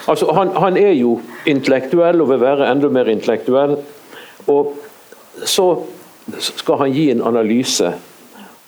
altså 0.07 0.31
han, 0.37 0.53
han, 0.55 0.77
er 0.77 0.93
jo 0.95 1.17
intellektuell 1.49 2.21
og 2.21 2.29
vil 2.29 2.41
være 2.41 2.69
enda 2.71 2.89
mer 2.93 3.09
intellektuell. 3.11 3.77
Og 4.47 4.75
så 5.43 5.67
skal 6.39 6.79
han 6.83 6.93
gi 6.95 7.09
en 7.11 7.23
analyse 7.25 7.91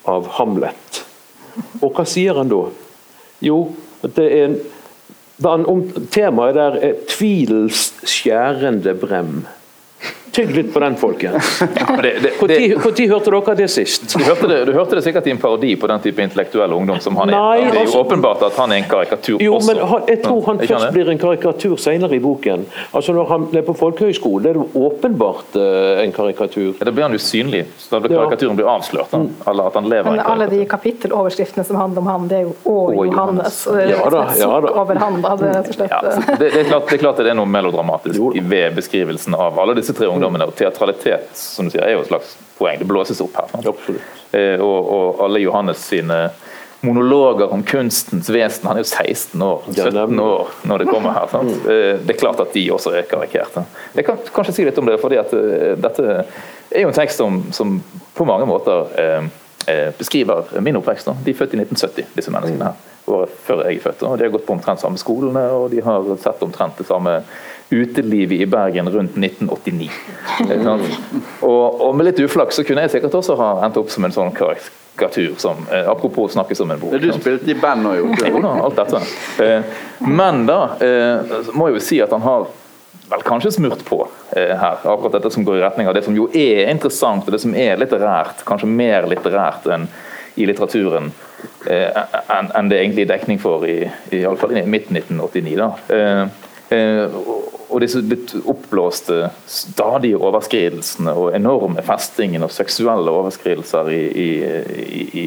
av 0.08 0.28
Hamlet. 0.38 1.02
Og 1.80 1.92
hva 1.94 2.04
sier 2.08 2.38
han 2.38 2.50
da? 2.50 2.64
Jo, 3.44 3.58
det 4.02 4.26
er 4.26 4.44
en, 4.48 4.58
Temaet 5.38 6.54
der 6.54 6.80
er 6.82 6.94
tvilens 7.08 7.94
skjærende 8.02 8.94
brem. 8.94 9.46
Tygg 10.32 10.54
litt 10.56 10.72
på 10.74 10.80
den, 10.80 10.96
folkens. 10.96 11.60
Når 11.60 12.02
hørte 13.08 13.30
dere 13.32 13.54
det 13.58 13.68
sist? 13.72 14.12
Du 14.12 14.24
hørte 14.24 14.48
det, 14.50 14.58
du 14.68 14.72
hørte 14.76 14.98
det, 14.98 15.02
sikkert 15.06 15.26
i 15.26 15.32
en 15.34 15.40
parodi 15.40 15.74
på 15.80 15.88
den 15.90 16.02
type 16.04 16.22
intellektuell 16.22 16.72
ungdom 16.76 17.00
som 17.02 17.16
han 17.18 17.32
er. 17.32 17.36
Nei, 17.36 17.56
det 17.64 17.68
er 17.68 17.74
jo 17.74 17.80
altså- 17.80 18.02
åpenbart 18.04 18.42
at 18.46 18.58
han 18.60 18.72
er 18.72 18.82
en 18.82 18.88
karikatur 18.90 19.42
jo, 19.42 19.54
også. 19.56 19.74
Men 19.74 19.86
han, 19.92 20.02
jeg 20.08 20.22
tror 20.22 20.42
han 20.46 20.58
først 20.58 20.92
blir 20.92 21.10
en 21.10 21.18
karikatur 21.18 21.76
senere 21.76 22.16
i 22.16 22.20
boken. 22.22 22.66
Altså 22.92 23.12
Når 23.12 23.28
han 23.32 23.46
er 23.52 23.62
på 23.66 23.74
folkehøyskole, 23.78 24.42
det 24.44 24.50
er 24.50 24.58
det 24.60 24.66
åpenbart 24.74 25.56
uh, 25.56 26.02
en 26.04 26.12
karikatur. 26.12 26.74
Ja, 26.78 26.84
da 26.84 26.90
blir 26.90 27.08
han 27.08 27.16
jo 27.16 27.22
synlig. 27.22 27.64
Så 27.78 27.98
da 27.98 28.08
karikaturen 28.08 28.56
blir 28.56 28.68
avslørt. 28.68 29.12
Han, 29.12 29.30
mm. 29.46 29.60
at 29.66 29.74
han 29.74 29.88
lever 29.88 30.10
men 30.10 30.20
alle 30.20 30.46
de 30.50 30.64
kapitteloverskriftene 30.68 31.64
som 31.64 31.76
handler 31.76 32.04
om 32.04 32.06
han, 32.06 32.28
det 32.28 32.38
er 32.38 32.46
jo 32.46 32.54
'Å, 32.64 32.76
Johannes. 33.06 33.66
Og 33.66 33.76
det 33.76 33.84
er 33.84 33.90
ja, 33.96 34.10
da, 34.10 34.24
ja, 34.38 34.60
da. 34.60 34.72
over 34.82 34.94
han, 34.94 35.20
da. 35.22 35.36
Det. 35.38 35.48
Ja, 35.90 36.00
det, 36.02 36.38
det, 36.38 36.60
er 36.60 36.64
klart, 36.64 36.88
det 36.88 36.98
er 36.98 37.02
klart 37.02 37.16
det 37.22 37.30
er 37.30 37.38
noe 37.38 37.48
melodramatisk 37.48 38.20
ved 38.48 38.74
beskrivelsen 38.76 39.34
av 39.34 39.58
alle 39.58 39.74
disse 39.78 39.94
tre 39.96 40.06
ungdommene 40.06 40.17
ungdommene. 40.18 40.48
Og 40.50 40.58
teatralitet 40.58 41.32
som 41.38 41.68
du 41.68 41.74
sier, 41.74 41.86
er 41.86 41.96
jo 41.96 42.04
et 42.04 42.10
slags 42.10 42.36
poeng. 42.58 42.78
Det 42.80 42.88
blåses 42.88 43.22
opp 43.24 43.38
her. 43.38 43.72
Eh, 44.32 44.60
og, 44.60 44.78
og, 44.92 45.24
alle 45.24 45.42
Johannes 45.44 45.82
sine 45.88 46.28
monologer 46.80 47.50
om 47.52 47.62
kunstens 47.66 48.30
vesen. 48.30 48.68
Han 48.68 48.78
er 48.78 48.84
jo 48.84 48.90
16 48.90 49.42
år, 49.42 49.64
17 49.74 50.20
år 50.22 50.52
når 50.70 50.84
det 50.84 50.90
kommer 50.92 51.16
her. 51.16 51.26
Sant? 51.32 51.56
Mm. 51.64 51.72
Eh, 51.72 51.90
det 52.04 52.14
er 52.14 52.20
klart 52.20 52.42
at 52.44 52.54
de 52.54 52.68
også 52.74 52.94
er 52.98 53.08
karikerte. 53.10 53.64
Jeg 53.96 54.06
kan 54.06 54.22
kanskje 54.34 54.58
si 54.60 54.68
litt 54.68 54.78
om 54.78 54.86
det, 54.86 54.98
fordi 55.02 55.18
at 55.18 55.34
uh, 55.34 55.74
dette 55.80 56.06
er 56.14 56.84
jo 56.84 56.92
en 56.92 56.96
tekst 56.96 57.18
som, 57.18 57.42
som 57.54 57.78
på 58.14 58.26
mange 58.28 58.46
måter 58.46 58.92
eh, 59.68 59.90
beskriver 59.98 60.60
min 60.60 60.76
oppvekst. 60.76 61.10
De 61.24 61.32
er 61.32 61.38
født 61.38 61.56
i 61.56 61.62
1970, 61.62 62.14
disse 62.16 62.32
menneskene 62.34 62.70
her. 62.70 62.86
Året 63.08 63.36
før 63.44 63.64
jeg 63.64 63.78
er 63.78 63.84
født. 63.84 64.04
Og 64.04 64.18
de 64.18 64.26
har 64.26 64.32
gått 64.32 64.46
på 64.46 64.54
omtrent 64.56 64.82
samme 64.82 65.00
skolene, 65.00 65.44
og 65.56 65.70
de 65.72 65.82
har 65.84 66.08
sett 66.22 66.42
omtrent 66.44 66.78
det 66.80 66.86
samme 66.88 67.18
utelivet 67.70 68.40
i 68.40 68.46
Bergen 68.46 68.88
rundt 68.88 69.16
1989. 69.16 69.90
Og, 71.40 71.80
og, 71.80 71.96
med 71.96 72.08
litt 72.08 72.20
uflaks 72.20 72.56
så 72.56 72.64
kunne 72.64 72.86
jeg 72.86 72.96
sikkert 72.96 73.18
også 73.20 73.36
ha 73.38 73.48
endt 73.66 73.76
opp 73.80 73.90
som 73.92 74.06
en 74.08 74.14
sånn 74.14 74.32
karikatur. 74.36 75.34
Som, 75.40 75.66
eh, 75.72 75.84
apropos 75.90 76.32
snakke 76.32 76.56
som 76.56 76.70
en 76.72 76.80
bok. 76.80 76.96
Du 77.00 77.10
spilte 77.12 77.52
i 77.52 77.58
band 77.58 77.84
nå, 77.84 77.92
jo. 78.00 78.08
Jo 78.24 78.40
da, 78.44 78.54
alt 78.64 78.80
dette. 78.80 79.02
Eh, 79.44 79.76
men 80.08 80.46
da 80.48 80.62
eh, 80.84 81.36
må 81.52 81.68
jeg 81.68 81.78
jo 81.78 81.84
si 81.90 82.00
at 82.04 82.16
han 82.16 82.24
har 82.24 82.48
vel 83.08 83.22
kanskje 83.24 83.52
smurt 83.58 83.84
på 83.88 84.00
eh, 84.32 84.56
her. 84.56 84.80
Akkurat 84.82 85.18
dette 85.18 85.32
som 85.36 85.44
går 85.44 85.60
i 85.60 85.64
retning 85.66 85.92
av 85.92 85.96
det 85.96 86.06
som 86.08 86.16
jo 86.16 86.30
er 86.32 86.72
interessant, 86.72 87.28
og 87.28 87.36
det 87.36 87.44
som 87.44 87.54
er 87.56 87.78
litterært. 87.80 88.44
Kanskje 88.48 88.72
mer 88.72 89.08
litterært 89.12 89.68
enn 89.76 89.88
i 90.38 90.46
litteraturen 90.48 91.12
eh, 91.68 92.04
enn 92.32 92.52
en 92.56 92.68
det 92.70 92.80
egentlig 92.80 93.04
er 93.04 93.14
dekning 93.16 93.40
for 93.42 93.64
i, 93.68 93.80
i, 94.14 94.24
alle 94.24 94.38
fall 94.40 94.56
i 94.56 94.64
midt 94.64 94.92
1989. 94.94 95.56
da. 95.58 95.72
Eh, 95.92 96.44
Eh, 96.68 97.10
og 97.68 97.82
disse 97.84 98.00
litt 98.00 98.32
oppblåste 98.48 99.28
stadige 99.48 100.16
overskridelsene 100.16 101.12
og 101.12 101.34
enorme 101.36 101.84
festingene 101.84 102.48
og 102.48 102.54
seksuelle 102.54 103.12
overskridelser 103.12 103.90
i, 103.92 104.00
i, 104.08 104.28
i, 104.88 105.02
i 105.20 105.26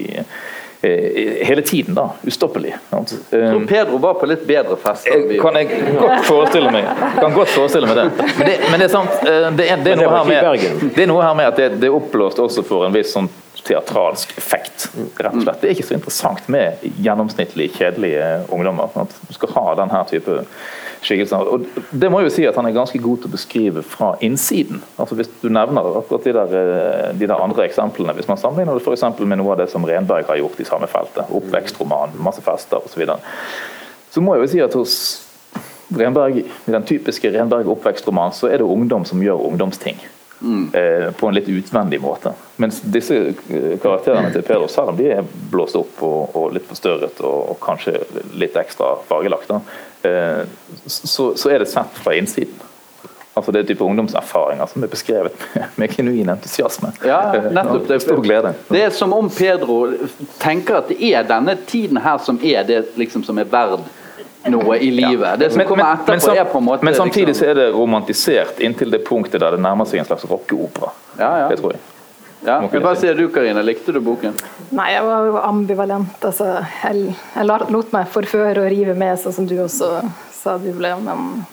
hele 1.45 1.61
tiden, 1.61 1.95
da. 1.95 2.07
Ustoppelig. 2.25 2.73
Så 2.89 3.61
Pedro 3.69 3.97
var 4.01 4.17
på 4.17 4.25
litt 4.25 4.47
bedre 4.49 4.77
fest? 4.81 5.05
Kan 5.41 5.59
jeg 5.59 5.69
godt 5.99 6.25
forestille 6.25 6.71
meg 6.73 6.87
kan 7.19 7.35
godt 7.35 7.53
forestille 7.53 7.89
meg 7.89 7.99
det. 7.99 8.07
Men 8.39 8.47
det, 8.47 8.57
men 8.71 8.81
det 8.81 8.87
er 8.87 8.93
sant, 8.95 9.21
eh, 9.21 9.47
det 9.57 9.69
er, 9.69 9.83
det 9.85 9.93
er, 9.93 10.01
noe, 10.01 10.17
her 10.17 10.25
med, 10.31 10.89
det 10.95 11.05
er 11.05 11.11
noe 11.11 11.21
her 11.25 11.37
med 11.37 11.51
at 11.51 11.61
det, 11.61 11.69
det 11.83 11.91
er 11.91 11.97
oppblåst 11.99 12.41
også 12.41 12.65
for 12.65 12.87
en 12.87 12.95
viss 12.95 13.13
sånn 13.13 13.29
teatralsk 13.67 14.37
effekt. 14.37 14.89
rett 15.17 15.35
og 15.35 15.43
slett. 15.43 15.61
Det 15.61 15.69
er 15.69 15.75
ikke 15.75 15.87
så 15.89 15.97
interessant 15.97 16.47
med 16.51 16.81
gjennomsnittlig 17.03 17.71
kjedelige 17.75 18.29
ungdommer. 18.49 18.89
At 18.95 19.13
du 19.27 19.33
skal 19.35 19.53
ha 19.55 19.65
denne 19.81 20.03
type 20.09 20.43
skikkelser. 21.01 21.47
Og 21.49 21.65
det 21.91 22.09
må 22.13 22.21
jo 22.21 22.31
si 22.33 22.45
at 22.47 22.57
Han 22.57 22.69
er 22.69 22.75
ganske 22.75 22.99
god 23.01 23.21
til 23.21 23.31
å 23.31 23.35
beskrive 23.35 23.83
fra 23.85 24.13
innsiden. 24.21 24.81
Altså 24.97 25.17
Hvis 25.17 25.31
du 25.41 25.49
nevner 25.49 25.97
akkurat 26.01 26.27
de 26.27 26.35
der, 26.37 26.55
eh, 26.61 27.13
de 27.17 27.27
der 27.27 27.41
andre 27.41 27.65
eksemplene, 27.65 28.13
hvis 28.13 28.29
man 28.29 28.37
sammenligner 28.37 28.77
det 28.77 28.83
for 28.85 29.25
med 29.25 29.37
noe 29.37 29.51
av 29.51 29.57
det 29.57 29.69
som 29.69 29.85
Renberg 29.85 30.27
har 30.27 30.37
gjort 30.37 30.59
i 30.59 30.65
samme 30.65 30.87
feltet, 30.87 31.25
oppvekstroman, 31.29 32.17
masse 32.17 32.41
fester 32.41 32.77
osv., 32.77 32.93
så, 32.93 32.99
videre, 32.99 33.19
så 34.11 34.21
må 34.21 34.35
jeg 34.35 34.41
jo 34.41 34.51
si 34.51 34.59
at 34.61 34.73
hos 34.73 35.27
Renberg, 35.91 36.37
i 36.37 36.71
den 36.71 36.83
typiske 36.83 37.31
Renberg 37.33 37.67
oppvekstroman, 37.67 38.31
så 38.31 38.47
er 38.47 38.57
det 38.57 38.67
ungdom 38.67 39.05
som 39.05 39.21
gjør 39.21 39.43
ungdomsting. 39.49 39.97
Mm. 40.41 40.69
Eh, 40.73 41.11
på 41.11 41.27
en 41.27 41.33
litt 41.33 41.47
utvendig 41.47 42.01
måte. 42.01 42.33
Mens 42.55 42.81
disse 42.81 43.17
eh, 43.27 43.77
karakterene 43.81 44.31
til 44.33 44.41
Pedro, 44.41 44.67
selv 44.67 44.93
om 44.93 44.97
de 44.97 45.11
er 45.13 45.27
blåst 45.51 45.77
opp 45.77 46.01
og, 46.05 46.33
og 46.35 46.55
litt 46.55 46.65
forstørret 46.69 47.21
og, 47.21 47.37
og, 47.53 47.59
kanskje 47.61 47.99
litt 48.41 48.57
ekstra 48.57 48.95
fargelagt, 49.07 49.53
eh, 50.07 50.41
så, 50.85 51.31
så, 51.37 51.51
er 51.51 51.61
det 51.61 51.69
sett 51.69 52.01
fra 52.01 52.15
innsiden. 52.17 52.67
Altså 53.37 53.53
Det 53.53 53.61
er 53.61 53.67
type 53.69 53.85
ungdomserfaringer 53.85 54.67
som 54.67 54.83
er 54.83 54.91
beskrevet 54.91 55.37
med, 55.53 55.69
med 55.83 55.93
genuin 55.95 56.33
entusiasme. 56.33 56.91
Ja, 57.05 57.21
nettopp 57.53 57.87
det. 57.87 58.01
Stor 58.03 58.25
glede. 58.25 58.55
Det 58.67 58.81
er 58.87 58.91
som 58.97 59.13
om 59.13 59.29
Pedro 59.29 59.83
tenker 60.41 60.81
at 60.81 60.89
det 60.89 60.99
er 61.13 61.29
denne 61.29 61.55
tiden 61.69 62.01
her 62.01 62.17
som 62.25 62.41
er 62.43 62.65
det 62.67 62.83
liksom, 62.99 63.23
som 63.23 63.39
er 63.39 63.47
verd 63.51 63.85
noe 64.49 64.77
i 64.77 64.91
livet. 64.91 65.29
Ja. 65.29 65.35
Det 65.37 65.49
som 65.49 65.57
men, 65.57 65.67
kommer 65.67 65.93
etterpå, 65.93 66.27
men, 66.27 66.37
er 66.37 66.43
på 66.49 66.57
en 66.57 66.63
måte 66.63 66.85
Men 66.85 66.95
samtidig 66.95 67.27
liksom... 67.27 67.45
så 67.45 67.51
er 67.51 67.55
det 67.55 67.69
romantisert 67.71 68.59
inntil 68.59 68.91
det 68.91 69.03
punktet 69.05 69.41
der 69.41 69.57
det 69.57 69.61
nærmer 69.61 69.85
seg 69.89 70.01
en 70.01 70.07
slags 70.09 70.25
rockeopera. 70.29 70.91
Ja, 71.17 71.31
ja. 71.43 71.49
Det 71.51 71.59
tror 71.61 71.75
jeg. 71.75 71.83
Ja. 72.45 72.57
Hva 72.65 72.95
sier 72.97 73.13
du, 73.15 73.27
Karina? 73.29 73.61
Likte 73.61 73.93
du 73.93 73.99
boken? 74.01 74.33
Nei, 74.73 74.87
jeg 74.95 75.05
var 75.05 75.43
ambivalent. 75.45 76.17
Altså, 76.25 76.47
jeg, 76.81 77.13
jeg 77.35 77.49
lot 77.49 77.93
meg 77.93 78.09
forføre 78.09 78.63
og 78.63 78.71
rive 78.73 78.95
med, 78.97 79.19
sånn 79.21 79.35
som 79.35 79.49
du 79.49 79.59
også 79.61 79.91
sa 80.33 80.57
du 80.57 80.71
ble. 80.73 80.95
Men, 81.05 81.43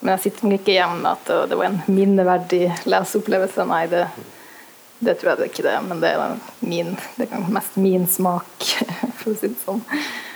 men 0.00 0.12
jeg 0.16 0.24
sitter 0.26 0.56
ikke 0.58 0.74
igjen 0.74 0.98
med 1.04 1.12
at 1.12 1.30
det 1.50 1.60
var 1.60 1.70
en 1.70 1.78
minneverdig 1.86 2.64
leseopplevelse. 2.90 3.68
Nei, 3.70 3.84
det, 3.92 4.08
det 4.98 5.14
tror 5.20 5.32
jeg 5.32 5.38
det 5.38 5.46
er 5.46 5.52
ikke 5.54 5.68
det 5.68 5.78
men 5.86 6.02
det 6.02 6.10
er, 6.16 6.34
min, 6.66 6.96
det 7.16 7.30
er 7.30 7.46
mest 7.54 7.78
min 7.80 8.10
smak 8.10 8.66
for 9.20 9.32
å 9.32 9.38
si 9.38 9.50
det 9.50 9.60
sånn. 9.62 9.82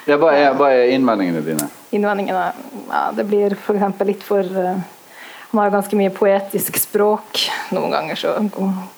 Ja, 0.09 0.19
hva, 0.21 0.35
er, 0.37 0.51
hva 0.59 0.69
er 0.75 0.93
innvendingene 0.93 1.41
dine? 1.45 1.69
Innvendingene 1.97 2.51
ja, 2.91 3.07
Det 3.17 3.25
blir 3.29 3.57
f.eks. 3.57 4.05
litt 4.05 4.25
for 4.27 4.45
uh, 4.45 4.83
Han 5.51 5.61
har 5.63 5.73
ganske 5.73 5.97
mye 5.97 6.13
poetisk 6.13 6.77
språk. 6.83 7.47
Noen 7.73 7.95
ganger 7.95 8.21
så 8.21 8.35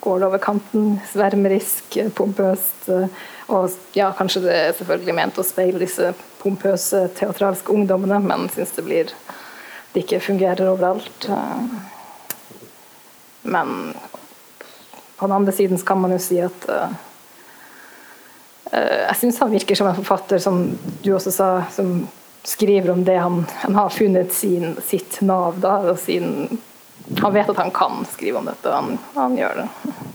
går 0.03 0.22
det 0.22 0.28
over 0.30 0.43
kanten. 0.43 0.97
Svermerisk, 1.12 2.01
pompøst. 2.18 2.89
Uh, 2.91 3.07
og 3.55 3.70
ja, 3.95 4.11
kanskje 4.18 4.43
det 4.49 4.55
er 4.59 4.72
selvfølgelig 4.74 5.14
ment 5.20 5.39
å 5.39 5.47
speile 5.47 5.78
disse 5.78 6.11
pompøse 6.41 7.05
teatralske 7.14 7.70
ungdommene, 7.74 8.18
men 8.24 8.49
syns 8.51 8.74
det 8.74 8.87
blir 8.87 9.12
det 9.95 10.03
ikke 10.03 10.24
fungerer 10.26 10.66
overalt. 10.68 11.28
Men 13.47 13.95
på 15.16 15.26
den 15.26 15.37
andre 15.39 15.53
siden 15.55 15.78
kan 15.78 16.01
man 16.03 16.12
jo 16.12 16.18
si 16.20 16.41
at 16.43 16.66
uh, 16.68 16.91
jeg 18.72 19.16
syns 19.20 19.38
han 19.40 19.52
virker 19.52 19.78
som 19.78 19.90
en 19.90 19.98
forfatter, 19.98 20.38
som 20.42 20.62
du 21.02 21.12
også 21.14 21.32
sa, 21.34 21.50
som 21.72 22.00
skriver 22.46 22.90
om 22.90 23.04
det 23.04 23.16
han, 23.16 23.44
han 23.62 23.74
har 23.74 23.92
funnet 23.94 24.32
sin, 24.32 24.76
sitt 24.86 25.20
nav. 25.20 25.60
Da, 25.62 25.78
og 25.90 25.98
sin, 25.98 26.58
han 27.20 27.34
vet 27.34 27.50
at 27.50 27.62
han 27.62 27.70
kan 27.74 28.04
skrive 28.10 28.42
om 28.42 28.50
dette, 28.50 28.70
og 28.70 28.74
han, 28.74 28.98
han 29.14 29.38
gjør 29.38 29.62
det. 29.62 29.68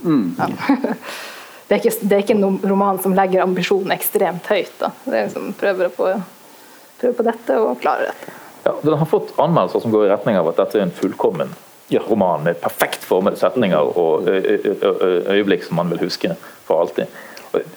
Mm. 0.04 0.28
Ja. 0.38 0.50
det, 1.68 1.74
er 1.76 1.80
ikke, 1.80 1.96
det 2.02 2.18
er 2.18 2.26
ikke 2.26 2.38
en 2.38 2.60
roman 2.74 3.02
som 3.04 3.16
legger 3.18 3.44
ambisjonen 3.46 3.96
ekstremt 3.96 4.52
høyt. 4.52 4.76
Da. 4.80 4.94
Det 5.08 5.18
er 5.18 5.28
liksom 5.28 5.52
prøver 5.60 5.92
på, 5.96 6.12
prøver 7.02 7.20
på 7.20 7.28
dette 7.32 7.60
og 7.64 7.76
klarer 7.84 8.12
dette. 8.12 8.38
Ja, 8.62 8.76
den 8.84 9.00
har 9.00 9.10
fått 9.10 9.34
anmeldelser 9.42 9.84
som 9.84 9.94
går 9.94 10.06
i 10.06 10.12
retning 10.12 10.38
av 10.38 10.52
at 10.52 10.60
dette 10.62 10.80
er 10.80 10.86
en 10.86 10.96
fullkommen 10.96 11.56
roman 12.08 12.44
med 12.46 12.62
perfekt 12.62 13.04
formede 13.04 13.36
setninger 13.36 13.98
og 14.00 14.28
øyeblikk 14.28 15.66
som 15.66 15.76
man 15.82 15.90
vil 15.92 16.06
huske 16.06 16.36
for 16.64 16.86
alltid. 16.86 17.12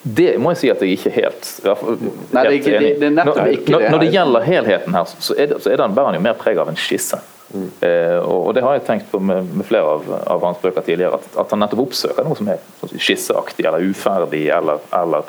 Det 0.03 0.35
må 0.39 0.53
jeg 0.53 0.61
si 0.61 0.71
at 0.71 0.83
jeg 0.85 0.95
ikke 0.95 1.11
helt, 1.11 1.49
helt 1.65 1.85
Nei, 2.33 2.43
det 2.43 2.43
er, 2.45 2.57
ikke, 2.59 2.75
det, 2.79 2.91
er 3.09 3.15
nettopp 3.15 3.49
ikke 3.51 3.73
når, 3.75 3.81
det. 3.81 3.91
Når 3.91 4.03
det 4.05 4.11
gjelder 4.15 4.45
helheten 4.47 4.99
her, 4.99 5.15
så 5.27 5.35
er, 5.35 5.49
det, 5.51 5.63
så 5.65 5.73
er 5.73 5.81
den 5.81 5.97
bærer 5.97 6.19
jo 6.19 6.23
mer 6.23 6.37
preg 6.39 6.61
av 6.63 6.71
en 6.71 6.79
skisse. 6.79 7.19
Mm. 7.55 7.67
Eh, 7.87 8.19
og, 8.23 8.53
det 8.55 8.63
har 8.65 8.77
jeg 8.79 8.85
tenkt 8.87 9.11
på 9.11 9.19
med, 9.23 9.51
med 9.55 9.67
flere 9.67 9.97
av, 9.97 10.07
av, 10.31 10.47
hans 10.47 10.63
bøker 10.63 10.87
tidligere, 10.87 11.19
at, 11.19 11.27
at, 11.43 11.51
han 11.51 11.63
nettopp 11.63 11.85
oppsøker 11.89 12.27
noe 12.27 12.39
som 12.39 12.51
er 12.55 12.63
sånn 12.81 12.95
skisseaktig 12.95 13.67
eller 13.67 13.85
uferdig 13.91 14.47
eller, 14.55 14.83
eller 14.95 15.29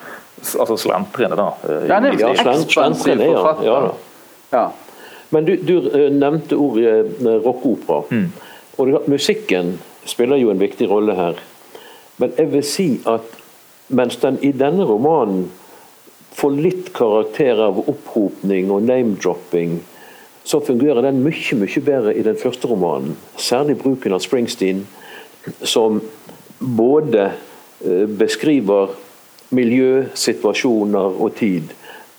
altså 0.59 0.77
slentrende. 0.77 1.37
da. 1.37 1.49
Eh, 1.65 1.87
ja, 1.89 1.99
det 2.01 2.13
er 2.15 2.41
ekspansiv 2.53 3.21
forfatter. 3.21 3.69
Ja, 3.69 3.79
ja. 4.55 4.65
Men 5.33 5.45
du, 5.45 5.55
du, 5.55 5.75
eh, 5.89 6.11
nevnte 6.13 6.57
ordet 6.61 6.93
eh, 7.21 7.39
rockeopera. 7.45 8.03
Mm. 8.09 8.29
Og 8.77 9.09
musikken 9.09 9.75
spiller 10.05 10.37
jo 10.41 10.51
en 10.53 10.61
viktig 10.61 10.89
rolle 10.89 11.15
her. 11.17 11.41
Men 12.21 12.33
jeg 12.37 12.51
vil 12.53 12.63
si 12.65 12.87
at 13.09 13.33
mens 13.87 14.17
den 14.21 14.39
i 14.41 14.51
denne 14.55 14.85
romanen 14.87 15.49
får 16.35 16.55
litt 16.59 16.91
karakter 16.95 17.59
av 17.67 17.79
opphopning 17.85 18.71
og 18.73 18.83
name-dropping, 18.87 19.79
så 20.45 20.59
fungerer 20.61 21.05
den 21.05 21.23
mye 21.25 21.57
mye 21.57 21.81
bedre 21.81 22.13
i 22.13 22.23
den 22.25 22.37
første 22.37 22.69
romanen. 22.69 23.15
Særlig 23.37 23.79
bruken 23.81 24.13
av 24.13 24.21
Springsteen, 24.21 24.83
som 25.61 26.01
både 26.59 27.29
eh, 27.29 28.05
beskriver 28.19 28.93
miljø, 29.55 30.05
situasjoner 30.13 31.21
og 31.21 31.37
tid. 31.39 31.71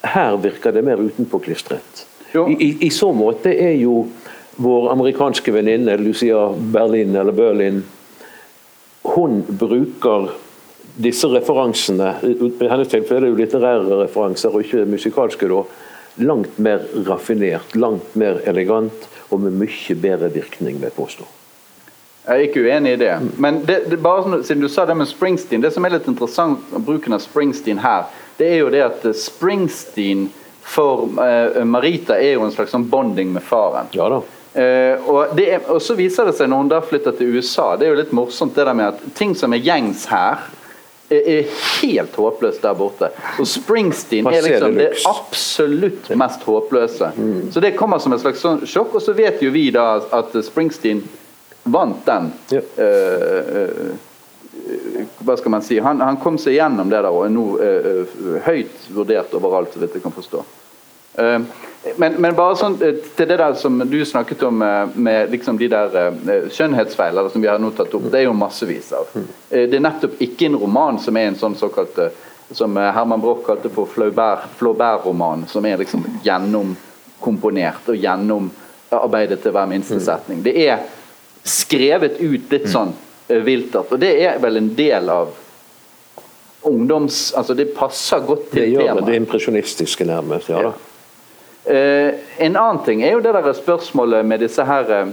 Her 0.07 0.39
virker 0.43 0.75
det 0.75 0.85
mer 0.87 1.03
utenpåklistret. 1.03 2.07
I, 2.37 2.57
i, 2.57 2.71
I 2.87 2.91
så 2.91 3.13
måte 3.17 3.53
er 3.53 3.77
jo 3.79 4.07
vår 4.57 4.91
amerikanske 4.93 5.53
venninne 5.53 5.97
Lucia 6.01 6.49
Berlin, 6.57 7.15
eller 7.17 7.37
Berlin, 7.37 7.83
hun 9.03 9.43
bruker 9.49 10.33
disse 10.97 11.29
referansene, 11.29 12.15
i 12.25 12.69
hennes 12.71 12.89
tilfelle 12.93 13.21
er 13.21 13.27
det 13.27 13.33
jo 13.33 13.41
litterære 13.41 14.01
referanser 14.05 14.55
og 14.55 14.65
ikke 14.65 14.87
musikalske, 14.89 15.49
da, 15.51 15.63
langt 16.27 16.59
mer 16.63 16.85
raffinert, 17.07 17.75
langt 17.77 18.15
mer 18.17 18.41
elegant 18.49 19.09
og 19.31 19.43
med 19.43 19.59
mye 19.61 19.97
bedre 20.01 20.31
virkning, 20.33 20.79
vil 20.79 20.89
jeg 20.89 20.97
påstå. 20.97 21.27
Jeg 22.27 22.35
er 22.35 22.47
ikke 22.49 22.63
uenig 22.67 22.97
i 22.97 23.01
det. 23.05 23.13
Men 23.39 23.61
det, 23.67 23.85
det 23.91 24.01
bare 24.03 24.41
siden 24.43 24.65
du 24.65 24.69
sa 24.73 24.87
det 24.87 24.97
med 24.99 25.07
Springsteen, 25.07 25.63
det 25.63 25.71
som 25.75 25.85
er 25.87 25.95
litt 25.95 26.09
interessant 26.11 26.73
med 26.73 26.83
bruken 26.87 27.15
av 27.15 27.23
Springsteen 27.23 27.79
her, 27.85 28.09
det 28.41 28.49
er 28.51 28.59
jo 28.65 28.73
det 28.73 28.83
at 28.83 29.07
Springsteen 29.17 30.27
for 30.67 31.07
uh, 31.21 31.63
Marita 31.65 32.17
er 32.19 32.35
jo 32.35 32.43
en 32.43 32.55
slags 32.55 32.75
sånn 32.75 32.89
bonding 32.91 33.31
med 33.37 33.45
faren. 33.47 33.87
Ja 33.95 34.09
da. 34.11 34.25
Uh, 34.57 35.07
og, 35.13 35.39
er, 35.39 35.61
og, 35.69 35.79
så 35.85 35.95
viser 35.95 36.27
det 36.27 36.35
seg 36.39 36.51
når 36.51 36.65
hun 36.65 36.73
da 36.73 36.81
flytter 36.83 37.15
til 37.15 37.37
USA, 37.37 37.75
det 37.77 37.87
er 37.87 37.93
jo 37.93 38.01
litt 38.01 38.15
morsomt 38.17 38.57
det 38.57 38.67
der 38.67 38.75
med 38.75 38.97
at 38.97 39.05
ting 39.19 39.37
som 39.39 39.55
er 39.55 39.63
gjengs 39.63 40.09
her, 40.11 40.49
er 41.11 41.47
helt 41.83 42.17
håpløst 42.19 42.63
der 42.65 42.75
borte. 42.75 43.11
Og 43.39 43.47
Springsteen 43.49 44.27
er 44.27 44.43
liksom 44.43 44.75
det 44.79 44.89
absolutt 45.07 46.11
mest 46.19 46.43
håpløse. 46.47 47.13
Mm. 47.17 47.53
Så 47.53 47.63
det 47.63 47.77
kommer 47.79 48.03
som 48.03 48.17
et 48.17 48.25
slags 48.25 48.43
sånn 48.43 48.65
sjokk. 48.67 48.99
Og 48.99 49.05
så 49.05 49.15
vet 49.17 49.43
jo 49.45 49.53
vi 49.55 49.69
da 49.75 49.87
at 50.17 50.35
Springsteen 50.47 51.05
vant 51.67 52.05
den. 52.07 52.31
Ja. 52.55 52.63
Uh, 52.79 53.55
uh, 53.57 54.13
hva 55.27 55.37
skal 55.39 55.53
man 55.55 55.63
si? 55.63 55.79
Han, 55.83 56.01
han, 56.03 56.19
kom 56.23 56.39
seg 56.43 56.57
gjennom 56.57 56.91
det 56.91 57.01
der 57.03 57.11
og 57.13 57.27
er 57.27 57.35
nå 57.35 57.47
uh, 57.59 58.17
høyt 58.47 58.89
vurdert 58.95 59.35
overalt, 59.37 59.75
så 59.75 59.83
vidt 59.83 59.99
jeg 59.99 60.07
kan 60.07 60.15
forstå. 60.15 60.43
Men, 61.97 62.17
men, 62.19 62.35
bare 62.35 62.57
sånn 62.59 62.75
eh, 62.83 62.97
til 63.17 63.29
det 63.31 63.37
der 63.39 63.55
som 63.59 63.79
du 63.87 64.01
snakket 64.05 64.43
om 64.43 64.63
eh, 64.63 64.95
med 64.95 65.31
liksom 65.31 65.59
de 65.61 65.69
der 65.71 66.17
skjønnhetsfeilene 66.51 67.31
som 67.31 67.45
vi 67.45 67.51
har 67.51 67.61
nå 67.63 67.71
tatt 67.77 67.95
opp, 67.95 68.09
det 68.11 68.21
er 68.21 68.27
jo 68.27 68.35
massevis 68.37 68.91
av. 68.97 69.13
det 69.51 69.79
er 69.79 69.85
nettopp 69.85 70.19
ikke 70.27 70.49
en 70.51 70.59
roman 70.59 70.99
som 71.03 71.17
er 71.17 71.31
en 71.31 71.39
sånn 71.39 71.55
såkalt 71.59 72.01
som 72.55 72.77
Herman 72.79 73.23
Broch 73.23 73.45
kalte 73.47 73.71
for 73.75 73.91
Flaubert-roman, 73.91 75.47
som 75.51 75.67
er 75.67 75.81
liksom 75.81 76.05
gjennomkomponert 76.27 77.89
og 77.91 77.99
gjennomarbeidet 77.99 79.41
til 79.43 79.55
hver 79.55 79.71
minste 79.71 79.99
setning. 80.03 80.45
Det 80.47 80.55
er 80.67 80.85
skrevet 81.47 82.21
ut 82.21 82.53
litt 82.53 82.69
sånn 82.71 82.93
uh, 82.95 83.41
viltert, 83.47 83.93
og 83.95 84.03
det 84.03 84.13
er 84.27 84.39
vel 84.43 84.61
en 84.63 84.71
del 84.79 85.11
av 85.11 85.33
ungdoms... 86.67 87.31
Altså 87.39 87.55
det 87.55 87.71
passer 87.77 88.23
godt 88.27 88.51
til 88.51 88.63
temaet. 88.63 88.79
Det 88.79 88.87
gjør 88.87 89.07
det 89.07 89.19
impresjonistiske 89.23 90.07
nærmest. 90.07 90.51
ja 90.51 90.69
da. 90.69 90.75
Eh, 91.67 92.15
en 92.39 92.57
annen 92.57 92.83
ting 92.85 93.03
er 93.03 93.17
jo 93.17 93.23
det 93.25 93.33
der 93.35 93.53
spørsmålet 93.53 94.27
med 94.27 94.45
disse 94.45 94.65
her 94.65 94.91
eh, 94.95 95.09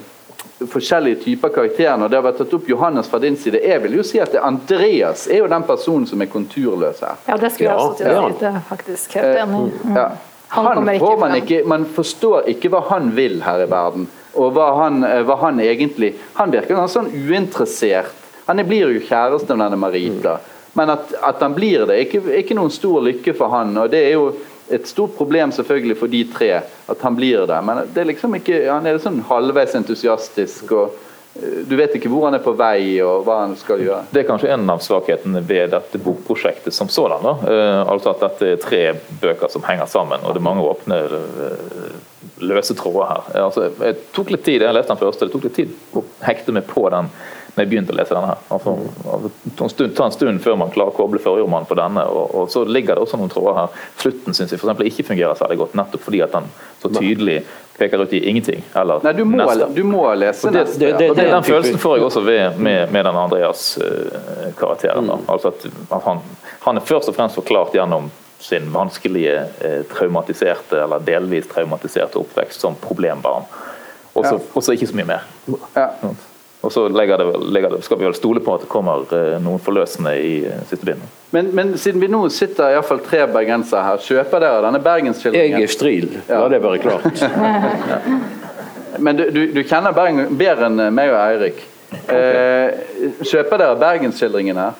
forskjellige 0.70 1.24
typer 1.24 1.50
karakterer. 1.50 2.04
og 2.04 2.10
Det 2.10 2.20
har 2.20 2.26
vært 2.28 2.38
tatt 2.44 2.54
opp 2.54 2.70
Johannes 2.70 3.10
fra 3.10 3.20
din 3.20 3.38
side. 3.38 3.62
Jeg 3.64 3.82
vil 3.84 3.98
jo 3.98 4.06
si 4.06 4.22
at 4.22 4.36
Andreas 4.38 5.26
er 5.28 5.42
jo 5.42 5.50
den 5.50 5.66
personen 5.66 6.06
som 6.08 6.22
er 6.22 6.30
konturløs 6.30 7.02
her. 7.02 7.18
Ja, 7.28 7.40
det 7.42 7.52
skulle 7.56 7.72
jeg 7.72 7.80
også 7.80 7.98
til 8.04 8.22
å. 8.22 8.52
Er 8.52 8.62
faktisk 8.70 9.18
helt 9.18 9.42
enig. 9.46 9.64
Mm. 9.82 9.98
Ja. 9.98 10.08
Han, 10.54 10.68
får 11.02 11.18
man, 11.18 11.36
ikke, 11.40 11.64
man 11.66 11.86
forstår 11.90 12.46
ikke 12.54 12.70
hva 12.70 12.84
han 12.92 13.10
vil 13.18 13.40
her 13.42 13.64
i 13.64 13.70
verden. 13.70 14.06
Og 14.38 14.54
hva 14.54 14.70
han, 14.84 15.02
eh, 15.08 15.22
hva 15.26 15.40
han 15.42 15.60
egentlig 15.62 16.14
Han 16.38 16.54
virker 16.54 16.78
ganske 16.78 17.00
sånn 17.00 17.10
uinteressert. 17.14 18.14
Han 18.46 18.62
blir 18.68 18.94
jo 18.94 19.02
kjæreste 19.02 19.56
med 19.56 19.66
denne 19.66 19.82
Marita. 19.82 20.38
Men 20.78 20.90
at, 20.90 21.14
at 21.22 21.42
han 21.42 21.54
blir 21.54 21.86
det, 21.86 21.96
er 21.96 22.06
ikke, 22.06 22.22
ikke 22.42 22.58
noen 22.58 22.74
stor 22.74 23.02
lykke 23.06 23.34
for 23.38 23.54
han. 23.54 23.76
og 23.78 23.90
det 23.94 24.06
er 24.08 24.16
jo 24.18 24.34
et 24.70 24.88
stort 24.88 25.18
problem 25.18 25.52
selvfølgelig 25.52 25.98
for 26.00 26.12
de 26.12 26.24
tre 26.34 26.52
at 26.62 27.02
han 27.02 27.16
blir 27.16 27.48
det. 27.50 27.62
Men 27.66 27.84
det 27.94 28.04
er 28.04 28.12
liksom 28.12 28.38
ikke, 28.38 28.62
han 28.70 28.88
er 28.88 29.02
sånn 29.02 29.22
halvveis 29.28 29.76
entusiastisk. 29.80 30.72
og 30.72 30.96
eh, 31.40 31.60
Du 31.68 31.76
vet 31.80 31.96
ikke 31.98 32.12
hvor 32.12 32.28
han 32.28 32.38
er 32.38 32.44
på 32.44 32.56
vei 32.58 33.02
og 33.04 33.26
hva 33.28 33.42
han 33.44 33.58
skal 33.60 33.84
gjøre. 33.84 34.08
Det 34.14 34.24
er 34.24 34.30
kanskje 34.30 34.54
en 34.56 34.70
av 34.72 34.84
svakhetene 34.86 35.44
ved 35.44 35.74
dette 35.76 36.02
bokprosjektet 36.04 36.76
som 36.76 36.92
sådan. 36.92 37.28
Uh, 37.44 37.84
altså 37.84 38.14
at 38.14 38.24
dette 38.28 38.54
er 38.54 38.64
tre 38.64 38.84
bøker 39.22 39.52
som 39.52 39.66
henger 39.68 39.90
sammen, 39.92 40.24
og 40.24 40.36
det 40.36 40.44
er 40.44 40.50
mange 40.50 40.66
åpne 40.68 41.04
uh, 41.12 42.02
løse 42.44 42.76
tråder 42.76 43.10
her. 43.12 43.30
Altså, 43.44 43.70
jeg 43.70 44.00
tok 44.16 44.34
litt 44.34 44.46
tid, 44.46 44.64
jeg 44.64 44.76
leste 44.76 44.94
den 44.94 45.02
første, 45.02 45.28
det 45.28 45.36
tok 45.36 45.48
litt 45.48 45.58
tid 45.60 45.98
å 45.98 46.04
hekte 46.24 46.56
meg 46.56 46.68
på 46.70 46.88
den 46.94 47.12
når 47.54 47.62
jeg 47.62 47.70
begynte 47.70 47.94
å 47.94 47.98
lese 47.98 48.16
denne. 48.16 48.34
her. 48.34 48.46
Altså, 48.56 48.72
altså, 49.14 49.88
ta 49.94 50.08
en 50.08 50.16
stund 50.16 50.42
før 50.42 50.56
man 50.58 50.72
klarer 50.74 50.94
å 50.94 50.98
koble 50.98 51.20
roman 51.24 51.68
på 51.70 51.78
denne. 51.78 52.06
Og, 52.10 52.32
og, 52.34 52.48
Så 52.52 52.64
ligger 52.66 52.98
det 52.98 53.04
også 53.06 53.20
noen 53.22 53.30
tråder 53.30 53.60
her. 53.60 53.84
Slutten 54.02 54.34
syns 54.34 54.56
jeg 54.56 54.62
for 54.62 54.82
ikke 54.82 55.06
fungerer 55.12 55.38
særlig 55.38 55.60
godt, 55.62 55.76
nettopp 55.78 56.08
fordi 56.08 56.24
at 56.26 56.34
den 56.34 56.50
så 56.82 56.90
tydelig 56.90 57.44
peker 57.78 58.02
ut 58.02 58.14
i 58.14 58.24
ingenting. 58.30 58.64
Eller 58.74 59.06
Nei, 59.06 59.14
du 59.18 59.24
må, 59.26 59.38
neste. 59.38 59.70
Du 59.76 59.84
må 59.86 60.02
lese 60.18 60.50
det, 60.50 60.66
neste. 60.66 60.80
Det, 60.82 60.92
det, 60.98 61.12
det, 61.14 61.28
den 61.30 61.46
følelsen 61.46 61.80
får 61.86 61.98
jeg 61.98 62.08
også 62.10 62.26
ved, 62.26 62.58
med, 62.58 62.92
med 62.94 63.06
den 63.06 63.22
Andreas-karakteren. 63.22 65.10
Uh, 65.10 65.22
mm. 65.22 65.30
altså 65.36 65.54
at, 65.54 65.70
at 65.90 66.10
han, 66.10 66.26
han, 66.66 66.82
er 66.82 66.90
først 66.90 67.14
og 67.14 67.18
fremst 67.18 67.38
forklart 67.38 67.78
gjennom 67.78 68.10
sin 68.44 68.66
vanskelige, 68.74 69.38
eh, 69.64 69.80
traumatiserte 69.88 70.82
eller 70.84 71.06
delvis 71.06 71.48
traumatiserte 71.48 72.20
oppvekst 72.20 72.66
som 72.66 72.76
problembarn. 72.76 73.46
Og 74.14 74.26
så 74.28 74.36
ja. 74.36 74.76
ikke 74.76 74.90
så 74.90 74.98
mye 75.00 75.10
mer. 75.16 75.28
Ja. 75.78 75.88
Og 76.64 76.72
så 76.72 76.86
legger 76.88 77.20
det, 77.20 77.26
legger 77.52 77.74
det, 77.76 77.82
skal 77.84 78.00
vi 78.00 78.06
vel 78.08 78.16
stole 78.16 78.40
på 78.44 78.54
at 78.56 78.64
det 78.64 78.70
kommer 78.72 79.04
eh, 79.12 79.34
noen 79.44 79.60
forløsende 79.60 80.14
i 80.16 80.36
eh, 80.48 80.62
siste 80.70 80.88
bind. 80.88 81.02
Men, 81.36 81.50
men, 81.56 81.74
siden 81.78 82.00
vi 82.00 82.08
nå 82.08 82.22
sitter 82.32 82.78
i 82.78 82.84
fall 82.88 83.02
tre 83.04 83.26
bergensere 83.28 83.84
her, 83.84 84.00
kjøper 84.00 84.46
dere 84.46 84.62
denne 84.64 84.80
bergensskildringen? 84.84 85.58
Jeg 85.60 85.68
er 85.68 85.74
stril, 85.74 86.08
ja. 86.22 86.40
la 86.40 86.48
det 86.54 86.62
være 86.64 86.80
klart. 86.86 87.26
ja. 87.28 88.00
Men 89.04 89.18
du, 89.18 89.24
du, 89.34 89.40
du, 89.50 89.64
kjenner 89.66 89.90
Bergen 89.96 90.36
bedre 90.38 90.68
enn 90.70 90.94
meg 90.94 91.10
og 91.10 91.18
Eirik. 91.18 91.64
Eh, 92.14 92.76
kjøper 93.26 93.58
dere 93.58 93.80
bergensskildringen 93.82 94.60
her? 94.62 94.78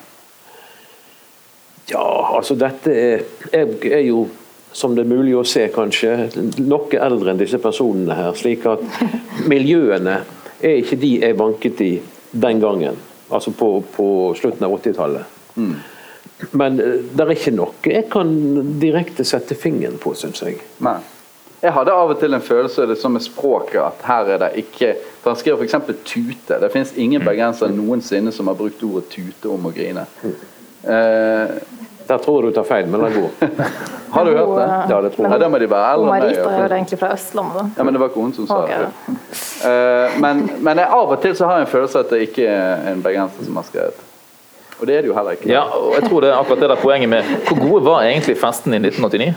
Ja, 1.90 2.06
altså 2.38 2.56
dette 2.56 2.94
er 2.94 3.26
Jeg 3.52 3.90
er 3.90 4.06
jo 4.06 4.28
som 4.74 4.96
det 4.96 5.04
er 5.04 5.10
mulig 5.10 5.36
å 5.38 5.44
se, 5.46 5.68
kanskje, 5.70 6.30
noe 6.66 6.98
eldre 6.98 7.34
enn 7.34 7.42
disse 7.42 7.60
personene 7.62 8.16
her. 8.18 8.32
Slik 8.38 8.64
at 8.70 8.82
miljøene 9.52 10.16
er 10.64 10.82
ikke 10.82 11.00
de 11.02 11.16
jeg 11.22 11.40
vanket 11.40 11.82
i 11.84 11.94
den 12.32 12.62
gangen. 12.62 13.00
Altså 13.34 13.52
på, 13.52 13.76
på 13.96 14.08
slutten 14.38 14.66
av 14.68 14.78
80-tallet. 14.78 15.40
Men 16.52 16.80
eh, 16.80 17.02
det 17.14 17.24
er 17.24 17.34
ikke 17.36 17.56
noe 17.56 17.90
jeg 17.90 18.08
kan 18.12 18.32
direkte 18.82 19.26
sette 19.28 19.58
fingeren 19.60 20.00
på, 20.02 20.16
syns 20.18 20.44
jeg. 20.44 20.60
Nei. 20.84 21.00
Jeg 21.64 21.72
hadde 21.72 21.94
av 21.96 22.10
og 22.12 22.18
til 22.20 22.36
en 22.36 22.44
følelse 22.44 22.90
det 22.90 22.98
som 23.00 23.14
med 23.16 23.24
språket 23.24 23.80
at 23.80 24.02
her 24.04 24.34
er 24.34 24.42
det 24.42 24.50
ikke 24.66 24.90
Han 25.24 25.38
skriver 25.40 25.64
f.eks. 25.64 26.02
tute. 26.04 26.58
Det 26.60 26.70
finnes 26.74 26.92
ingen 27.00 27.24
bergensere 27.24 27.72
noensinne 27.72 28.34
som 28.36 28.50
har 28.52 28.58
brukt 28.60 28.82
ordet 28.84 29.08
tute 29.14 29.48
om 29.48 29.70
å 29.70 29.72
grine. 29.72 30.04
Eh, 30.84 31.54
Der 32.08 32.22
tror 32.24 32.40
jeg 32.40 32.52
du 32.52 32.58
tar 32.60 32.68
feil, 32.68 32.88
men 32.92 33.02
la 33.02 33.10
gå. 33.14 33.26
har 34.16 34.26
du 34.26 34.32
hørt 34.32 34.54
det? 34.58 34.70
Ja, 34.92 35.02
det 35.02 35.12
tror 35.16 35.28
jeg. 35.28 35.42
Ja, 35.42 35.50
må 35.50 35.62
de 35.62 35.70
være 35.72 35.92
eldre 35.96 36.08
enn 36.08 36.26
meg. 36.26 36.26
Marita 36.26 36.56
er 36.60 36.78
egentlig 36.78 37.00
fra 37.02 37.12
Østlandet. 37.16 37.78
Ja, 37.78 37.86
men 37.88 37.96
det 37.96 38.02
var 38.04 38.12
ikke 38.12 38.26
hun 38.26 38.34
som 38.36 38.50
sa 38.50 38.62
okay. 38.64 38.88
det. 38.88 39.20
Eh, 39.70 40.18
men, 40.24 40.44
men 40.60 40.82
jeg, 40.84 40.90
av 41.02 41.14
og 41.16 41.22
til 41.24 41.38
så 41.40 41.50
har 41.50 41.62
jeg 41.62 41.70
en 41.70 41.72
følelse 41.72 42.04
at 42.04 42.12
det 42.12 42.26
ikke 42.28 42.50
er 42.50 42.90
en 42.92 43.06
bergenser 43.06 43.48
som 43.48 43.62
har 43.62 43.70
skrevet. 43.70 44.10
Og 44.84 44.88
det 44.90 44.98
er 44.98 45.06
det 45.06 45.08
jo 45.08 45.16
heller 45.16 45.38
ikke. 45.38 45.48
Ja, 45.48 45.64
og 45.64 45.94
jeg 45.96 46.10
tror 46.10 46.24
det 46.26 46.30
er 46.30 46.36
akkurat 46.36 46.64
det 46.66 46.70
der 46.74 46.80
poenget 46.82 47.10
med 47.10 47.36
Hvor 47.48 47.60
gode 47.62 47.86
var 47.86 48.04
egentlig 48.04 48.36
festene 48.38 48.76
i 48.76 48.84
1989? 48.84 49.34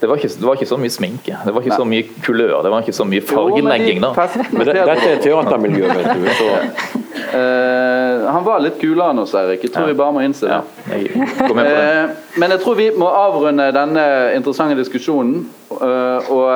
Det 0.00 0.08
var, 0.10 0.18
ikke, 0.18 0.30
det 0.34 0.46
var 0.48 0.58
ikke 0.58 0.70
så 0.72 0.78
mye 0.82 0.90
sminke, 0.90 1.36
det 1.44 1.54
var 1.54 1.62
ikke 1.62 1.78
så 1.78 1.86
mye 1.86 2.06
kulør, 2.26 2.56
det 2.66 2.72
var 2.74 2.82
ikke 2.82 2.96
så 2.98 3.06
mye 3.06 3.22
fargelegging. 3.22 4.02
da. 4.02 4.10
Men 4.50 4.66
det, 4.66 4.74
dette 4.74 5.12
er 5.12 5.22
teatermiljø, 5.22 5.86
vet 5.94 6.10
du. 6.18 6.26
Så 6.40 6.98
Uh, 7.28 8.26
han 8.30 8.44
var 8.44 8.60
litt 8.62 8.78
kulere 8.80 9.12
enn 9.12 9.20
oss, 9.20 9.34
Erik. 9.36 9.64
Jeg 9.66 9.72
tror 9.74 9.88
vi 9.90 9.96
bare 9.98 10.14
må 10.16 10.22
innse 10.24 10.46
det. 10.46 10.54
Ja, 10.54 10.94
jeg 10.94 11.10
går 11.12 11.56
med 11.58 11.66
på 11.66 11.74
det. 11.74 11.82
Eh, 11.82 12.38
men 12.40 12.54
jeg 12.54 12.62
tror 12.62 12.78
vi 12.78 12.86
må 12.96 13.08
avrunde 13.12 13.66
denne 13.74 14.04
interessante 14.36 14.78
diskusjonen. 14.78 15.42
Uh, 15.68 16.30
og 16.32 16.46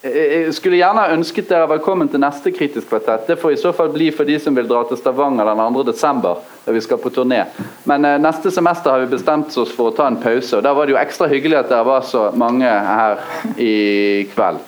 jeg 0.00 0.54
skulle 0.56 0.78
gjerne 0.78 1.02
ønsket 1.12 1.50
dere 1.50 1.66
velkommen 1.74 2.08
til 2.08 2.22
neste 2.22 2.52
Kritisk 2.56 2.88
kvartett. 2.88 3.26
Det 3.28 3.36
får 3.36 3.52
i 3.52 3.58
så 3.60 3.72
fall 3.76 3.90
bli 3.92 4.06
for 4.16 4.24
de 4.24 4.38
som 4.40 4.56
vil 4.56 4.68
dra 4.68 4.80
til 4.88 4.96
Stavanger 4.96 5.44
den 5.44 5.60
2. 5.76 5.84
desember, 5.90 6.40
der 6.64 6.72
vi 6.72 6.80
skal 6.80 7.02
på 7.02 7.12
turné. 7.12 7.42
Men 7.84 8.08
eh, 8.08 8.16
neste 8.22 8.50
semester 8.50 8.94
har 8.94 9.04
vi 9.04 9.12
bestemt 9.12 9.52
oss 9.60 9.74
for 9.76 9.90
å 9.90 9.96
ta 9.96 10.08
en 10.08 10.16
pause, 10.22 10.56
og 10.56 10.64
da 10.64 10.72
var 10.72 10.88
det 10.88 10.96
jo 10.96 11.02
ekstra 11.02 11.28
hyggelig 11.28 11.60
at 11.60 11.70
dere 11.74 11.84
var 11.90 12.08
så 12.08 12.30
mange 12.32 12.64
her 12.64 13.20
i 13.60 14.24
kveld. 14.32 14.64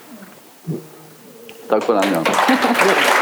Takk 1.72 1.88
for 1.88 1.96
denne 1.96 2.20
gang. 2.20 3.20